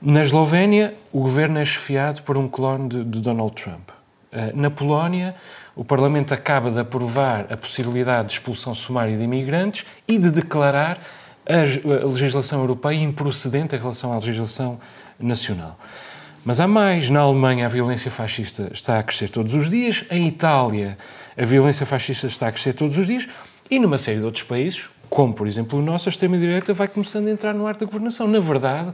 Na 0.00 0.20
Eslovénia, 0.20 0.94
o 1.12 1.20
governo 1.20 1.58
é 1.58 1.64
chefiado 1.64 2.22
por 2.22 2.36
um 2.36 2.48
clone 2.48 2.88
de, 2.88 3.04
de 3.04 3.20
Donald 3.20 3.54
Trump. 3.54 3.90
Na 4.54 4.70
Polónia, 4.70 5.34
o 5.74 5.84
Parlamento 5.84 6.34
acaba 6.34 6.70
de 6.70 6.78
aprovar 6.78 7.46
a 7.50 7.56
possibilidade 7.56 8.28
de 8.28 8.34
expulsão 8.34 8.74
sumária 8.74 9.16
de 9.16 9.22
imigrantes 9.22 9.86
e 10.06 10.18
de 10.18 10.30
declarar 10.30 11.00
a 11.46 12.06
legislação 12.06 12.60
europeia 12.60 12.96
improcedente 12.96 13.74
em 13.74 13.78
relação 13.78 14.12
à 14.12 14.16
legislação 14.16 14.78
nacional. 15.18 15.78
Mas 16.44 16.60
há 16.60 16.68
mais. 16.68 17.10
Na 17.10 17.20
Alemanha, 17.20 17.66
a 17.66 17.68
violência 17.68 18.10
fascista 18.10 18.70
está 18.72 18.98
a 18.98 19.02
crescer 19.02 19.28
todos 19.28 19.54
os 19.54 19.68
dias. 19.68 20.04
Em 20.10 20.28
Itália, 20.28 20.96
a 21.36 21.44
violência 21.44 21.84
fascista 21.84 22.28
está 22.28 22.48
a 22.48 22.52
crescer 22.52 22.72
todos 22.72 22.96
os 22.96 23.06
dias. 23.06 23.26
E 23.68 23.78
numa 23.80 23.98
série 23.98 24.18
de 24.18 24.24
outros 24.24 24.44
países, 24.44 24.88
como 25.08 25.32
por 25.32 25.46
exemplo 25.46 25.78
o 25.78 25.82
nosso, 25.82 26.08
a 26.08 26.10
extrema-direita 26.10 26.72
vai 26.72 26.86
começando 26.86 27.26
a 27.26 27.30
entrar 27.30 27.52
no 27.52 27.66
ar 27.66 27.76
da 27.76 27.84
governação. 27.84 28.28
Na 28.28 28.38
verdade, 28.38 28.92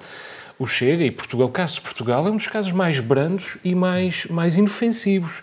o 0.58 0.66
Chega, 0.66 1.04
e 1.04 1.10
Portugal, 1.10 1.48
o 1.48 1.50
caso 1.50 1.74
de 1.74 1.80
Portugal, 1.82 2.26
é 2.26 2.30
um 2.30 2.36
dos 2.36 2.46
casos 2.46 2.72
mais 2.72 3.00
brandos 3.00 3.58
e 3.62 3.74
mais, 3.74 4.26
mais 4.26 4.56
inofensivos. 4.56 5.42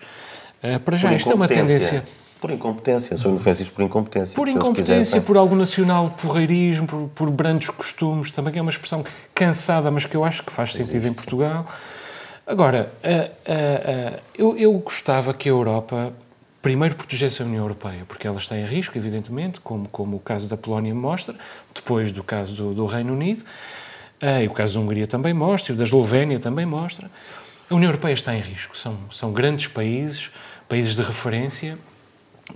Uh, 0.64 0.80
para 0.80 0.98
já, 0.98 1.14
isto 1.14 1.32
é 1.32 1.36
uma 1.36 1.48
tendência. 1.48 2.04
Por 2.40 2.52
incompetência, 2.52 3.18
são 3.18 3.32
inofensivos 3.32 3.70
por 3.70 3.84
incompetência. 3.84 4.36
Por 4.36 4.48
incompetência, 4.48 5.20
por 5.20 5.36
algo 5.36 5.56
nacional, 5.56 6.16
porreirismo, 6.22 6.88
por, 6.88 7.10
por 7.10 7.30
brandos 7.30 7.70
costumes, 7.70 8.32
também 8.32 8.58
é 8.58 8.62
uma 8.62 8.72
expressão 8.72 9.04
cansada, 9.36 9.92
mas 9.92 10.06
que 10.06 10.16
eu 10.16 10.24
acho 10.24 10.44
que 10.44 10.52
faz 10.52 10.72
sentido 10.72 10.96
Existe. 10.96 11.12
em 11.12 11.14
Portugal. 11.14 11.66
Agora, 12.48 12.92
uh, 13.04 14.16
uh, 14.16 14.20
eu, 14.34 14.58
eu 14.58 14.74
gostava 14.80 15.34
que 15.34 15.50
a 15.50 15.52
Europa 15.52 16.14
primeiro 16.62 16.96
protegesse 16.96 17.42
a 17.42 17.46
União 17.46 17.64
Europeia, 17.64 18.04
porque 18.08 18.26
ela 18.26 18.38
está 18.38 18.58
em 18.58 18.66
risco, 18.66 18.98
evidentemente, 18.98 19.60
como, 19.60 19.88
como 19.90 20.16
o 20.16 20.20
caso 20.20 20.48
da 20.50 20.56
Polónia 20.56 20.96
mostra, 20.96 21.36
depois 21.76 22.12
do 22.12 22.24
caso 22.24 22.56
do, 22.56 22.74
do 22.74 22.86
Reino 22.86 23.14
Unido, 23.14 23.44
uh, 24.22 24.42
e 24.42 24.48
o 24.48 24.52
caso 24.52 24.76
da 24.76 24.80
Hungria 24.80 25.08
também 25.08 25.34
mostra, 25.34 25.74
e 25.74 25.76
o 25.76 25.78
da 25.78 25.84
Eslovénia 25.84 26.40
também 26.40 26.66
mostra. 26.66 27.12
A 27.70 27.76
União 27.76 27.90
Europeia 27.90 28.14
está 28.14 28.34
em 28.34 28.42
risco. 28.42 28.78
São, 28.78 28.98
são 29.12 29.34
grandes 29.34 29.68
países, 29.68 30.32
países 30.68 30.96
de 30.96 31.02
referência, 31.02 31.78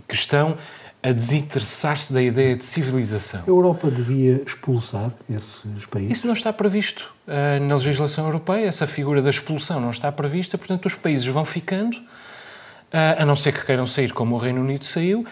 que 0.07 0.15
estão 0.15 0.57
a 1.03 1.11
desinteressar-se 1.11 2.13
da 2.13 2.21
ideia 2.21 2.55
de 2.55 2.63
civilização. 2.63 3.41
A 3.45 3.49
Europa 3.49 3.91
devia 3.91 4.41
expulsar 4.45 5.11
esses 5.29 5.85
países? 5.85 6.19
Isso 6.19 6.27
não 6.27 6.33
está 6.33 6.53
previsto 6.53 7.13
uh, 7.27 7.61
na 7.61 7.75
legislação 7.75 8.25
europeia, 8.25 8.65
essa 8.65 8.87
figura 8.87 9.21
da 9.21 9.29
expulsão 9.29 9.81
não 9.81 9.89
está 9.89 10.09
prevista, 10.13 10.57
portanto, 10.57 10.85
os 10.85 10.95
países 10.95 11.27
vão 11.27 11.43
ficando, 11.43 11.97
uh, 11.97 13.19
a 13.19 13.25
não 13.25 13.35
ser 13.35 13.51
que 13.51 13.65
queiram 13.65 13.85
sair 13.85 14.13
como 14.13 14.35
o 14.35 14.37
Reino 14.37 14.61
Unido 14.61 14.85
saiu, 14.85 15.25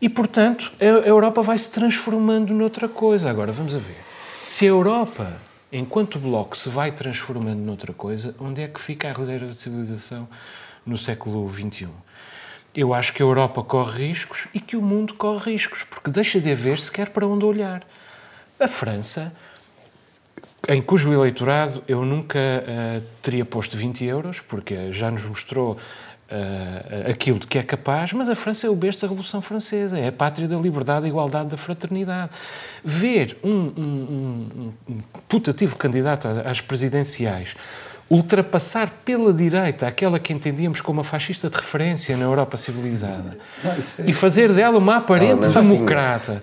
e, 0.00 0.08
portanto, 0.08 0.72
a, 0.80 0.84
a 0.84 1.08
Europa 1.08 1.42
vai 1.42 1.58
se 1.58 1.70
transformando 1.70 2.54
noutra 2.54 2.88
coisa. 2.88 3.28
Agora, 3.28 3.52
vamos 3.52 3.74
a 3.74 3.78
ver. 3.78 3.98
Se 4.42 4.64
a 4.64 4.68
Europa, 4.68 5.30
enquanto 5.70 6.18
bloco, 6.18 6.56
se 6.56 6.70
vai 6.70 6.90
transformando 6.90 7.60
noutra 7.60 7.92
coisa, 7.92 8.34
onde 8.40 8.62
é 8.62 8.68
que 8.68 8.80
fica 8.80 9.10
a 9.10 9.12
reserva 9.12 9.46
de 9.46 9.56
civilização 9.56 10.26
no 10.86 10.96
século 10.96 11.46
XXI? 11.52 11.88
Eu 12.74 12.94
acho 12.94 13.12
que 13.12 13.22
a 13.22 13.26
Europa 13.26 13.62
corre 13.62 14.08
riscos 14.08 14.46
e 14.54 14.60
que 14.60 14.76
o 14.76 14.82
mundo 14.82 15.14
corre 15.14 15.52
riscos, 15.52 15.84
porque 15.84 16.10
deixa 16.10 16.40
de 16.40 16.50
haver 16.50 16.78
sequer 16.78 17.10
para 17.10 17.26
onde 17.26 17.44
olhar. 17.44 17.82
A 18.60 18.68
França, 18.68 19.32
em 20.68 20.82
cujo 20.82 21.12
eleitorado 21.12 21.82
eu 21.88 22.04
nunca 22.04 22.38
uh, 22.38 23.02
teria 23.22 23.44
posto 23.44 23.76
20 23.76 24.04
euros, 24.04 24.40
porque 24.40 24.92
já 24.92 25.10
nos 25.10 25.24
mostrou 25.24 25.72
uh, 26.30 27.10
aquilo 27.10 27.38
de 27.38 27.46
que 27.46 27.58
é 27.58 27.62
capaz, 27.62 28.12
mas 28.12 28.28
a 28.28 28.34
França 28.34 28.66
é 28.66 28.70
o 28.70 28.76
berço 28.76 29.00
da 29.02 29.08
Revolução 29.08 29.40
Francesa, 29.40 29.98
é 29.98 30.08
a 30.08 30.12
pátria 30.12 30.46
da 30.46 30.56
liberdade, 30.56 31.02
da 31.02 31.08
igualdade, 31.08 31.48
da 31.48 31.56
fraternidade. 31.56 32.32
Ver 32.84 33.38
um, 33.42 33.50
um, 33.50 33.72
um, 33.78 34.72
um 34.88 34.98
putativo 35.26 35.76
candidato 35.76 36.28
às 36.44 36.60
presidenciais 36.60 37.56
ultrapassar 38.10 38.90
pela 39.04 39.32
direita 39.32 39.86
aquela 39.86 40.18
que 40.18 40.32
entendíamos 40.32 40.80
como 40.80 41.00
a 41.00 41.04
fascista 41.04 41.50
de 41.50 41.56
referência 41.56 42.16
na 42.16 42.24
Europa 42.24 42.56
civilizada 42.56 43.36
e 44.06 44.12
fazer 44.12 44.52
dela 44.52 44.78
uma 44.78 44.96
aparente 44.96 45.44
ah, 45.46 45.60
democrata 45.60 46.42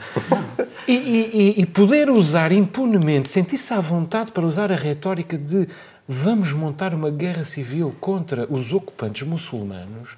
e, 0.88 0.94
e, 0.94 1.62
e, 1.62 1.66
poder 1.66 2.10
usar 2.10 2.52
impunemente, 2.52 3.30
sentir-se 3.30 3.74
à 3.74 3.80
vontade 3.80 4.32
para 4.32 4.46
usar 4.46 4.72
a 4.72 4.76
retórica 4.76 5.38
de 5.38 5.68
vamos 6.08 6.54
montar 6.54 6.94
uma 6.94 7.10
guerra 7.10 7.44
civil 7.44 7.96
contra 8.00 8.46
os 8.48 8.72
ocupantes 8.72 9.28
muçulmanos 9.28 10.18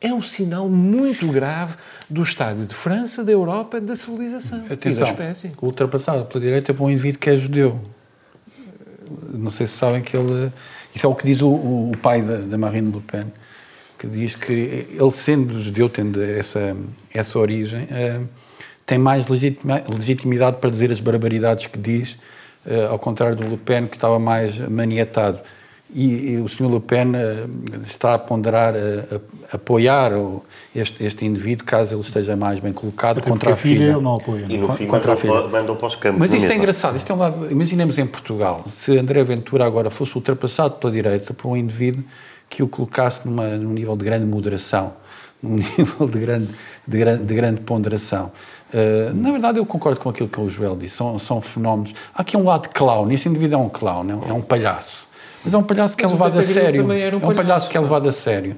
é 0.00 0.12
um 0.14 0.22
sinal 0.22 0.68
muito 0.68 1.26
grave 1.28 1.76
do 2.08 2.22
estado 2.22 2.64
de 2.64 2.74
França, 2.74 3.24
da 3.24 3.32
Europa, 3.32 3.80
da 3.80 3.96
civilização 3.96 4.64
Atenção, 4.70 4.92
e 4.92 4.94
da 4.94 5.10
espécie. 5.10 5.52
Ultrapassado 5.60 6.24
pela 6.26 6.40
direita 6.40 6.72
por 6.72 6.84
um 6.84 6.90
indivíduo 6.90 7.18
que 7.18 7.30
é 7.30 7.36
judeu. 7.36 7.80
Não 9.32 9.50
sei 9.50 9.66
se 9.66 9.74
sabem 9.74 10.02
que 10.02 10.16
ele 10.16 10.52
isso 10.94 11.06
é 11.06 11.08
o 11.08 11.14
que 11.14 11.26
diz 11.26 11.42
o, 11.42 11.48
o 11.48 11.92
pai 12.02 12.22
da, 12.22 12.38
da, 12.38 12.58
Marine 12.58 12.90
Le 12.90 13.00
Pen, 13.00 13.26
que 13.98 14.06
diz 14.06 14.34
que 14.34 14.52
ele, 14.52 15.12
sendo 15.12 15.62
judeu, 15.62 15.88
tendo 15.88 16.22
essa, 16.22 16.76
essa 17.12 17.38
origem, 17.38 17.84
uh, 17.84 18.26
tem 18.86 18.98
mais 18.98 19.28
legitima, 19.28 19.82
legitimidade 19.88 20.56
para 20.56 20.70
dizer 20.70 20.90
as 20.90 20.98
barbaridades 20.98 21.66
que 21.66 21.78
diz, 21.78 22.16
uh, 22.66 22.90
ao 22.90 22.98
contrário 22.98 23.36
do 23.36 23.46
Le 23.46 23.56
Pen, 23.56 23.86
que 23.86 23.96
estava 23.96 24.18
mais 24.18 24.58
maniatado. 24.58 25.38
E, 25.94 26.32
e 26.32 26.36
o 26.38 26.48
Sr. 26.48 26.70
Le 26.70 26.80
Pen 26.80 27.12
uh, 27.12 27.82
está 27.86 28.14
a 28.14 28.18
ponderar, 28.18 28.74
a, 28.74 29.16
a 29.50 29.56
apoiar 29.56 30.12
o, 30.12 30.44
este, 30.74 31.02
este 31.02 31.24
indivíduo, 31.24 31.64
caso 31.64 31.94
ele 31.94 32.02
esteja 32.02 32.36
mais 32.36 32.60
bem 32.60 32.74
colocado, 32.74 33.18
Até 33.18 33.30
contra 33.30 33.52
a, 33.52 33.56
filha. 33.56 33.84
Ele 33.84 34.00
não 34.00 34.16
apoia. 34.16 34.46
E 34.48 34.58
no 34.58 34.70
fim 34.70 34.86
contra 34.86 35.14
mandou, 35.14 35.48
mandou 35.48 35.76
para 35.76 35.88
os 35.88 35.96
campos. 35.96 36.18
Mas 36.18 36.32
isto 36.32 36.52
é 36.52 36.56
engraçado, 36.56 36.96
isto 36.96 37.10
é 37.10 37.14
um 37.14 37.18
lado. 37.18 37.50
Imaginemos 37.50 37.98
em 37.98 38.06
Portugal, 38.06 38.66
se 38.76 38.98
André 38.98 39.24
Ventura 39.24 39.64
agora 39.64 39.88
fosse 39.88 40.14
ultrapassado 40.14 40.74
pela 40.74 40.92
direita 40.92 41.32
por 41.32 41.48
um 41.48 41.56
indivíduo 41.56 42.04
que 42.50 42.62
o 42.62 42.68
colocasse 42.68 43.26
numa, 43.26 43.46
num 43.56 43.72
nível 43.72 43.96
de 43.96 44.04
grande 44.04 44.26
moderação, 44.26 44.92
num 45.42 45.56
nível 45.56 46.06
de 46.06 46.18
grande, 46.18 46.48
de 46.86 46.98
grande, 46.98 47.24
de 47.24 47.34
grande 47.34 47.60
ponderação. 47.62 48.30
Uh, 48.74 49.14
na 49.14 49.32
verdade, 49.32 49.56
eu 49.56 49.64
concordo 49.64 49.98
com 49.98 50.10
aquilo 50.10 50.28
que 50.28 50.38
o 50.38 50.50
Joel 50.50 50.76
disse, 50.76 50.96
são, 50.96 51.18
são 51.18 51.40
fenómenos. 51.40 51.94
Há 52.14 52.20
aqui 52.20 52.36
um 52.36 52.44
lado 52.44 52.68
clown, 52.68 53.10
este 53.10 53.26
indivíduo 53.26 53.58
é 53.58 53.62
um 53.62 53.68
clown, 53.70 54.10
é 54.10 54.14
um, 54.34 54.38
é 54.38 54.42
palhaço. 54.42 55.07
Mas 55.44 55.54
é 55.54 55.56
um 55.56 55.62
palhaço 55.62 55.96
que 55.96 56.04
é 56.04 56.08
levado 56.08 56.38
a 56.38 56.42
sério. 56.42 56.84
Um 56.84 56.92
é 56.92 57.08
um 57.08 57.20
palhaço, 57.20 57.34
palhaço 57.34 57.70
que 57.70 57.76
é 57.76 57.80
levado 57.80 58.08
a 58.08 58.12
sério. 58.12 58.56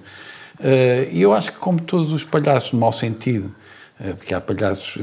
Uh, 0.60 1.08
e 1.10 1.22
eu 1.22 1.32
acho 1.32 1.52
que, 1.52 1.58
como 1.58 1.80
todos 1.80 2.12
os 2.12 2.22
palhaços, 2.22 2.72
no 2.72 2.80
mau 2.80 2.92
sentido, 2.92 3.50
uh, 3.98 4.14
porque 4.16 4.34
há 4.34 4.40
palhaços 4.40 4.98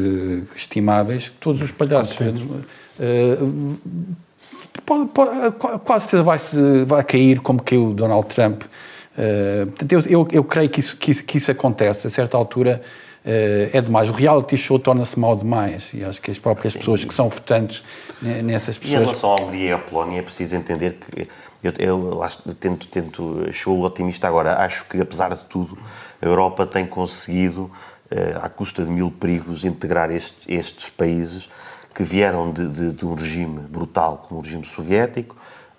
estimáveis, 0.56 1.32
todos 1.40 1.62
os 1.62 1.72
palhaços. 1.72 2.16
Pode, 4.86 5.10
pode, 5.10 5.80
quase 5.84 6.06
certeza 6.06 6.24
vai, 6.24 6.40
vai 6.86 7.04
cair 7.04 7.42
como 7.42 7.62
caiu 7.62 7.94
Donald 7.94 8.28
Trump. 8.28 8.62
portanto, 9.70 9.92
eu, 9.92 10.02
eu, 10.02 10.28
eu, 10.32 10.44
creio 10.44 10.70
que 10.70 10.80
isso, 10.80 10.96
que, 10.96 11.12
isso, 11.12 11.24
que 11.24 11.38
isso 11.40 11.52
acontece. 11.52 12.08
A 12.08 12.10
certa 12.10 12.38
altura, 12.38 12.82
uh, 13.26 13.70
é 13.74 13.82
demais. 13.82 14.10
O 14.10 14.14
reality 14.14 14.56
show 14.58 14.78
torna-se 14.78 15.20
mal 15.20 15.36
demais 15.36 15.90
e 15.94 16.04
acho 16.04 16.22
que 16.22 16.30
as 16.30 16.38
próprias 16.38 16.74
Sim. 16.74 16.80
pessoas 16.80 17.04
que 17.04 17.14
são 17.14 17.28
votantes 17.30 17.84
nessas 18.22 18.78
pessoas... 18.78 19.00
E 19.00 19.02
em 19.02 19.06
relação 19.06 19.32
à 19.32 19.42
Hungria 19.42 19.70
e 19.70 19.72
à 19.72 19.80
Polónia 19.80 20.20
é 20.20 20.22
preciso 20.22 20.56
entender 20.56 21.00
que 21.12 21.28
eu, 21.64 21.74
eu 21.80 22.54
tento, 22.60 22.88
tento, 22.88 23.54
sou 23.54 23.82
otimista 23.82 24.28
agora, 24.28 24.58
acho 24.64 24.86
que 24.86 25.00
apesar 25.00 25.34
de 25.36 25.46
tudo 25.46 25.78
a 26.22 26.26
Europa 26.26 26.66
tem 26.66 26.86
conseguido, 26.86 27.72
uh, 28.12 28.44
à 28.44 28.50
custa 28.50 28.84
de 28.84 28.90
mil 28.90 29.12
perigos, 29.12 29.66
integrar 29.66 30.12
estes, 30.12 30.44
estes 30.48 30.90
países 30.90 31.50
que 31.94 32.04
vieram 32.04 32.52
de, 32.52 32.68
de, 32.68 32.94
de 32.94 33.06
um 33.06 33.16
regime 33.16 33.60
brutal 33.60 34.24
como 34.28 34.40
o 34.40 34.44
regime 34.44 34.66
soviético, 34.66 35.36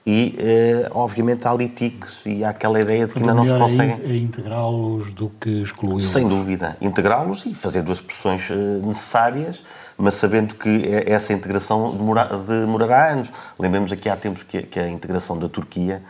e, 0.07 0.35
eh, 0.39 0.89
obviamente, 0.93 1.47
há 1.47 1.51
ali 1.51 1.69
tiques 1.69 2.21
e 2.25 2.43
há 2.43 2.51
aquela 2.51 2.81
ideia 2.81 3.07
de 3.07 3.13
que 3.13 3.21
ainda 3.21 3.35
não 3.35 3.45
se 3.45 3.53
consegue. 3.53 4.03
É 4.11 4.17
integrá-los 4.17 5.13
do 5.13 5.31
que 5.41 5.63
excluí-los. 5.63 6.07
Sem 6.07 6.27
dúvida. 6.27 6.77
Integrá-los 6.81 7.45
e 7.45 7.53
fazer 7.53 7.83
duas 7.83 8.01
pressões 8.01 8.51
eh, 8.51 8.55
necessárias, 8.83 9.63
mas 9.99 10.15
sabendo 10.15 10.55
que 10.55 10.83
essa 11.07 11.33
integração 11.33 11.95
demora, 11.95 12.25
demorará 12.39 13.13
anos. 13.13 13.31
Lembremos 13.59 13.93
aqui 13.93 14.09
há 14.09 14.17
tempos 14.17 14.43
que, 14.43 14.63
que 14.63 14.81
a 14.81 14.89
integração 14.89 15.39
da 15.39 15.49
Turquia 15.49 16.03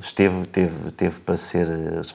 esteve, 0.00 0.46
teve, 0.46 0.90
teve 0.92 1.20
para 1.20 1.36
ser. 1.36 1.66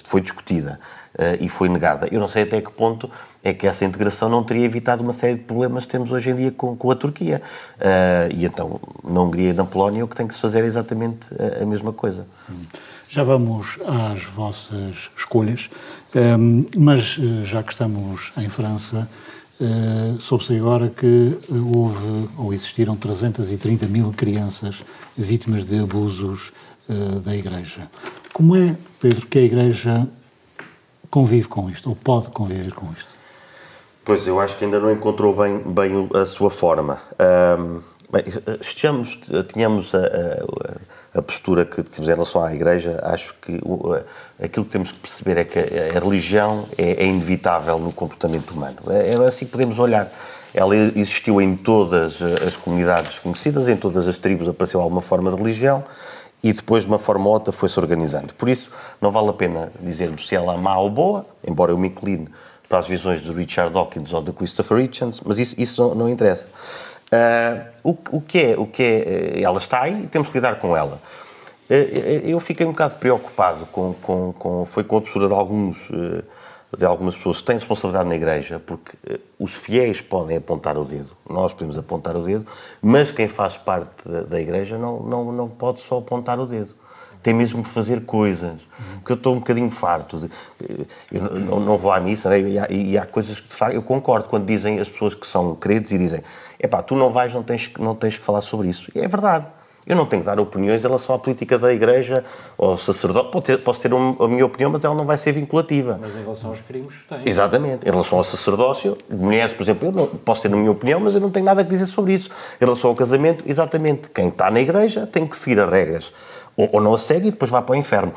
foi 0.06 0.22
discutida 0.22 0.80
uh, 1.16 1.44
e 1.44 1.50
foi 1.50 1.70
negada. 1.70 2.08
Eu 2.12 2.20
não 2.20 2.28
sei 2.28 2.44
até 2.44 2.62
que 2.62 2.72
ponto 2.72 3.10
é 3.44 3.54
que 3.54 3.68
essa 3.68 3.86
integração 3.86 4.30
não 4.30 4.44
teria 4.44 4.66
evitado 4.66 5.04
uma 5.04 5.14
série 5.14 5.36
de 5.36 5.44
problemas 5.44 5.86
que 5.86 5.92
temos 5.92 6.12
hoje 6.12 6.30
em 6.30 6.36
dia 6.36 6.52
com, 6.52 6.76
com 6.76 6.92
a 6.92 6.96
Turquia. 6.96 7.42
E 8.34 8.46
então, 8.46 8.80
na 9.04 9.22
Hungria 9.22 9.50
e 9.50 9.54
na 9.54 9.66
Polónia, 9.66 10.06
o 10.06 10.08
que 10.08 10.16
tem 10.16 10.26
que 10.26 10.34
se 10.34 10.40
fazer 10.40 10.64
é 10.64 10.66
exatamente 10.66 11.28
a, 11.38 11.64
a 11.64 11.66
mesma 11.66 11.92
coisa. 11.92 12.26
Já 13.14 13.22
vamos 13.22 13.78
às 13.86 14.24
vossas 14.24 15.12
escolhas, 15.16 15.70
um, 16.16 16.66
mas 16.76 17.20
eh, 17.20 17.44
já 17.44 17.62
que 17.62 17.72
estamos 17.72 18.32
em 18.36 18.50
França, 18.50 19.08
uh, 19.62 20.20
soube-se 20.20 20.58
agora 20.58 20.90
que 20.90 21.38
houve 21.76 22.28
ou 22.36 22.52
existiram 22.52 22.96
330 22.96 23.86
mil 23.86 24.12
crianças 24.14 24.84
vítimas 25.16 25.64
de 25.64 25.78
abusos 25.78 26.52
uh, 26.90 27.20
da 27.20 27.36
Igreja. 27.36 27.88
Como 28.32 28.56
é, 28.56 28.76
Pedro, 29.00 29.28
que 29.28 29.40
a 29.40 29.42
Igreja 29.42 30.08
convive 31.10 31.48
com 31.48 31.70
isto, 31.70 31.90
ou 31.90 31.96
pode 31.96 32.30
conviver 32.30 32.74
com 32.74 32.92
isto? 32.92 33.14
Pois, 34.04 34.28
eu 34.28 34.40
acho 34.40 34.58
que 34.58 34.66
ainda 34.66 34.80
não 34.80 34.92
encontrou 34.92 35.36
bem, 35.36 35.60
bem 35.60 36.10
a 36.14 36.26
sua 36.26 36.50
forma. 36.50 37.00
Um, 37.58 37.82
bem, 38.12 38.24
tínhamos 39.48 39.96
a, 39.96 40.00
a, 40.00 41.20
a 41.20 41.22
postura 41.22 41.64
que, 41.64 41.84
que 41.84 42.02
em 42.02 42.06
relação 42.06 42.44
à 42.44 42.54
Igreja, 42.54 43.00
acho 43.04 43.36
que 43.42 43.62
o, 43.64 43.96
aquilo 44.42 44.66
que 44.66 44.72
temos 44.72 44.92
que 44.92 45.00
perceber 45.00 45.38
é 45.38 45.44
que 45.46 45.60
a, 45.60 45.98
a 45.98 46.04
religião 46.04 46.68
é, 46.78 47.04
é, 47.04 47.06
inevitável 47.06 47.78
no 47.80 47.94
comportamento 47.94 48.52
humano. 48.52 48.78
É, 48.90 49.12
é 49.12 49.26
assim 49.26 49.46
que 49.46 49.52
podemos 49.52 49.80
olhar. 49.80 50.12
Ela 50.54 50.76
existiu 50.76 51.42
em 51.42 51.56
todas 51.56 52.22
as 52.22 52.58
comunidades 52.58 53.20
conhecidas, 53.20 53.68
em 53.68 53.78
todas 53.78 54.08
as 54.08 54.18
tribos 54.18 54.48
apareceu 54.48 54.82
alguma 54.82 55.02
forma 55.02 55.32
de 55.32 55.38
religião, 55.38 55.84
e 56.44 56.52
depois, 56.52 56.84
de 56.84 56.90
uma 56.90 57.00
forma 57.00 57.26
ou 57.26 57.34
outra, 57.34 57.54
foi-se 57.54 57.80
organizando. 57.80 58.36
Por 58.36 58.50
isso, 58.50 58.70
não 59.00 59.10
vale 59.10 59.30
a 59.30 59.34
pena 59.34 59.72
dizermos 59.80 60.28
se 60.28 60.36
ela 60.36 60.54
é 60.54 60.58
má 60.58 60.78
ou 60.78 60.90
boa, 60.90 61.26
embora 61.48 61.72
eu 61.72 61.78
me 61.78 61.88
incline 61.88 62.28
para 62.68 62.80
as 62.80 62.88
visões 62.88 63.22
de 63.22 63.32
Richard 63.32 63.74
Dawkins 63.74 64.12
ou 64.12 64.22
de 64.22 64.34
Christopher 64.34 64.80
Hitchens, 64.80 65.22
mas 65.26 65.40
isso, 65.40 65.56
isso 65.58 65.82
não, 65.82 65.96
não 65.96 66.10
interessa. 66.10 66.48
Uh, 67.14 67.92
o, 67.92 68.18
o, 68.18 68.22
que 68.22 68.40
é, 68.40 68.56
o 68.58 68.66
que 68.66 68.84
é, 68.84 69.42
ela 69.42 69.60
está 69.60 69.84
aí 69.84 70.04
e 70.04 70.08
temos 70.08 70.30
que 70.30 70.36
lidar 70.36 70.56
com 70.56 70.76
ela. 70.76 71.00
Uh, 71.70 72.28
eu 72.28 72.40
fiquei 72.40 72.66
um 72.66 72.72
bocado 72.72 72.96
preocupado 72.96 73.66
com, 73.68 73.94
com, 74.02 74.34
com, 74.34 74.66
foi 74.66 74.84
com 74.84 74.98
a 74.98 75.02
postura 75.02 75.28
de 75.28 75.34
alguns 75.34 75.90
uh, 75.92 76.24
de 76.78 76.86
algumas 76.86 77.16
pessoas 77.16 77.40
que 77.40 77.46
têm 77.46 77.56
responsabilidade 77.56 78.10
na 78.10 78.16
Igreja, 78.16 78.60
porque 78.60 78.98
uh, 79.10 79.20
os 79.40 79.56
fiéis 79.56 80.02
podem 80.02 80.38
apontar 80.38 80.78
o 80.78 80.84
dedo, 80.84 81.10
nós 81.30 81.54
podemos 81.54 81.78
apontar 81.78 82.16
o 82.16 82.24
dedo, 82.24 82.46
mas 82.82 83.12
quem 83.12 83.28
faz 83.28 83.58
parte 83.58 84.08
da, 84.08 84.40
Igreja 84.40 84.78
não, 84.78 85.02
não, 85.02 85.32
não 85.32 85.50
pode 85.50 85.82
só 85.82 85.98
apontar 86.00 86.40
o 86.40 86.46
dedo. 86.46 86.76
Tem 87.22 87.34
mesmo 87.34 87.64
que 87.64 87.70
fazer 87.70 88.04
coisas. 88.04 88.60
Porque 88.96 89.14
eu 89.14 89.16
estou 89.16 89.34
um 89.34 89.40
bocadinho 89.40 89.72
farto. 89.72 90.18
De, 90.18 90.26
uh, 90.26 90.88
eu 91.10 91.22
não, 91.22 91.60
não, 91.62 91.78
vou 91.78 91.92
à 91.92 92.00
missa, 92.00 92.30
né? 92.30 92.42
e, 92.42 92.60
há, 92.60 92.68
e, 92.70 92.98
há, 92.98 93.06
coisas 93.06 93.40
que 93.40 93.48
de 93.48 93.56
facto. 93.56 93.74
Eu 93.74 93.82
concordo 93.82 94.28
quando 94.28 94.46
dizem 94.46 94.80
as 94.80 94.90
pessoas 94.90 95.16
que 95.16 95.26
são 95.26 95.56
crentes 95.56 95.94
e 95.94 95.98
dizem: 95.98 96.22
é 96.60 96.68
pá, 96.68 96.84
tu 96.84 96.96
não 96.96 97.12
vais, 97.12 97.34
não 97.34 97.42
tens, 97.42 97.72
não 97.80 97.96
tens 97.96 98.18
que 98.18 98.26
falar 98.26 98.42
sobre 98.42 98.68
isso. 98.68 98.92
E 98.94 99.00
é 99.00 99.08
verdade. 99.08 99.48
Eu 99.86 99.96
não 99.96 100.06
tenho 100.06 100.22
que 100.22 100.26
dar 100.26 100.40
opiniões 100.40 100.82
em 100.84 100.88
relação 100.88 101.14
à 101.16 101.20
política 101.20 101.60
da 101.60 101.74
Igreja 101.74 102.24
ou 102.58 102.78
sacerdote. 102.78 103.42
Ter, 103.42 103.58
posso 103.58 103.82
ter 103.82 103.92
a 103.94 104.28
minha 104.28 104.46
opinião, 104.46 104.72
mas 104.72 104.84
ela 104.84 104.96
não 104.96 105.06
vai 105.06 105.18
ser 105.18 105.34
vinculativa. 105.34 106.00
Mas 106.02 106.16
em 106.16 106.22
relação 106.22 106.52
aos 106.52 106.62
crimes, 106.62 106.94
tem. 107.08 107.22
Exatamente. 107.28 107.86
Em 107.86 107.92
relação 107.92 108.18
ao 108.18 108.24
sacerdócio, 108.24 108.98
mulheres, 109.10 109.54
por 109.54 109.64
exemplo, 109.64 109.90
eu 109.90 109.92
não, 109.92 110.08
posso 110.08 110.42
ter 110.42 110.54
a 110.54 110.56
minha 110.56 110.72
opinião, 110.72 111.00
mas 111.00 111.14
eu 111.14 111.20
não 111.20 111.30
tenho 111.30 111.46
nada 111.46 111.62
a 111.62 111.64
dizer 111.64 111.86
sobre 111.86 112.14
isso. 112.14 112.30
Em 112.62 112.66
relação 112.66 112.90
ao 112.90 112.96
casamento, 112.96 113.44
exatamente. 113.48 114.10
Quem 114.10 114.30
está 114.30 114.50
na 114.50 114.62
Igreja 114.62 115.06
tem 115.06 115.28
que 115.28 115.36
seguir 115.36 115.60
as 115.60 115.70
regras. 115.70 116.14
Ou, 116.56 116.70
ou 116.74 116.82
não 116.82 116.94
a 116.94 117.00
segue 117.00 117.30
e 117.30 117.32
depois 117.32 117.50
vai 117.50 117.62
para 117.62 117.74
o 117.74 117.76
inferno. 117.76 118.14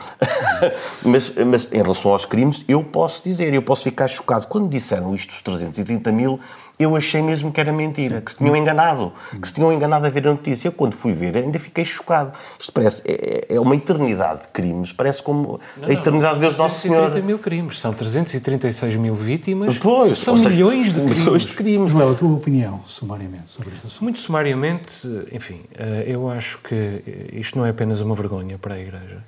mas, 1.02 1.32
mas 1.46 1.72
em 1.72 1.82
relação 1.82 2.12
aos 2.12 2.24
crimes, 2.24 2.64
eu 2.68 2.84
posso 2.84 3.22
dizer, 3.24 3.52
eu 3.52 3.62
posso 3.62 3.84
ficar 3.84 4.08
chocado. 4.08 4.46
Quando 4.46 4.68
disseram 4.68 5.14
isto, 5.14 5.30
os 5.30 5.42
330 5.42 6.12
mil, 6.12 6.38
eu 6.78 6.94
achei 6.94 7.22
mesmo 7.22 7.50
que 7.50 7.58
era 7.58 7.72
mentira, 7.72 8.20
que 8.20 8.30
se 8.30 8.36
tinham 8.36 8.54
enganado, 8.54 9.12
que 9.40 9.48
se 9.48 9.54
tinham 9.54 9.72
enganado 9.72 10.04
a 10.06 10.10
ver 10.10 10.28
a 10.28 10.30
notícia. 10.30 10.68
Eu, 10.68 10.72
quando 10.72 10.94
fui 10.94 11.12
ver, 11.12 11.36
ainda 11.36 11.58
fiquei 11.58 11.84
chocado. 11.84 12.32
Isto 12.58 12.72
parece, 12.72 13.02
é, 13.06 13.54
é 13.54 13.60
uma 13.60 13.74
eternidade 13.74 14.42
de 14.42 14.48
crimes, 14.48 14.92
parece 14.92 15.22
como 15.22 15.58
não, 15.76 15.88
a 15.88 15.92
eternidade 15.92 16.34
de 16.34 16.40
Deus 16.40 16.58
Nosso 16.58 16.80
Senhor. 16.80 17.10
330 17.10 17.26
mil 17.26 17.38
crimes, 17.38 17.78
são 17.78 17.94
336 17.94 18.96
mil 18.96 19.14
vítimas, 19.14 19.78
pois, 19.78 20.18
são 20.18 20.36
seja, 20.36 20.50
milhões 20.50 20.92
de 20.92 21.00
crimes. 21.00 21.46
de 21.46 21.54
crimes. 21.54 21.92
Joel, 21.92 22.10
a 22.10 22.14
tua 22.14 22.34
opinião, 22.34 22.82
sumariamente, 22.86 23.48
sobre 23.48 23.74
este 23.74 23.86
assunto? 23.86 24.02
Muito 24.02 24.18
sumariamente, 24.18 25.08
enfim, 25.32 25.62
eh, 25.74 26.04
eu 26.06 26.28
acho 26.28 26.58
que 26.58 27.02
isto 27.32 27.58
não 27.58 27.64
é 27.64 27.70
apenas 27.70 28.00
uma 28.00 28.14
vergonha 28.14 28.58
para 28.58 28.74
a 28.74 28.78
Igreja. 28.78 29.22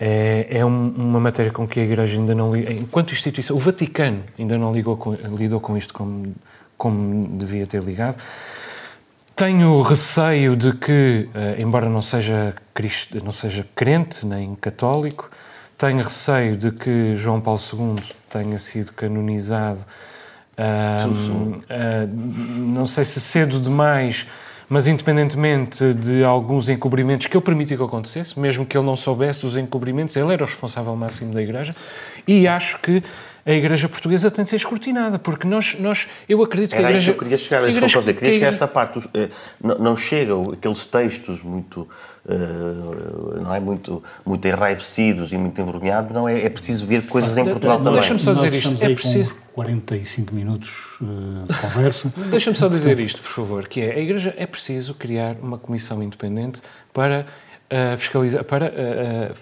É, 0.00 0.46
é 0.50 0.64
uma 0.64 1.18
matéria 1.18 1.50
com 1.50 1.66
que 1.66 1.80
a 1.80 1.82
Igreja 1.82 2.18
ainda 2.18 2.32
não, 2.32 2.54
enquanto 2.54 3.12
instituição, 3.12 3.56
o 3.56 3.58
Vaticano 3.58 4.22
ainda 4.38 4.56
não 4.56 4.72
ligou 4.72 4.96
com, 4.96 5.14
lidou 5.14 5.58
com 5.58 5.76
isto 5.76 5.92
como 5.92 6.34
como 6.78 7.36
devia 7.36 7.66
ter 7.66 7.82
ligado. 7.82 8.16
Tenho 9.36 9.80
receio 9.82 10.56
de 10.56 10.72
que, 10.72 11.28
eh, 11.34 11.58
embora 11.60 11.88
não 11.88 12.02
seja, 12.02 12.54
Cristo, 12.72 13.22
não 13.22 13.30
seja 13.30 13.66
crente 13.74 14.24
nem 14.24 14.54
católico, 14.54 15.30
tenho 15.76 15.98
receio 15.98 16.56
de 16.56 16.72
que 16.72 17.14
João 17.16 17.40
Paulo 17.40 17.60
II 17.72 18.02
tenha 18.28 18.58
sido 18.58 18.92
canonizado, 18.92 19.84
um, 20.58 21.52
uh, 21.52 21.60
não 22.74 22.84
sei 22.84 23.04
se 23.04 23.20
cedo 23.20 23.60
demais, 23.60 24.26
mas 24.68 24.88
independentemente 24.88 25.94
de 25.94 26.24
alguns 26.24 26.68
encobrimentos 26.68 27.28
que 27.28 27.36
eu 27.36 27.40
permiti 27.40 27.76
que 27.76 27.82
acontecesse, 27.82 28.38
mesmo 28.38 28.66
que 28.66 28.76
ele 28.76 28.84
não 28.84 28.96
soubesse 28.96 29.46
os 29.46 29.56
encobrimentos, 29.56 30.16
ele 30.16 30.32
era 30.32 30.42
o 30.42 30.46
responsável 30.46 30.94
máximo 30.96 31.32
da 31.32 31.40
Igreja, 31.40 31.76
e 32.26 32.48
acho 32.48 32.80
que 32.80 33.02
a 33.48 33.54
Igreja 33.54 33.88
Portuguesa 33.88 34.30
tem 34.30 34.44
de 34.44 34.50
ser 34.50 34.56
escrutinada, 34.56 35.18
porque 35.18 35.48
nós, 35.48 35.74
nós 35.80 36.06
eu 36.28 36.42
acredito 36.42 36.74
Era 36.74 36.82
que 36.82 36.86
a 36.86 36.90
Igreja... 36.90 37.10
Era 37.10 37.14
que 37.14 37.18
eu 37.18 37.24
queria 37.24 37.38
chegar, 37.38 37.64
a 37.64 37.68
igreja, 37.70 37.98
dizer, 37.98 38.14
queria 38.14 38.32
chegar 38.34 38.46
a 38.46 38.50
esta 38.50 38.68
parte, 38.68 38.98
os, 38.98 39.08
eh, 39.14 39.30
não, 39.58 39.78
não 39.78 39.96
chegam 39.96 40.50
aqueles 40.52 40.84
textos 40.84 41.42
muito, 41.42 41.88
uh, 42.26 43.40
não 43.42 43.54
é, 43.54 43.58
muito, 43.58 44.04
muito 44.26 44.46
enraivecidos 44.46 45.32
e 45.32 45.38
muito 45.38 45.58
envergonhados, 45.58 46.12
não, 46.12 46.28
é, 46.28 46.44
é 46.44 46.50
preciso 46.50 46.86
ver 46.86 47.06
coisas 47.06 47.38
em 47.38 47.44
Portugal 47.44 47.78
também. 47.78 47.94
Deixa-me 47.94 48.20
só 48.20 48.34
dizer 48.34 48.52
isto, 48.52 48.84
é 48.84 48.94
preciso... 48.94 49.34
45 49.54 50.34
minutos 50.34 50.98
uh, 51.00 51.52
de 51.52 51.60
conversa. 51.60 52.12
Deixa-me 52.30 52.56
só 52.56 52.68
dizer 52.68 53.00
isto, 53.00 53.20
por 53.22 53.30
favor, 53.30 53.66
que 53.66 53.80
é, 53.80 53.94
a 53.94 53.98
Igreja 53.98 54.32
é 54.36 54.46
preciso 54.46 54.94
criar 54.94 55.36
uma 55.42 55.58
comissão 55.58 56.00
independente 56.00 56.60
para 56.92 57.26
uh, 57.72 57.96
fiscalizar, 57.96 58.44
para 58.44 58.66
uh, 58.66 59.34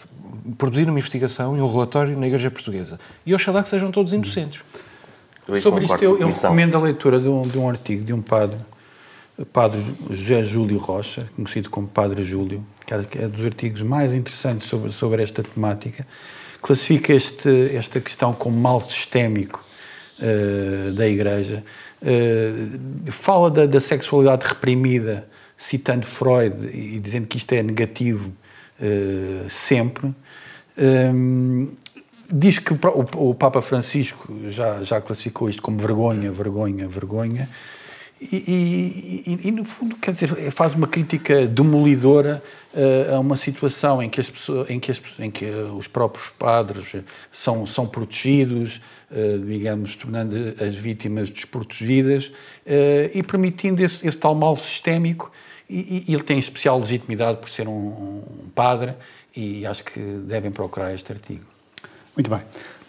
produzir 0.56 0.88
uma 0.88 0.98
investigação 0.98 1.56
e 1.56 1.60
um 1.60 1.70
relatório 1.70 2.18
na 2.18 2.26
Igreja 2.26 2.50
Portuguesa. 2.50 2.98
E 3.24 3.34
oxalá 3.34 3.62
que 3.62 3.68
sejam 3.68 3.90
todos 3.90 4.12
inocentes. 4.12 4.62
Eu 5.48 5.60
Sobre 5.62 5.84
isto, 5.84 6.02
eu, 6.02 6.18
eu 6.18 6.28
recomendo 6.28 6.76
a 6.76 6.80
leitura 6.80 7.20
de 7.20 7.28
um, 7.28 7.42
de 7.42 7.56
um 7.56 7.68
artigo 7.68 8.04
de 8.04 8.12
um 8.12 8.20
padre 8.20 8.58
Padre 9.52 9.84
José 10.10 10.42
Júlio 10.44 10.78
Rocha, 10.78 11.20
conhecido 11.34 11.68
como 11.68 11.86
Padre 11.86 12.24
Júlio, 12.24 12.64
que 12.86 12.94
é 12.94 13.28
dos 13.28 13.44
artigos 13.44 13.82
mais 13.82 14.14
interessantes 14.14 14.66
sobre, 14.66 14.90
sobre 14.92 15.22
esta 15.22 15.42
temática, 15.42 16.06
classifica 16.62 17.12
este, 17.12 17.76
esta 17.76 18.00
questão 18.00 18.32
como 18.32 18.56
mal 18.56 18.80
sistémico 18.80 19.62
uh, 20.18 20.92
da 20.92 21.06
Igreja. 21.06 21.62
Uh, 22.00 23.12
fala 23.12 23.50
da, 23.50 23.66
da, 23.66 23.80
sexualidade 23.80 24.46
reprimida, 24.46 25.28
citando 25.58 26.06
Freud 26.06 26.66
e 26.72 26.98
dizendo 26.98 27.26
que 27.26 27.36
isto 27.36 27.52
é 27.52 27.62
negativo 27.62 28.32
uh, 28.80 29.50
sempre. 29.50 30.14
Um, 30.78 31.68
diz 32.30 32.58
que 32.58 32.72
o, 32.72 33.34
Papa 33.34 33.62
Francisco 33.62 34.32
já, 34.48 34.82
já 34.82 35.00
classificou 35.00 35.48
isto 35.48 35.62
como 35.62 35.78
vergonha, 35.78 36.30
vergonha, 36.30 36.88
vergonha. 36.88 37.48
E, 38.20 39.24
e, 39.26 39.48
e, 39.48 39.50
no 39.50 39.64
fundo, 39.64 39.94
quer 39.96 40.12
dizer, 40.12 40.50
faz 40.50 40.74
uma 40.74 40.86
crítica 40.86 41.46
demolidora 41.46 42.42
uh, 42.72 43.14
a 43.14 43.20
uma 43.20 43.36
situação 43.36 44.02
em 44.02 44.08
que, 44.08 44.20
as 44.20 44.30
pessoas, 44.30 44.70
em 44.70 44.80
que, 44.80 44.90
as, 44.90 45.02
em 45.18 45.30
que 45.30 45.44
os 45.44 45.86
próprios 45.86 46.26
padres 46.38 46.96
são, 47.30 47.66
são 47.66 47.86
protegidos, 47.86 48.80
uh, 49.10 49.38
digamos, 49.46 49.96
tornando 49.96 50.34
as 50.58 50.74
vítimas 50.74 51.28
desprotegidas 51.28 52.28
uh, 52.66 53.10
e 53.12 53.22
permitindo 53.22 53.84
esse, 53.84 54.06
esse, 54.06 54.16
tal 54.16 54.34
mal 54.34 54.56
sistémico. 54.56 55.30
E, 55.68 56.04
ele 56.08 56.22
tem 56.22 56.38
especial 56.38 56.78
legitimidade 56.78 57.38
por 57.38 57.48
ser 57.48 57.66
um, 57.66 57.72
um 57.72 58.48
padre 58.54 58.94
e 59.34 59.66
acho 59.66 59.84
que 59.84 60.00
devem 60.00 60.50
procurar 60.50 60.94
este 60.94 61.12
artigo. 61.12 61.44
Muito 62.16 62.30
bem. 62.30 62.40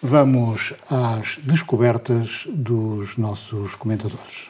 Vamos 0.02 0.74
às 0.90 1.38
descobertas 1.44 2.48
dos 2.48 3.18
nossos 3.18 3.76
comentadores. 3.76 4.50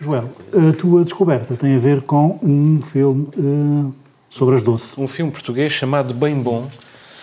Joel, 0.00 0.30
a 0.52 0.72
tua 0.74 1.02
descoberta 1.02 1.56
tem 1.56 1.74
a 1.74 1.78
ver 1.78 2.02
com 2.02 2.38
um 2.42 2.80
filme 2.80 3.28
uh, 3.36 3.94
sobre 4.30 4.54
as 4.54 4.62
doces. 4.62 4.96
Um 4.96 5.08
filme 5.08 5.32
português 5.32 5.72
chamado 5.72 6.14
Bem 6.14 6.40
Bom. 6.40 6.70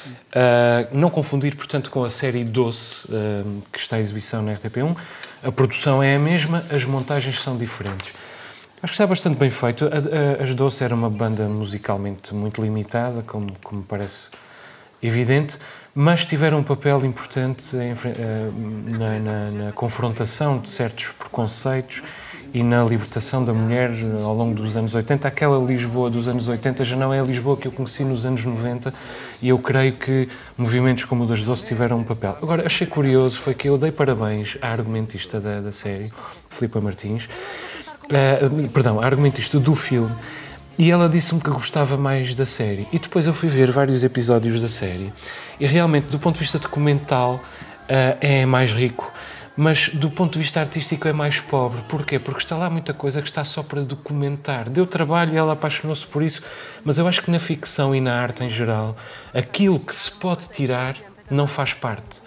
Uh, 0.05 0.87
não 0.91 1.09
confundir, 1.09 1.55
portanto, 1.55 1.89
com 1.89 2.03
a 2.03 2.09
série 2.09 2.43
Doce, 2.43 3.05
uh, 3.05 3.61
que 3.71 3.79
está 3.79 3.97
em 3.97 4.01
exibição 4.01 4.41
na 4.41 4.53
RTP1. 4.53 4.95
A 5.43 5.51
produção 5.51 6.01
é 6.01 6.15
a 6.15 6.19
mesma, 6.19 6.63
as 6.71 6.85
montagens 6.85 7.41
são 7.41 7.57
diferentes. 7.57 8.13
Acho 8.81 8.91
que 8.91 8.95
está 8.95 9.07
bastante 9.07 9.37
bem 9.37 9.49
feito. 9.49 9.85
A, 9.85 9.89
a, 10.39 10.43
as 10.43 10.53
Doce 10.53 10.83
era 10.83 10.93
uma 10.93 11.09
banda 11.09 11.47
musicalmente 11.47 12.33
muito 12.33 12.61
limitada, 12.61 13.23
como, 13.23 13.47
como 13.63 13.83
parece 13.83 14.29
evidente, 15.01 15.57
mas 15.93 16.25
tiveram 16.25 16.59
um 16.59 16.63
papel 16.63 17.05
importante 17.05 17.75
em, 17.75 17.93
na, 18.97 19.19
na, 19.19 19.51
na 19.51 19.71
confrontação 19.71 20.59
de 20.59 20.69
certos 20.69 21.11
preconceitos 21.11 22.03
e 22.55 22.63
na 22.63 22.81
libertação 22.85 23.43
da 23.43 23.53
mulher 23.53 23.91
ao 24.23 24.33
longo 24.33 24.55
dos 24.55 24.77
anos 24.77 24.95
80. 24.95 25.27
Aquela 25.27 25.59
Lisboa 25.59 26.09
dos 26.09 26.29
anos 26.29 26.47
80 26.47 26.85
já 26.85 26.95
não 26.95 27.13
é 27.13 27.19
a 27.19 27.23
Lisboa 27.23 27.57
que 27.57 27.67
eu 27.67 27.71
conheci 27.71 28.01
nos 28.05 28.25
anos 28.25 28.45
90 28.45 28.93
e 29.41 29.49
eu 29.49 29.59
creio 29.59 29.91
que 29.91 30.29
movimentos 30.57 31.03
como 31.03 31.25
o 31.25 31.27
das 31.27 31.43
Doce 31.43 31.65
tiveram 31.65 31.99
um 31.99 32.03
papel. 32.05 32.37
Agora, 32.41 32.65
achei 32.65 32.87
curioso 32.87 33.39
foi 33.39 33.53
que 33.53 33.67
eu 33.67 33.77
dei 33.77 33.91
parabéns 33.91 34.57
à 34.61 34.69
argumentista 34.69 35.37
da, 35.37 35.59
da 35.59 35.73
série, 35.73 36.09
Filipa 36.49 36.79
Martins, 36.79 37.27
uh, 38.05 38.69
perdão, 38.69 39.01
à 39.01 39.05
argumentista 39.05 39.59
do 39.59 39.75
filme, 39.75 40.15
e 40.79 40.89
ela 40.89 41.09
disse-me 41.09 41.41
que 41.41 41.49
gostava 41.49 41.97
mais 41.97 42.33
da 42.35 42.45
série. 42.45 42.87
E 42.93 42.97
depois 42.97 43.27
eu 43.27 43.33
fui 43.33 43.49
ver 43.49 43.69
vários 43.69 44.01
episódios 44.01 44.61
da 44.61 44.69
série 44.69 45.11
e 45.59 45.65
realmente, 45.65 46.05
do 46.05 46.19
ponto 46.19 46.35
de 46.35 46.39
vista 46.39 46.57
documental, 46.57 47.35
uh, 47.35 48.17
é 48.21 48.45
mais 48.45 48.71
rico 48.71 49.11
mas 49.57 49.89
do 49.89 50.09
ponto 50.09 50.33
de 50.33 50.39
vista 50.39 50.59
artístico 50.59 51.07
é 51.07 51.13
mais 51.13 51.39
pobre. 51.39 51.81
Porquê? 51.87 52.19
Porque 52.19 52.41
está 52.41 52.57
lá 52.57 52.69
muita 52.69 52.93
coisa 52.93 53.21
que 53.21 53.27
está 53.27 53.43
só 53.43 53.63
para 53.63 53.81
documentar. 53.81 54.69
Deu 54.69 54.85
trabalho 54.85 55.33
e 55.33 55.37
ela 55.37 55.53
apaixonou-se 55.53 56.05
por 56.05 56.21
isso, 56.21 56.41
mas 56.83 56.97
eu 56.97 57.07
acho 57.07 57.21
que 57.21 57.31
na 57.31 57.39
ficção 57.39 57.95
e 57.95 58.01
na 58.01 58.13
arte 58.13 58.43
em 58.43 58.49
geral, 58.49 58.95
aquilo 59.33 59.79
que 59.79 59.95
se 59.95 60.11
pode 60.11 60.49
tirar 60.49 60.95
não 61.29 61.47
faz 61.47 61.73
parte. 61.73 62.21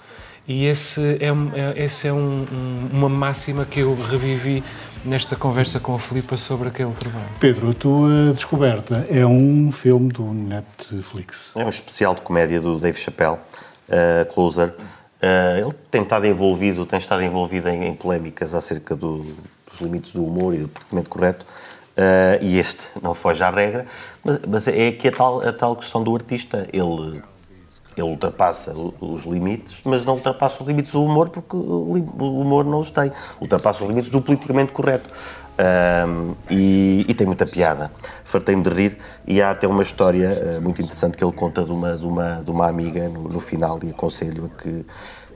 E 0.46 0.64
esse 0.64 1.18
é, 1.20 1.28
é 1.28 1.84
esse 1.84 2.08
é 2.08 2.12
um, 2.12 2.46
um, 2.50 2.88
uma 2.94 3.08
máxima 3.08 3.66
que 3.66 3.80
eu 3.80 3.94
revivi 3.94 4.64
nesta 5.04 5.36
conversa 5.36 5.78
com 5.78 5.94
a 5.94 5.98
Filipa 5.98 6.38
sobre 6.38 6.68
aquele 6.68 6.92
trabalho. 6.92 7.28
Pedro, 7.38 7.70
a 7.70 7.74
tua 7.74 8.32
descoberta 8.34 9.06
é 9.10 9.26
um 9.26 9.70
filme 9.70 10.10
do 10.10 10.32
Netflix. 10.32 11.50
É 11.54 11.62
um 11.62 11.68
especial 11.68 12.14
de 12.14 12.22
comédia 12.22 12.62
do 12.62 12.78
Dave 12.78 12.98
Chappelle, 12.98 13.36
uh, 13.36 14.32
Closer 14.32 14.74
Uh, 15.20 15.66
ele 15.66 15.74
tem 15.90 16.02
estado 16.02 16.26
envolvido, 16.26 16.86
tem 16.86 16.98
estado 16.98 17.22
envolvido 17.22 17.68
em, 17.68 17.86
em 17.88 17.94
polémicas 17.94 18.54
acerca 18.54 18.94
do, 18.94 19.24
dos 19.68 19.80
limites 19.80 20.12
do 20.12 20.24
humor 20.24 20.54
e 20.54 20.58
do 20.58 20.68
portamento 20.68 21.10
correto, 21.10 21.44
uh, 21.44 22.44
e 22.44 22.58
este 22.58 22.88
não 23.02 23.14
foge 23.14 23.42
à 23.42 23.50
regra, 23.50 23.86
mas, 24.22 24.38
mas 24.48 24.68
é 24.68 24.88
aqui 24.88 25.08
a 25.08 25.12
tal, 25.12 25.40
a 25.40 25.52
tal 25.52 25.74
questão 25.74 26.04
do 26.04 26.14
artista. 26.14 26.68
Ele, 26.72 27.20
ele 27.96 28.08
ultrapassa 28.08 28.72
os 28.72 29.24
limites, 29.24 29.80
mas 29.84 30.04
não 30.04 30.14
ultrapassa 30.14 30.62
os 30.62 30.68
limites 30.68 30.92
do 30.92 31.02
humor, 31.02 31.30
porque 31.30 31.56
o 31.56 32.40
humor 32.40 32.64
não 32.64 32.78
os 32.78 32.90
tem. 32.90 33.10
Ultrapassa 33.40 33.82
os 33.82 33.88
limites 33.88 34.10
do 34.10 34.20
politicamente 34.20 34.70
correto. 34.70 35.12
Um, 35.59 36.36
e, 36.48 37.04
e, 37.09 37.14
tem 37.14 37.26
muita 37.26 37.44
piada. 37.44 37.90
Fartei-me 38.24 38.62
de 38.62 38.70
rir 38.70 38.98
e 39.26 39.42
há 39.42 39.50
até 39.50 39.66
uma 39.66 39.82
história 39.82 40.30
uh, 40.30 40.62
muito 40.62 40.80
interessante 40.80 41.16
que 41.16 41.24
ele 41.24 41.32
conta 41.32 41.64
de 41.64 41.72
uma, 41.72 41.98
de 41.98 42.06
uma, 42.06 42.42
de 42.44 42.50
uma 42.50 42.68
amiga 42.68 43.09
no, 43.09 43.22
no 43.22 43.40
final 43.40 43.78
e 43.82 43.90
aconselho 43.90 44.44
a 44.44 44.62
que, 44.62 44.86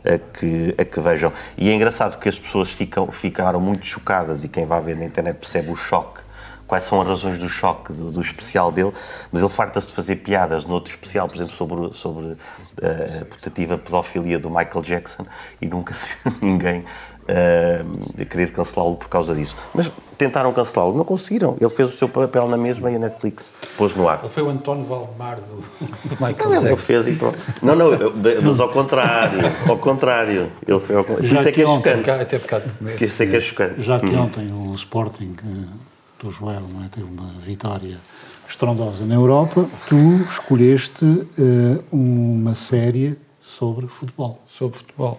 a 0.05 0.19
que, 0.19 0.75
a 0.79 0.85
que 0.85 1.01
vejam. 1.01 1.33
E 1.59 1.69
é 1.71 1.75
engraçado 1.75 2.21
que 2.21 2.29
as 2.29 2.39
pessoas 2.39 2.71
ficam, 2.71 3.11
ficaram 3.11 3.61
muito 3.61 3.85
chocadas 3.85 4.45
e 4.45 4.49
quem 4.49 4.65
vai 4.65 4.81
ver 4.81 4.97
na 4.97 5.05
internet 5.05 5.39
percebe 5.39 5.73
o 5.73 5.77
choque 5.77 6.23
quais 6.73 6.85
são 6.85 7.03
as 7.03 7.07
razões 7.07 7.39
do 7.39 7.51
choque 7.51 7.93
do, 7.93 8.11
do 8.11 8.23
especial 8.23 8.73
dele, 8.73 8.95
mas 9.31 9.43
ele 9.43 9.51
farta-se 9.51 9.89
de 9.89 9.93
fazer 9.93 10.17
piadas 10.17 10.65
no 10.65 10.73
outro 10.73 10.91
especial, 10.91 11.29
por 11.29 11.37
exemplo, 11.37 11.55
sobre, 11.55 11.93
sobre 11.93 12.37
eh, 12.81 13.19
a 13.21 13.25
putativa 13.27 13.77
pedofilia 13.77 14.39
do 14.39 14.49
Michael 14.49 14.81
Jackson 14.81 15.27
e 15.61 15.67
nunca 15.67 15.93
se 15.93 16.07
viu 16.07 16.35
ninguém 16.41 16.83
uh, 17.23 18.27
querer 18.27 18.53
cancelá-lo 18.53 18.97
por 18.97 19.09
causa 19.09 19.35
disso. 19.35 19.57
Mas 19.75 19.93
tentaram 20.19 20.53
cancelá-lo, 20.53 20.97
não 20.97 21.05
conseguiram. 21.05 21.57
Ele 21.61 21.71
fez 21.71 21.89
o 21.89 21.97
seu 21.97 22.09
papel 22.09 22.49
na 22.49 22.57
mesma 22.57 22.91
e 22.91 22.97
a 22.97 22.99
Netflix 22.99 23.53
pôs 23.77 23.95
no 23.95 24.09
ar. 24.09 24.21
Ele 24.21 24.29
foi 24.29 24.43
o 24.43 24.51
António 24.51 24.85
Valdemar 24.85 25.37
do, 25.37 25.63
Michael 26.11 26.37
não, 26.37 26.51
Jackson. 26.51 26.67
Ele 26.67 26.77
fez 26.77 27.09
e 27.09 27.13
pronto. 27.13 27.39
Não, 27.63 27.75
não, 27.75 27.91
mas 28.43 28.61
ao 28.61 28.69
contrário, 28.69 29.41
ao 29.69 29.79
contrário. 29.79 30.51
Ele 30.67 30.81
foi 30.81 30.97
ao 30.97 31.05
contrário. 31.05 31.39
Isso 31.39 31.49
é 31.49 31.53
que 31.53 31.63
é 31.63 31.67
chocante. 31.67 32.11
Até 32.11 32.39
pecado 32.39 32.65
Isso 33.01 33.23
é 33.23 33.27
que 33.27 33.37
é 33.37 33.41
chocante. 33.41 33.83
Já 33.83 33.99
que 33.99 34.15
ontem 34.15 34.53
o 34.53 34.75
Sporting 34.75 35.35
eh, 35.45 35.67
do 36.21 36.31
Joel 36.31 36.63
é? 36.85 36.89
teve 36.89 37.07
uma 37.07 37.33
vitória 37.41 37.99
estrondosa 38.49 39.05
na 39.05 39.15
Europa, 39.15 39.67
tu 39.89 39.97
escolheste 40.29 41.05
uh, 41.05 41.85
uma 41.91 42.55
série 42.55 43.19
sobre 43.41 43.87
futebol. 43.87 44.39
Sobre 44.45 44.79
futebol 44.79 45.19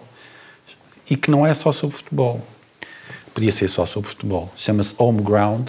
e 1.08 1.16
que 1.16 1.30
não 1.30 1.46
é 1.46 1.54
só 1.54 1.72
sobre 1.72 1.96
futebol. 1.96 2.40
Podia 3.32 3.52
ser 3.52 3.68
só 3.68 3.84
sobre 3.84 4.10
futebol. 4.10 4.52
Chama-se 4.56 4.94
Home 4.96 5.22
Ground, 5.22 5.68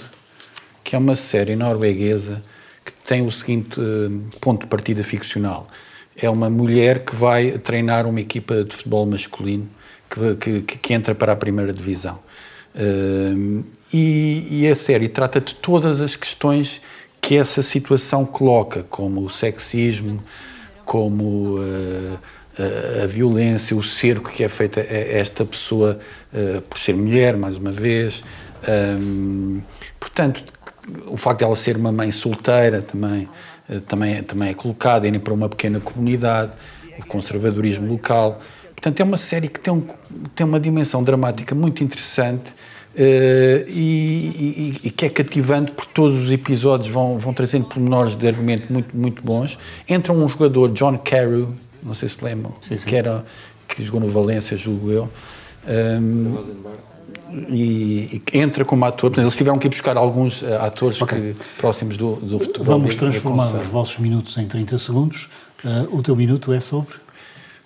que 0.83 0.95
é 0.95 0.99
uma 0.99 1.15
série 1.15 1.55
norueguesa 1.55 2.43
que 2.86 2.91
tem 2.91 3.25
o 3.25 3.31
seguinte 3.31 3.79
eh, 3.79 4.38
ponto 4.39 4.61
de 4.61 4.67
partida 4.67 5.03
ficcional. 5.03 5.67
É 6.15 6.29
uma 6.29 6.49
mulher 6.49 7.03
que 7.03 7.15
vai 7.15 7.57
treinar 7.57 8.05
uma 8.05 8.21
equipa 8.21 8.63
de 8.63 8.75
futebol 8.75 9.05
masculino 9.05 9.67
que, 10.39 10.61
que, 10.61 10.77
que 10.77 10.93
entra 10.93 11.15
para 11.15 11.33
a 11.33 11.36
primeira 11.36 11.73
divisão. 11.73 12.19
Uh, 12.75 13.63
e, 13.91 14.47
e, 14.49 14.67
a 14.67 14.75
série 14.75 15.07
trata 15.07 15.39
de 15.39 15.55
todas 15.55 16.01
as 16.01 16.15
questões 16.15 16.81
que 17.21 17.38
essa 17.38 17.63
situação 17.63 18.25
coloca, 18.25 18.83
como 18.89 19.21
o 19.21 19.29
sexismo, 19.29 20.21
como 20.83 21.59
uh, 21.59 22.19
a 23.03 23.05
violência, 23.05 23.75
o 23.75 23.83
cerco 23.83 24.31
que 24.31 24.43
é 24.43 24.49
feito 24.49 24.79
a 24.79 24.83
esta 24.83 25.43
pessoa 25.43 25.99
uh, 26.33 26.61
por 26.61 26.79
ser 26.79 26.95
mulher, 26.95 27.35
mais 27.35 27.57
uma 27.57 27.71
vez. 27.71 28.23
Portanto, 29.99 30.43
o 31.07 31.17
facto 31.17 31.39
de 31.39 31.45
ela 31.45 31.55
ser 31.55 31.77
uma 31.77 31.91
mãe 31.91 32.11
solteira 32.11 32.81
também, 32.81 33.27
uh, 33.69 33.81
também, 33.81 34.23
também 34.23 34.49
é 34.49 34.53
colocado, 34.53 35.05
ir 35.05 35.19
para 35.19 35.33
uma 35.33 35.49
pequena 35.49 35.79
comunidade, 35.79 36.51
o 36.97 37.05
conservadorismo 37.05 37.87
local. 37.91 38.41
Portanto, 38.73 38.99
é 38.99 39.03
uma 39.03 39.17
série 39.17 39.47
que 39.47 39.59
tem, 39.59 39.73
um, 39.73 39.83
tem 40.35 40.45
uma 40.45 40.59
dimensão 40.59 41.03
dramática 41.03 41.55
muito 41.55 41.83
interessante 41.83 42.49
uh, 42.95 43.69
e, 43.69 44.75
e, 44.81 44.81
e, 44.83 44.89
que 44.91 45.05
é 45.05 45.09
cativante 45.09 45.71
porque 45.71 45.91
todos 45.93 46.25
os 46.25 46.31
episódios 46.31 46.89
vão, 46.89 47.17
vão 47.17 47.33
trazendo 47.33 47.65
pormenores 47.65 48.15
de 48.15 48.27
argumento 48.27 48.71
muito, 48.71 48.95
muito 48.95 49.23
bons. 49.23 49.57
Entra 49.87 50.13
um 50.13 50.27
jogador, 50.27 50.71
John 50.71 50.97
Carew, 50.97 51.53
não 51.86 51.93
sei 51.93 52.09
se 52.09 52.23
lembram, 52.23 52.53
sim, 52.67 52.77
sim. 52.77 52.86
que 52.86 52.95
era 52.95 53.23
que 53.67 53.83
jogou 53.83 53.99
no 53.99 54.09
Valência, 54.09 54.57
julgo 54.57 54.91
eu. 54.91 55.09
Um, 55.67 56.43
e, 57.49 58.21
e, 58.33 58.38
entra 58.38 58.63
como 58.63 58.86
ator. 58.86 59.09
Portanto, 59.09 59.25
eles 59.25 59.36
tiveram 59.36 59.57
que 59.57 59.67
ir 59.67 59.69
buscar 59.69 59.97
alguns 59.97 60.41
uh, 60.41 60.61
atores 60.61 61.01
okay. 61.01 61.33
que, 61.33 61.43
próximos 61.57 61.97
do, 61.97 62.15
do 62.17 62.39
futebol. 62.39 62.65
Vamos 62.65 62.95
transformar 62.95 63.53
os 63.55 63.67
vossos 63.67 63.97
minutos 63.97 64.38
em 64.38 64.47
30 64.47 64.77
segundos. 64.77 65.29
Uh, 65.63 65.95
o 65.95 66.03
teu 66.03 66.15
minuto 66.15 66.53
é 66.53 66.59
sobre? 66.59 66.95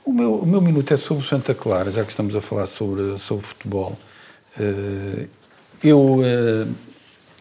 O 0.05 0.13
meu, 0.13 0.36
o 0.36 0.45
meu 0.45 0.61
minuto 0.61 0.93
é 0.93 0.97
sobre 0.97 1.24
o 1.24 1.26
Santa 1.26 1.53
Clara, 1.53 1.91
já 1.91 2.03
que 2.03 2.11
estamos 2.11 2.36
a 2.36 2.41
falar 2.41 2.67
sobre, 2.67 3.17
sobre 3.20 3.45
futebol. 3.45 3.97
Uh, 4.57 5.28
eu, 5.84 5.99
uh, 5.99 6.74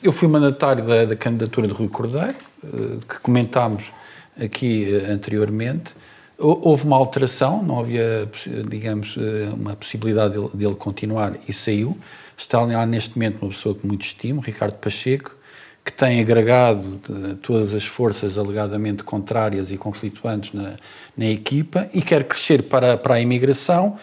eu 0.02 0.12
fui 0.12 0.28
mandatário 0.28 0.84
da, 0.84 1.04
da, 1.04 1.16
candidatura 1.16 1.66
de 1.66 1.72
Rui 1.72 1.88
Cordeiro, 1.88 2.34
uh, 2.62 2.98
que 3.08 3.20
comentámos 3.20 3.90
aqui 4.38 4.94
anteriormente. 5.08 5.92
Houve 6.38 6.84
uma 6.84 6.96
alteração, 6.96 7.64
não 7.64 7.80
havia, 7.80 8.30
digamos, 8.68 9.16
uma 9.52 9.74
possibilidade 9.74 10.38
dele, 10.54 10.76
continuar 10.76 11.34
e 11.48 11.52
saiu. 11.52 11.98
Está 12.36 12.60
lá 12.60 12.86
neste 12.86 13.18
momento 13.18 13.42
uma 13.42 13.50
pessoa 13.50 13.74
que 13.74 13.84
muito 13.84 14.06
estimo, 14.06 14.40
Ricardo 14.40 14.74
Pacheco, 14.74 15.36
que 15.84 15.92
tem 15.92 16.20
agregado 16.20 17.00
todas 17.42 17.74
as 17.74 17.84
forças 17.84 18.38
alegadamente 18.38 19.02
contrárias 19.02 19.72
e 19.72 19.76
conflituantes 19.76 20.52
na, 20.52 20.76
na 21.16 21.26
equipa 21.26 21.88
e 21.92 22.00
quer 22.00 22.22
crescer 22.22 22.62
para, 22.64 22.96
para 22.96 23.14
a 23.14 23.20
imigração. 23.20 23.98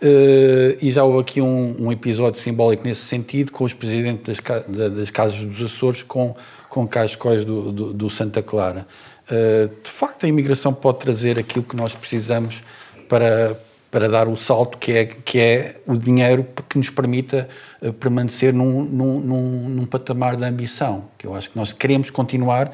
Uh, 0.00 0.76
e 0.80 0.90
já 0.92 1.04
houve 1.04 1.20
aqui 1.20 1.40
um, 1.40 1.76
um, 1.86 1.92
episódio 1.92 2.40
simbólico 2.40 2.84
nesse 2.84 3.02
sentido 3.02 3.52
com 3.52 3.64
os 3.64 3.72
presidentes 3.72 4.36
das, 4.36 4.92
das 4.92 5.10
Casas 5.10 5.38
dos 5.38 5.62
Açores 5.62 6.02
com, 6.02 6.34
com 6.68 6.86
Cascóis 6.86 7.44
do, 7.44 7.72
do, 7.72 7.92
do 7.92 8.10
Santa 8.10 8.42
Clara. 8.42 8.86
Uh, 9.30 9.68
de 9.82 9.90
facto, 9.90 10.26
a 10.26 10.28
imigração 10.28 10.72
pode 10.72 10.98
trazer 10.98 11.38
aquilo 11.38 11.64
que 11.64 11.74
nós 11.74 11.94
precisamos 11.94 12.62
para, 13.08 13.58
para 13.90 14.08
dar 14.08 14.28
o 14.28 14.36
salto 14.36 14.76
que 14.76 14.92
é, 14.92 15.04
que 15.06 15.38
é 15.38 15.76
o 15.86 15.96
dinheiro 15.96 16.46
que 16.68 16.76
nos 16.76 16.90
permita 16.90 17.48
uh, 17.80 17.92
permanecer 17.92 18.52
num, 18.52 18.82
num, 18.84 19.20
num, 19.20 19.68
num, 19.68 19.86
patamar 19.86 20.36
de 20.36 20.44
ambição, 20.44 21.04
que 21.16 21.26
eu 21.26 21.34
acho 21.34 21.48
que 21.48 21.56
nós 21.56 21.72
queremos 21.72 22.10
continuar 22.10 22.72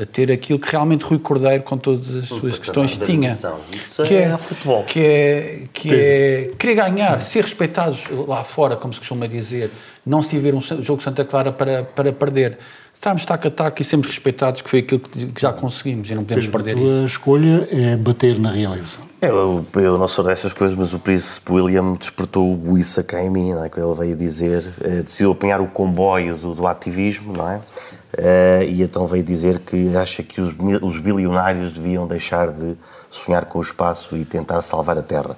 a 0.00 0.06
ter 0.06 0.32
aquilo 0.32 0.58
que 0.58 0.70
realmente 0.70 1.04
Rui 1.04 1.18
Cordeiro, 1.18 1.62
com 1.62 1.76
todas 1.76 2.14
as 2.14 2.26
suas 2.26 2.58
questões, 2.58 2.96
tinha. 2.96 3.30
Isso 3.70 4.02
que 4.04 4.14
é, 4.14 4.22
é 4.22 4.38
futebol. 4.38 4.84
Que 4.84 5.00
é, 5.00 5.62
que 5.72 5.94
é 5.94 6.50
querer 6.58 6.74
ganhar, 6.76 7.20
ser 7.20 7.44
respeitados 7.44 8.06
lá 8.26 8.42
fora, 8.42 8.74
como 8.74 8.92
se 8.92 8.98
costuma 8.98 9.26
dizer, 9.26 9.70
não 10.04 10.22
se 10.22 10.38
ver 10.38 10.54
um 10.54 10.60
jogo 10.60 11.02
Santa 11.02 11.24
Clara 11.24 11.52
para, 11.52 11.84
para 11.84 12.10
perder 12.12 12.58
estamos 13.02 13.26
taco 13.26 13.48
a 13.48 13.50
taco 13.50 13.82
e 13.82 13.84
sempre 13.84 14.08
respeitados, 14.08 14.62
que 14.62 14.70
foi 14.70 14.78
aquilo 14.78 15.00
que 15.00 15.32
já 15.36 15.52
conseguimos 15.52 16.08
e 16.08 16.14
não 16.14 16.22
podemos 16.22 16.46
Pedro, 16.46 16.62
perder 16.62 16.78
a 16.78 16.80
tua 16.80 16.96
isso. 16.98 17.06
escolha 17.06 17.68
é 17.72 17.96
bater 17.96 18.38
na 18.38 18.48
realeza. 18.48 18.98
Eu, 19.20 19.66
eu 19.74 19.98
não 19.98 20.06
sou 20.06 20.24
dessas 20.24 20.54
coisas, 20.54 20.76
mas 20.76 20.94
o 20.94 21.00
príncipe 21.00 21.52
William 21.52 21.94
despertou 21.94 22.52
o 22.52 22.56
buíça 22.56 23.02
cá 23.02 23.20
em 23.20 23.28
mim, 23.28 23.52
não 23.54 23.64
é? 23.64 23.68
que 23.68 23.80
ele 23.80 23.94
veio 23.94 24.16
dizer, 24.16 24.64
uh, 24.80 25.02
decidiu 25.02 25.32
apanhar 25.32 25.60
o 25.60 25.66
comboio 25.66 26.36
do, 26.36 26.54
do 26.54 26.64
ativismo, 26.64 27.32
não 27.32 27.50
é? 27.50 27.56
Uh, 27.56 28.64
e 28.68 28.82
então 28.82 29.06
veio 29.06 29.24
dizer 29.24 29.58
que 29.60 29.96
acha 29.96 30.22
que 30.22 30.40
os, 30.40 30.54
os 30.82 31.00
bilionários 31.00 31.72
deviam 31.72 32.06
deixar 32.06 32.52
de 32.52 32.76
sonhar 33.10 33.46
com 33.46 33.58
o 33.58 33.62
espaço 33.62 34.16
e 34.16 34.24
tentar 34.24 34.60
salvar 34.62 34.98
a 34.98 35.02
Terra. 35.02 35.36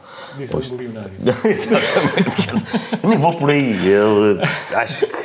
Pois... 0.51 0.71
bilionário. 0.71 1.13
Exatamente. 1.45 3.01
eu 3.03 3.09
nem 3.09 3.19
vou 3.19 3.37
por 3.37 3.51
aí. 3.51 3.87
Eu 3.87 4.39
acho 4.75 5.07
que 5.07 5.24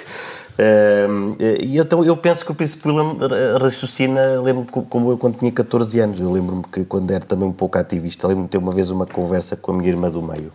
e 1.61 1.77
então 1.77 2.03
eu 2.03 2.17
penso 2.17 2.43
que 2.43 2.51
o 2.51 2.55
Príncipe 2.55 2.89
William 2.89 3.15
raciocina, 3.59 4.41
lembro 4.41 4.65
como 4.65 5.11
eu 5.11 5.17
quando 5.17 5.37
tinha 5.37 5.51
14 5.51 5.99
anos, 5.99 6.19
eu 6.19 6.31
lembro-me 6.31 6.63
que 6.63 6.83
quando 6.83 7.11
era 7.11 7.23
também 7.23 7.47
um 7.47 7.53
pouco 7.53 7.77
ativista, 7.77 8.27
lembro-me 8.27 8.47
de 8.47 8.51
ter 8.51 8.57
uma 8.57 8.71
vez 8.71 8.89
uma 8.89 9.05
conversa 9.05 9.55
com 9.55 9.71
a 9.71 9.75
minha 9.75 9.89
irmã 9.89 10.09
do 10.09 10.21
meio, 10.21 10.51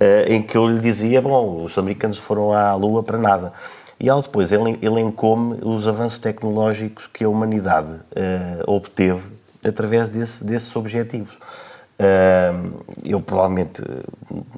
uh, 0.00 0.28
em 0.28 0.42
que 0.42 0.56
eu 0.56 0.68
lhe 0.68 0.80
dizia, 0.80 1.22
bom, 1.22 1.62
os 1.64 1.78
americanos 1.78 2.18
foram 2.18 2.52
à 2.52 2.74
Lua 2.74 3.02
para 3.02 3.18
nada. 3.18 3.52
E 3.98 4.10
ao 4.10 4.20
depois 4.20 4.52
ele 4.52 4.78
elencou-me 4.82 5.58
os 5.62 5.86
avanços 5.86 6.18
tecnológicos 6.18 7.06
que 7.06 7.24
a 7.24 7.28
humanidade 7.28 7.92
uh, 7.92 8.70
obteve 8.70 9.22
através 9.64 10.08
desse, 10.08 10.44
desses 10.44 10.74
objetivos. 10.76 11.38
Uh, 11.96 12.82
eu 13.04 13.20
provavelmente 13.20 13.80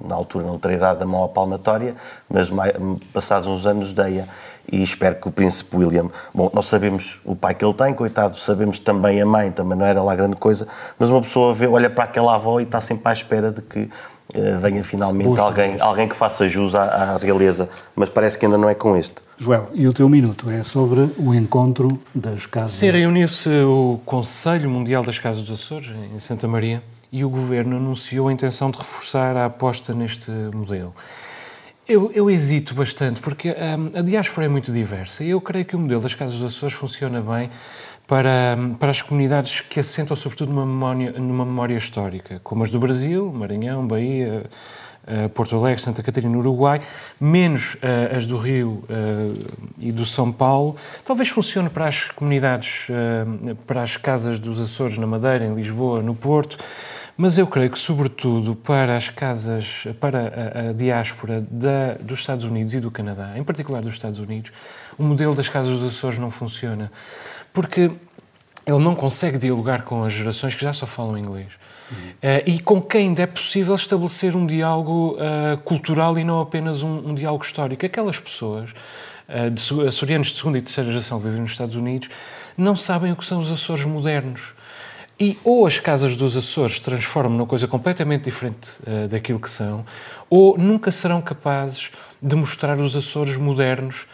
na 0.03 0.15
altura 0.15 0.47
não 0.47 0.59
terei 0.59 0.79
dado 0.79 1.03
a 1.03 1.07
mão 1.07 1.23
à 1.23 1.29
palmatória, 1.29 1.95
mas 2.29 2.51
mais, 2.51 2.73
passados 3.13 3.47
uns 3.47 3.67
anos 3.67 3.93
dei-a 3.93 4.27
e 4.71 4.83
espero 4.83 5.17
que 5.17 5.29
o 5.29 5.31
príncipe 5.31 5.77
William, 5.77 6.11
bom, 6.35 6.51
nós 6.53 6.67
sabemos 6.67 7.21
o 7.25 7.37
pai 7.37 7.55
que 7.55 7.65
ele 7.65 7.75
tem, 7.75 7.95
coitado, 7.95 8.37
sabemos 8.37 8.79
também 8.79 9.21
a 9.21 9.27
mãe, 9.27 9.51
também 9.51 9.79
não 9.79 9.87
era 9.87 10.03
lá 10.03 10.15
grande 10.15 10.37
coisa, 10.37 10.67
mas 10.99 11.09
uma 11.09 11.21
pessoa 11.21 11.55
vê, 11.55 11.67
olha 11.67 11.89
para 11.89 12.05
aquela 12.05 12.35
avó 12.35 12.59
e 12.59 12.65
está 12.65 12.81
sempre 12.81 13.09
à 13.09 13.13
espera 13.13 13.53
de 13.53 13.63
que 13.63 13.81
uh, 13.81 14.59
venha 14.61 14.83
finalmente 14.83 15.39
alguém, 15.39 15.81
alguém 15.81 16.09
que 16.09 16.17
faça 16.17 16.49
jus 16.49 16.75
à, 16.75 16.83
à, 16.83 17.17
realeza, 17.17 17.69
mas 17.95 18.11
parece 18.11 18.39
que 18.39 18.47
ainda 18.47 18.59
não 18.59 18.69
é 18.69 18.75
com 18.75 18.97
este. 18.97 19.17
Joel, 19.39 19.69
e 19.75 19.87
o 19.87 19.93
teu 19.93 20.09
minuto 20.09 20.51
é 20.51 20.65
sobre 20.65 21.11
o 21.19 21.35
encontro 21.35 22.01
das 22.15 22.47
casas... 22.47 22.73
Sim, 22.73 22.91
reuniu-se 22.91 23.49
o 23.49 24.01
Conselho 24.05 24.69
Mundial 24.69 25.03
das 25.03 25.19
Casas 25.19 25.43
dos 25.43 25.61
Açores, 25.61 25.91
em 26.15 26.19
Santa 26.19 26.49
Maria, 26.49 26.83
e 27.13 27.25
o 27.25 27.31
Governo 27.31 27.77
anunciou 27.77 28.29
a 28.29 28.33
intenção 28.33 28.71
de 28.71 28.79
reforçar 28.79 29.37
a 29.37 29.47
aposta 29.47 29.95
neste 29.95 30.31
modelo. 30.31 30.93
Eu, 31.89 32.11
eu 32.13 32.29
hesito 32.29 32.75
bastante, 32.75 33.21
porque 33.21 33.51
um, 33.51 33.97
a 33.97 34.03
diáspora 34.03 34.47
é 34.47 34.49
muito 34.49 34.73
diversa 34.73 35.23
e 35.23 35.31
eu 35.31 35.41
creio 35.41 35.65
que 35.65 35.77
o 35.77 35.79
modelo 35.79 36.01
das 36.01 36.17
Casas 36.17 36.41
dos 36.41 36.57
Açores 36.57 36.75
funciona 36.75 37.21
bem 37.21 37.49
para, 38.09 38.57
hum, 38.59 38.75
para 38.75 38.91
as 38.91 39.03
comunidades 39.03 39.61
que 39.61 39.79
assentam 39.79 40.17
sobretudo 40.17 40.53
numa 40.53 40.67
memória, 40.67 41.13
numa 41.13 41.45
memória 41.45 41.77
histórica, 41.77 42.41
como 42.43 42.65
as 42.65 42.73
do 42.73 42.81
Brasil, 42.81 43.33
Maranhão, 43.33 43.87
Bahia, 43.87 44.47
uh, 45.07 45.29
Porto 45.29 45.55
Alegre, 45.55 45.81
Santa 45.81 46.03
Catarina, 46.03 46.37
Uruguai, 46.37 46.81
menos 47.21 47.75
uh, 47.75 48.17
as 48.17 48.27
do 48.27 48.37
Rio 48.37 48.83
uh, 48.91 49.63
e 49.79 49.93
do 49.93 50.05
São 50.05 50.33
Paulo. 50.33 50.75
Talvez 51.05 51.29
funcione 51.29 51.71
para 51.71 51.87
as 51.87 52.11
comunidades, 52.11 52.89
para 53.65 53.83
as 53.83 53.97
casas 53.97 54.41
dos 54.41 54.61
Açores 54.61 54.99
na 54.99 55.07
Madeira, 55.07 55.45
em 55.45 55.55
Lisboa, 55.55 56.03
no 56.03 56.17
Porto, 56.17 56.59
mas 57.17 57.39
eu 57.39 57.47
creio 57.47 57.71
que, 57.71 57.79
sobretudo, 57.79 58.55
para 58.55 58.97
as 58.97 59.09
casas, 59.09 59.87
para 59.99 60.21
a, 60.67 60.71
a 60.71 60.73
diáspora 60.73 61.47
da, 61.51 61.95
dos 61.95 62.21
Estados 62.21 62.45
Unidos 62.45 62.75
e 62.75 62.81
do 62.81 62.91
Canadá, 62.91 63.33
em 63.37 63.43
particular 63.45 63.81
dos 63.81 63.95
Estados 63.95 64.19
Unidos, 64.19 64.53
o 64.99 65.03
modelo 65.03 65.35
das 65.35 65.49
casas 65.49 65.79
dos 65.79 65.97
Açores 65.97 66.19
não 66.19 66.31
funciona. 66.31 66.93
Porque 67.53 67.91
ele 68.67 68.79
não 68.79 68.95
consegue 68.95 69.39
dialogar 69.39 69.83
com 69.83 70.05
as 70.05 70.13
gerações 70.13 70.55
que 70.55 70.63
já 70.63 70.73
só 70.73 70.87
falam 70.87 71.17
inglês. 71.17 71.49
Uhum. 71.91 71.97
Uh, 71.97 72.51
e 72.51 72.59
com 72.59 72.83
quem 72.83 73.09
ainda 73.09 73.23
é 73.23 73.27
possível 73.27 73.75
estabelecer 73.75 74.35
um 74.35 74.45
diálogo 74.45 75.17
uh, 75.17 75.57
cultural 75.59 76.19
e 76.19 76.25
não 76.25 76.41
apenas 76.41 76.83
um, 76.83 77.11
um 77.11 77.15
diálogo 77.15 77.45
histórico. 77.45 77.87
Aquelas 77.87 78.19
pessoas, 78.19 78.71
uh, 79.29 79.51
de, 79.51 79.87
açorianos 79.87 80.29
de 80.29 80.37
segunda 80.37 80.59
e 80.59 80.63
terceira 80.63 80.91
geração 80.91 81.19
que 81.19 81.27
vivem 81.27 81.43
nos 81.43 81.53
Estados 81.53 81.77
Unidos, 81.77 82.09
não 82.59 82.75
sabem 82.75 83.13
o 83.13 83.17
que 83.17 83.25
são 83.25 83.41
os 83.41 83.53
Açores 83.53 83.85
modernos. 83.85 84.53
E 85.19 85.39
ou 85.43 85.67
as 85.67 85.79
casas 85.79 86.15
dos 86.15 86.37
Açores 86.37 86.79
transformam 86.79 87.39
numa 87.39 87.47
coisa 87.47 87.67
completamente 87.67 88.25
diferente 88.25 88.71
uh, 88.87 89.09
daquilo 89.09 89.41
que 89.41 89.49
são, 89.49 89.85
ou 90.29 90.59
nunca 90.59 90.91
serão 90.91 91.23
capazes 91.23 91.91
de 92.21 92.37
mostrar 92.37 92.79
os 92.81 92.95
Açores 92.95 93.37
modernos 93.37 94.07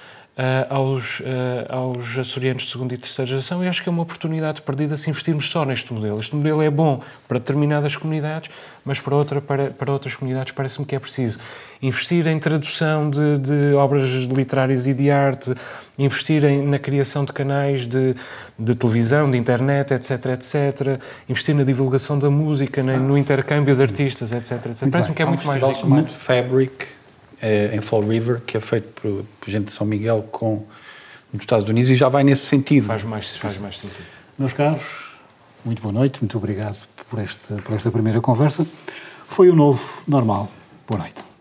aos, 0.70 1.20
uh, 1.20 1.24
aos 1.68 2.18
açorianos 2.18 2.62
de 2.62 2.70
segunda 2.70 2.94
e 2.94 2.96
terceira 2.96 3.28
geração 3.28 3.62
e 3.62 3.68
acho 3.68 3.82
que 3.82 3.88
é 3.88 3.92
uma 3.92 4.02
oportunidade 4.02 4.62
perdida 4.62 4.96
se 4.96 5.10
investirmos 5.10 5.50
só 5.50 5.64
neste 5.64 5.92
modelo. 5.92 6.18
Este 6.18 6.34
modelo 6.34 6.62
é 6.62 6.70
bom 6.70 7.02
para 7.28 7.38
determinadas 7.38 7.96
comunidades, 7.96 8.50
mas 8.82 8.98
para, 8.98 9.14
outra, 9.14 9.40
para, 9.42 9.70
para 9.70 9.92
outras 9.92 10.16
comunidades 10.16 10.52
parece-me 10.52 10.86
que 10.86 10.96
é 10.96 10.98
preciso 10.98 11.38
investir 11.82 12.26
em 12.26 12.38
tradução 12.38 13.10
de, 13.10 13.38
de, 13.38 13.74
obras 13.74 14.04
literárias 14.24 14.86
e 14.86 14.94
de 14.94 15.10
arte, 15.10 15.52
investir 15.98 16.44
em, 16.44 16.66
na 16.66 16.78
criação 16.78 17.26
de 17.26 17.32
canais 17.32 17.86
de, 17.86 18.14
de, 18.58 18.74
televisão, 18.74 19.30
de 19.30 19.36
internet, 19.36 19.92
etc, 19.92 20.26
etc, 20.26 21.02
investir 21.28 21.54
na 21.54 21.64
divulgação 21.64 22.18
da 22.18 22.30
música, 22.30 22.82
no 22.82 23.18
intercâmbio 23.18 23.76
de 23.76 23.82
artistas, 23.82 24.32
etc, 24.32 24.66
etc. 24.66 24.88
Parece-me 24.90 25.14
que 25.14 25.22
é 25.22 25.26
muito 25.26 25.46
mais 25.46 25.62
rico. 25.62 26.06
Fabric 26.16 26.84
é, 26.84 27.01
em 27.72 27.80
Fall 27.80 28.02
River, 28.02 28.40
que 28.46 28.56
é 28.56 28.60
feito 28.60 28.88
por, 29.00 29.24
por, 29.40 29.50
gente 29.50 29.66
de 29.66 29.72
São 29.72 29.86
Miguel 29.86 30.28
com 30.30 30.64
nos 31.32 31.42
Estados 31.42 31.68
Unidos 31.68 31.90
e 31.90 31.96
já 31.96 32.08
vai 32.08 32.22
nesse 32.22 32.46
sentido. 32.46 32.86
Faz 32.86 33.02
mais, 33.04 33.28
faz 33.36 33.58
mais 33.58 33.78
sentido. 33.78 34.04
Meus 34.38 34.52
caros, 34.52 35.12
muito 35.64 35.82
boa 35.82 35.92
noite, 35.92 36.18
muito 36.20 36.36
obrigado 36.38 36.86
por 37.08 37.18
esta, 37.18 37.56
por 37.56 37.74
esta 37.74 37.90
primeira 37.90 38.20
conversa. 38.20 38.66
Foi 39.26 39.48
o 39.50 39.56
novo 39.56 40.02
normal. 40.06 40.50
Boa 40.86 41.00
noite. 41.00 41.31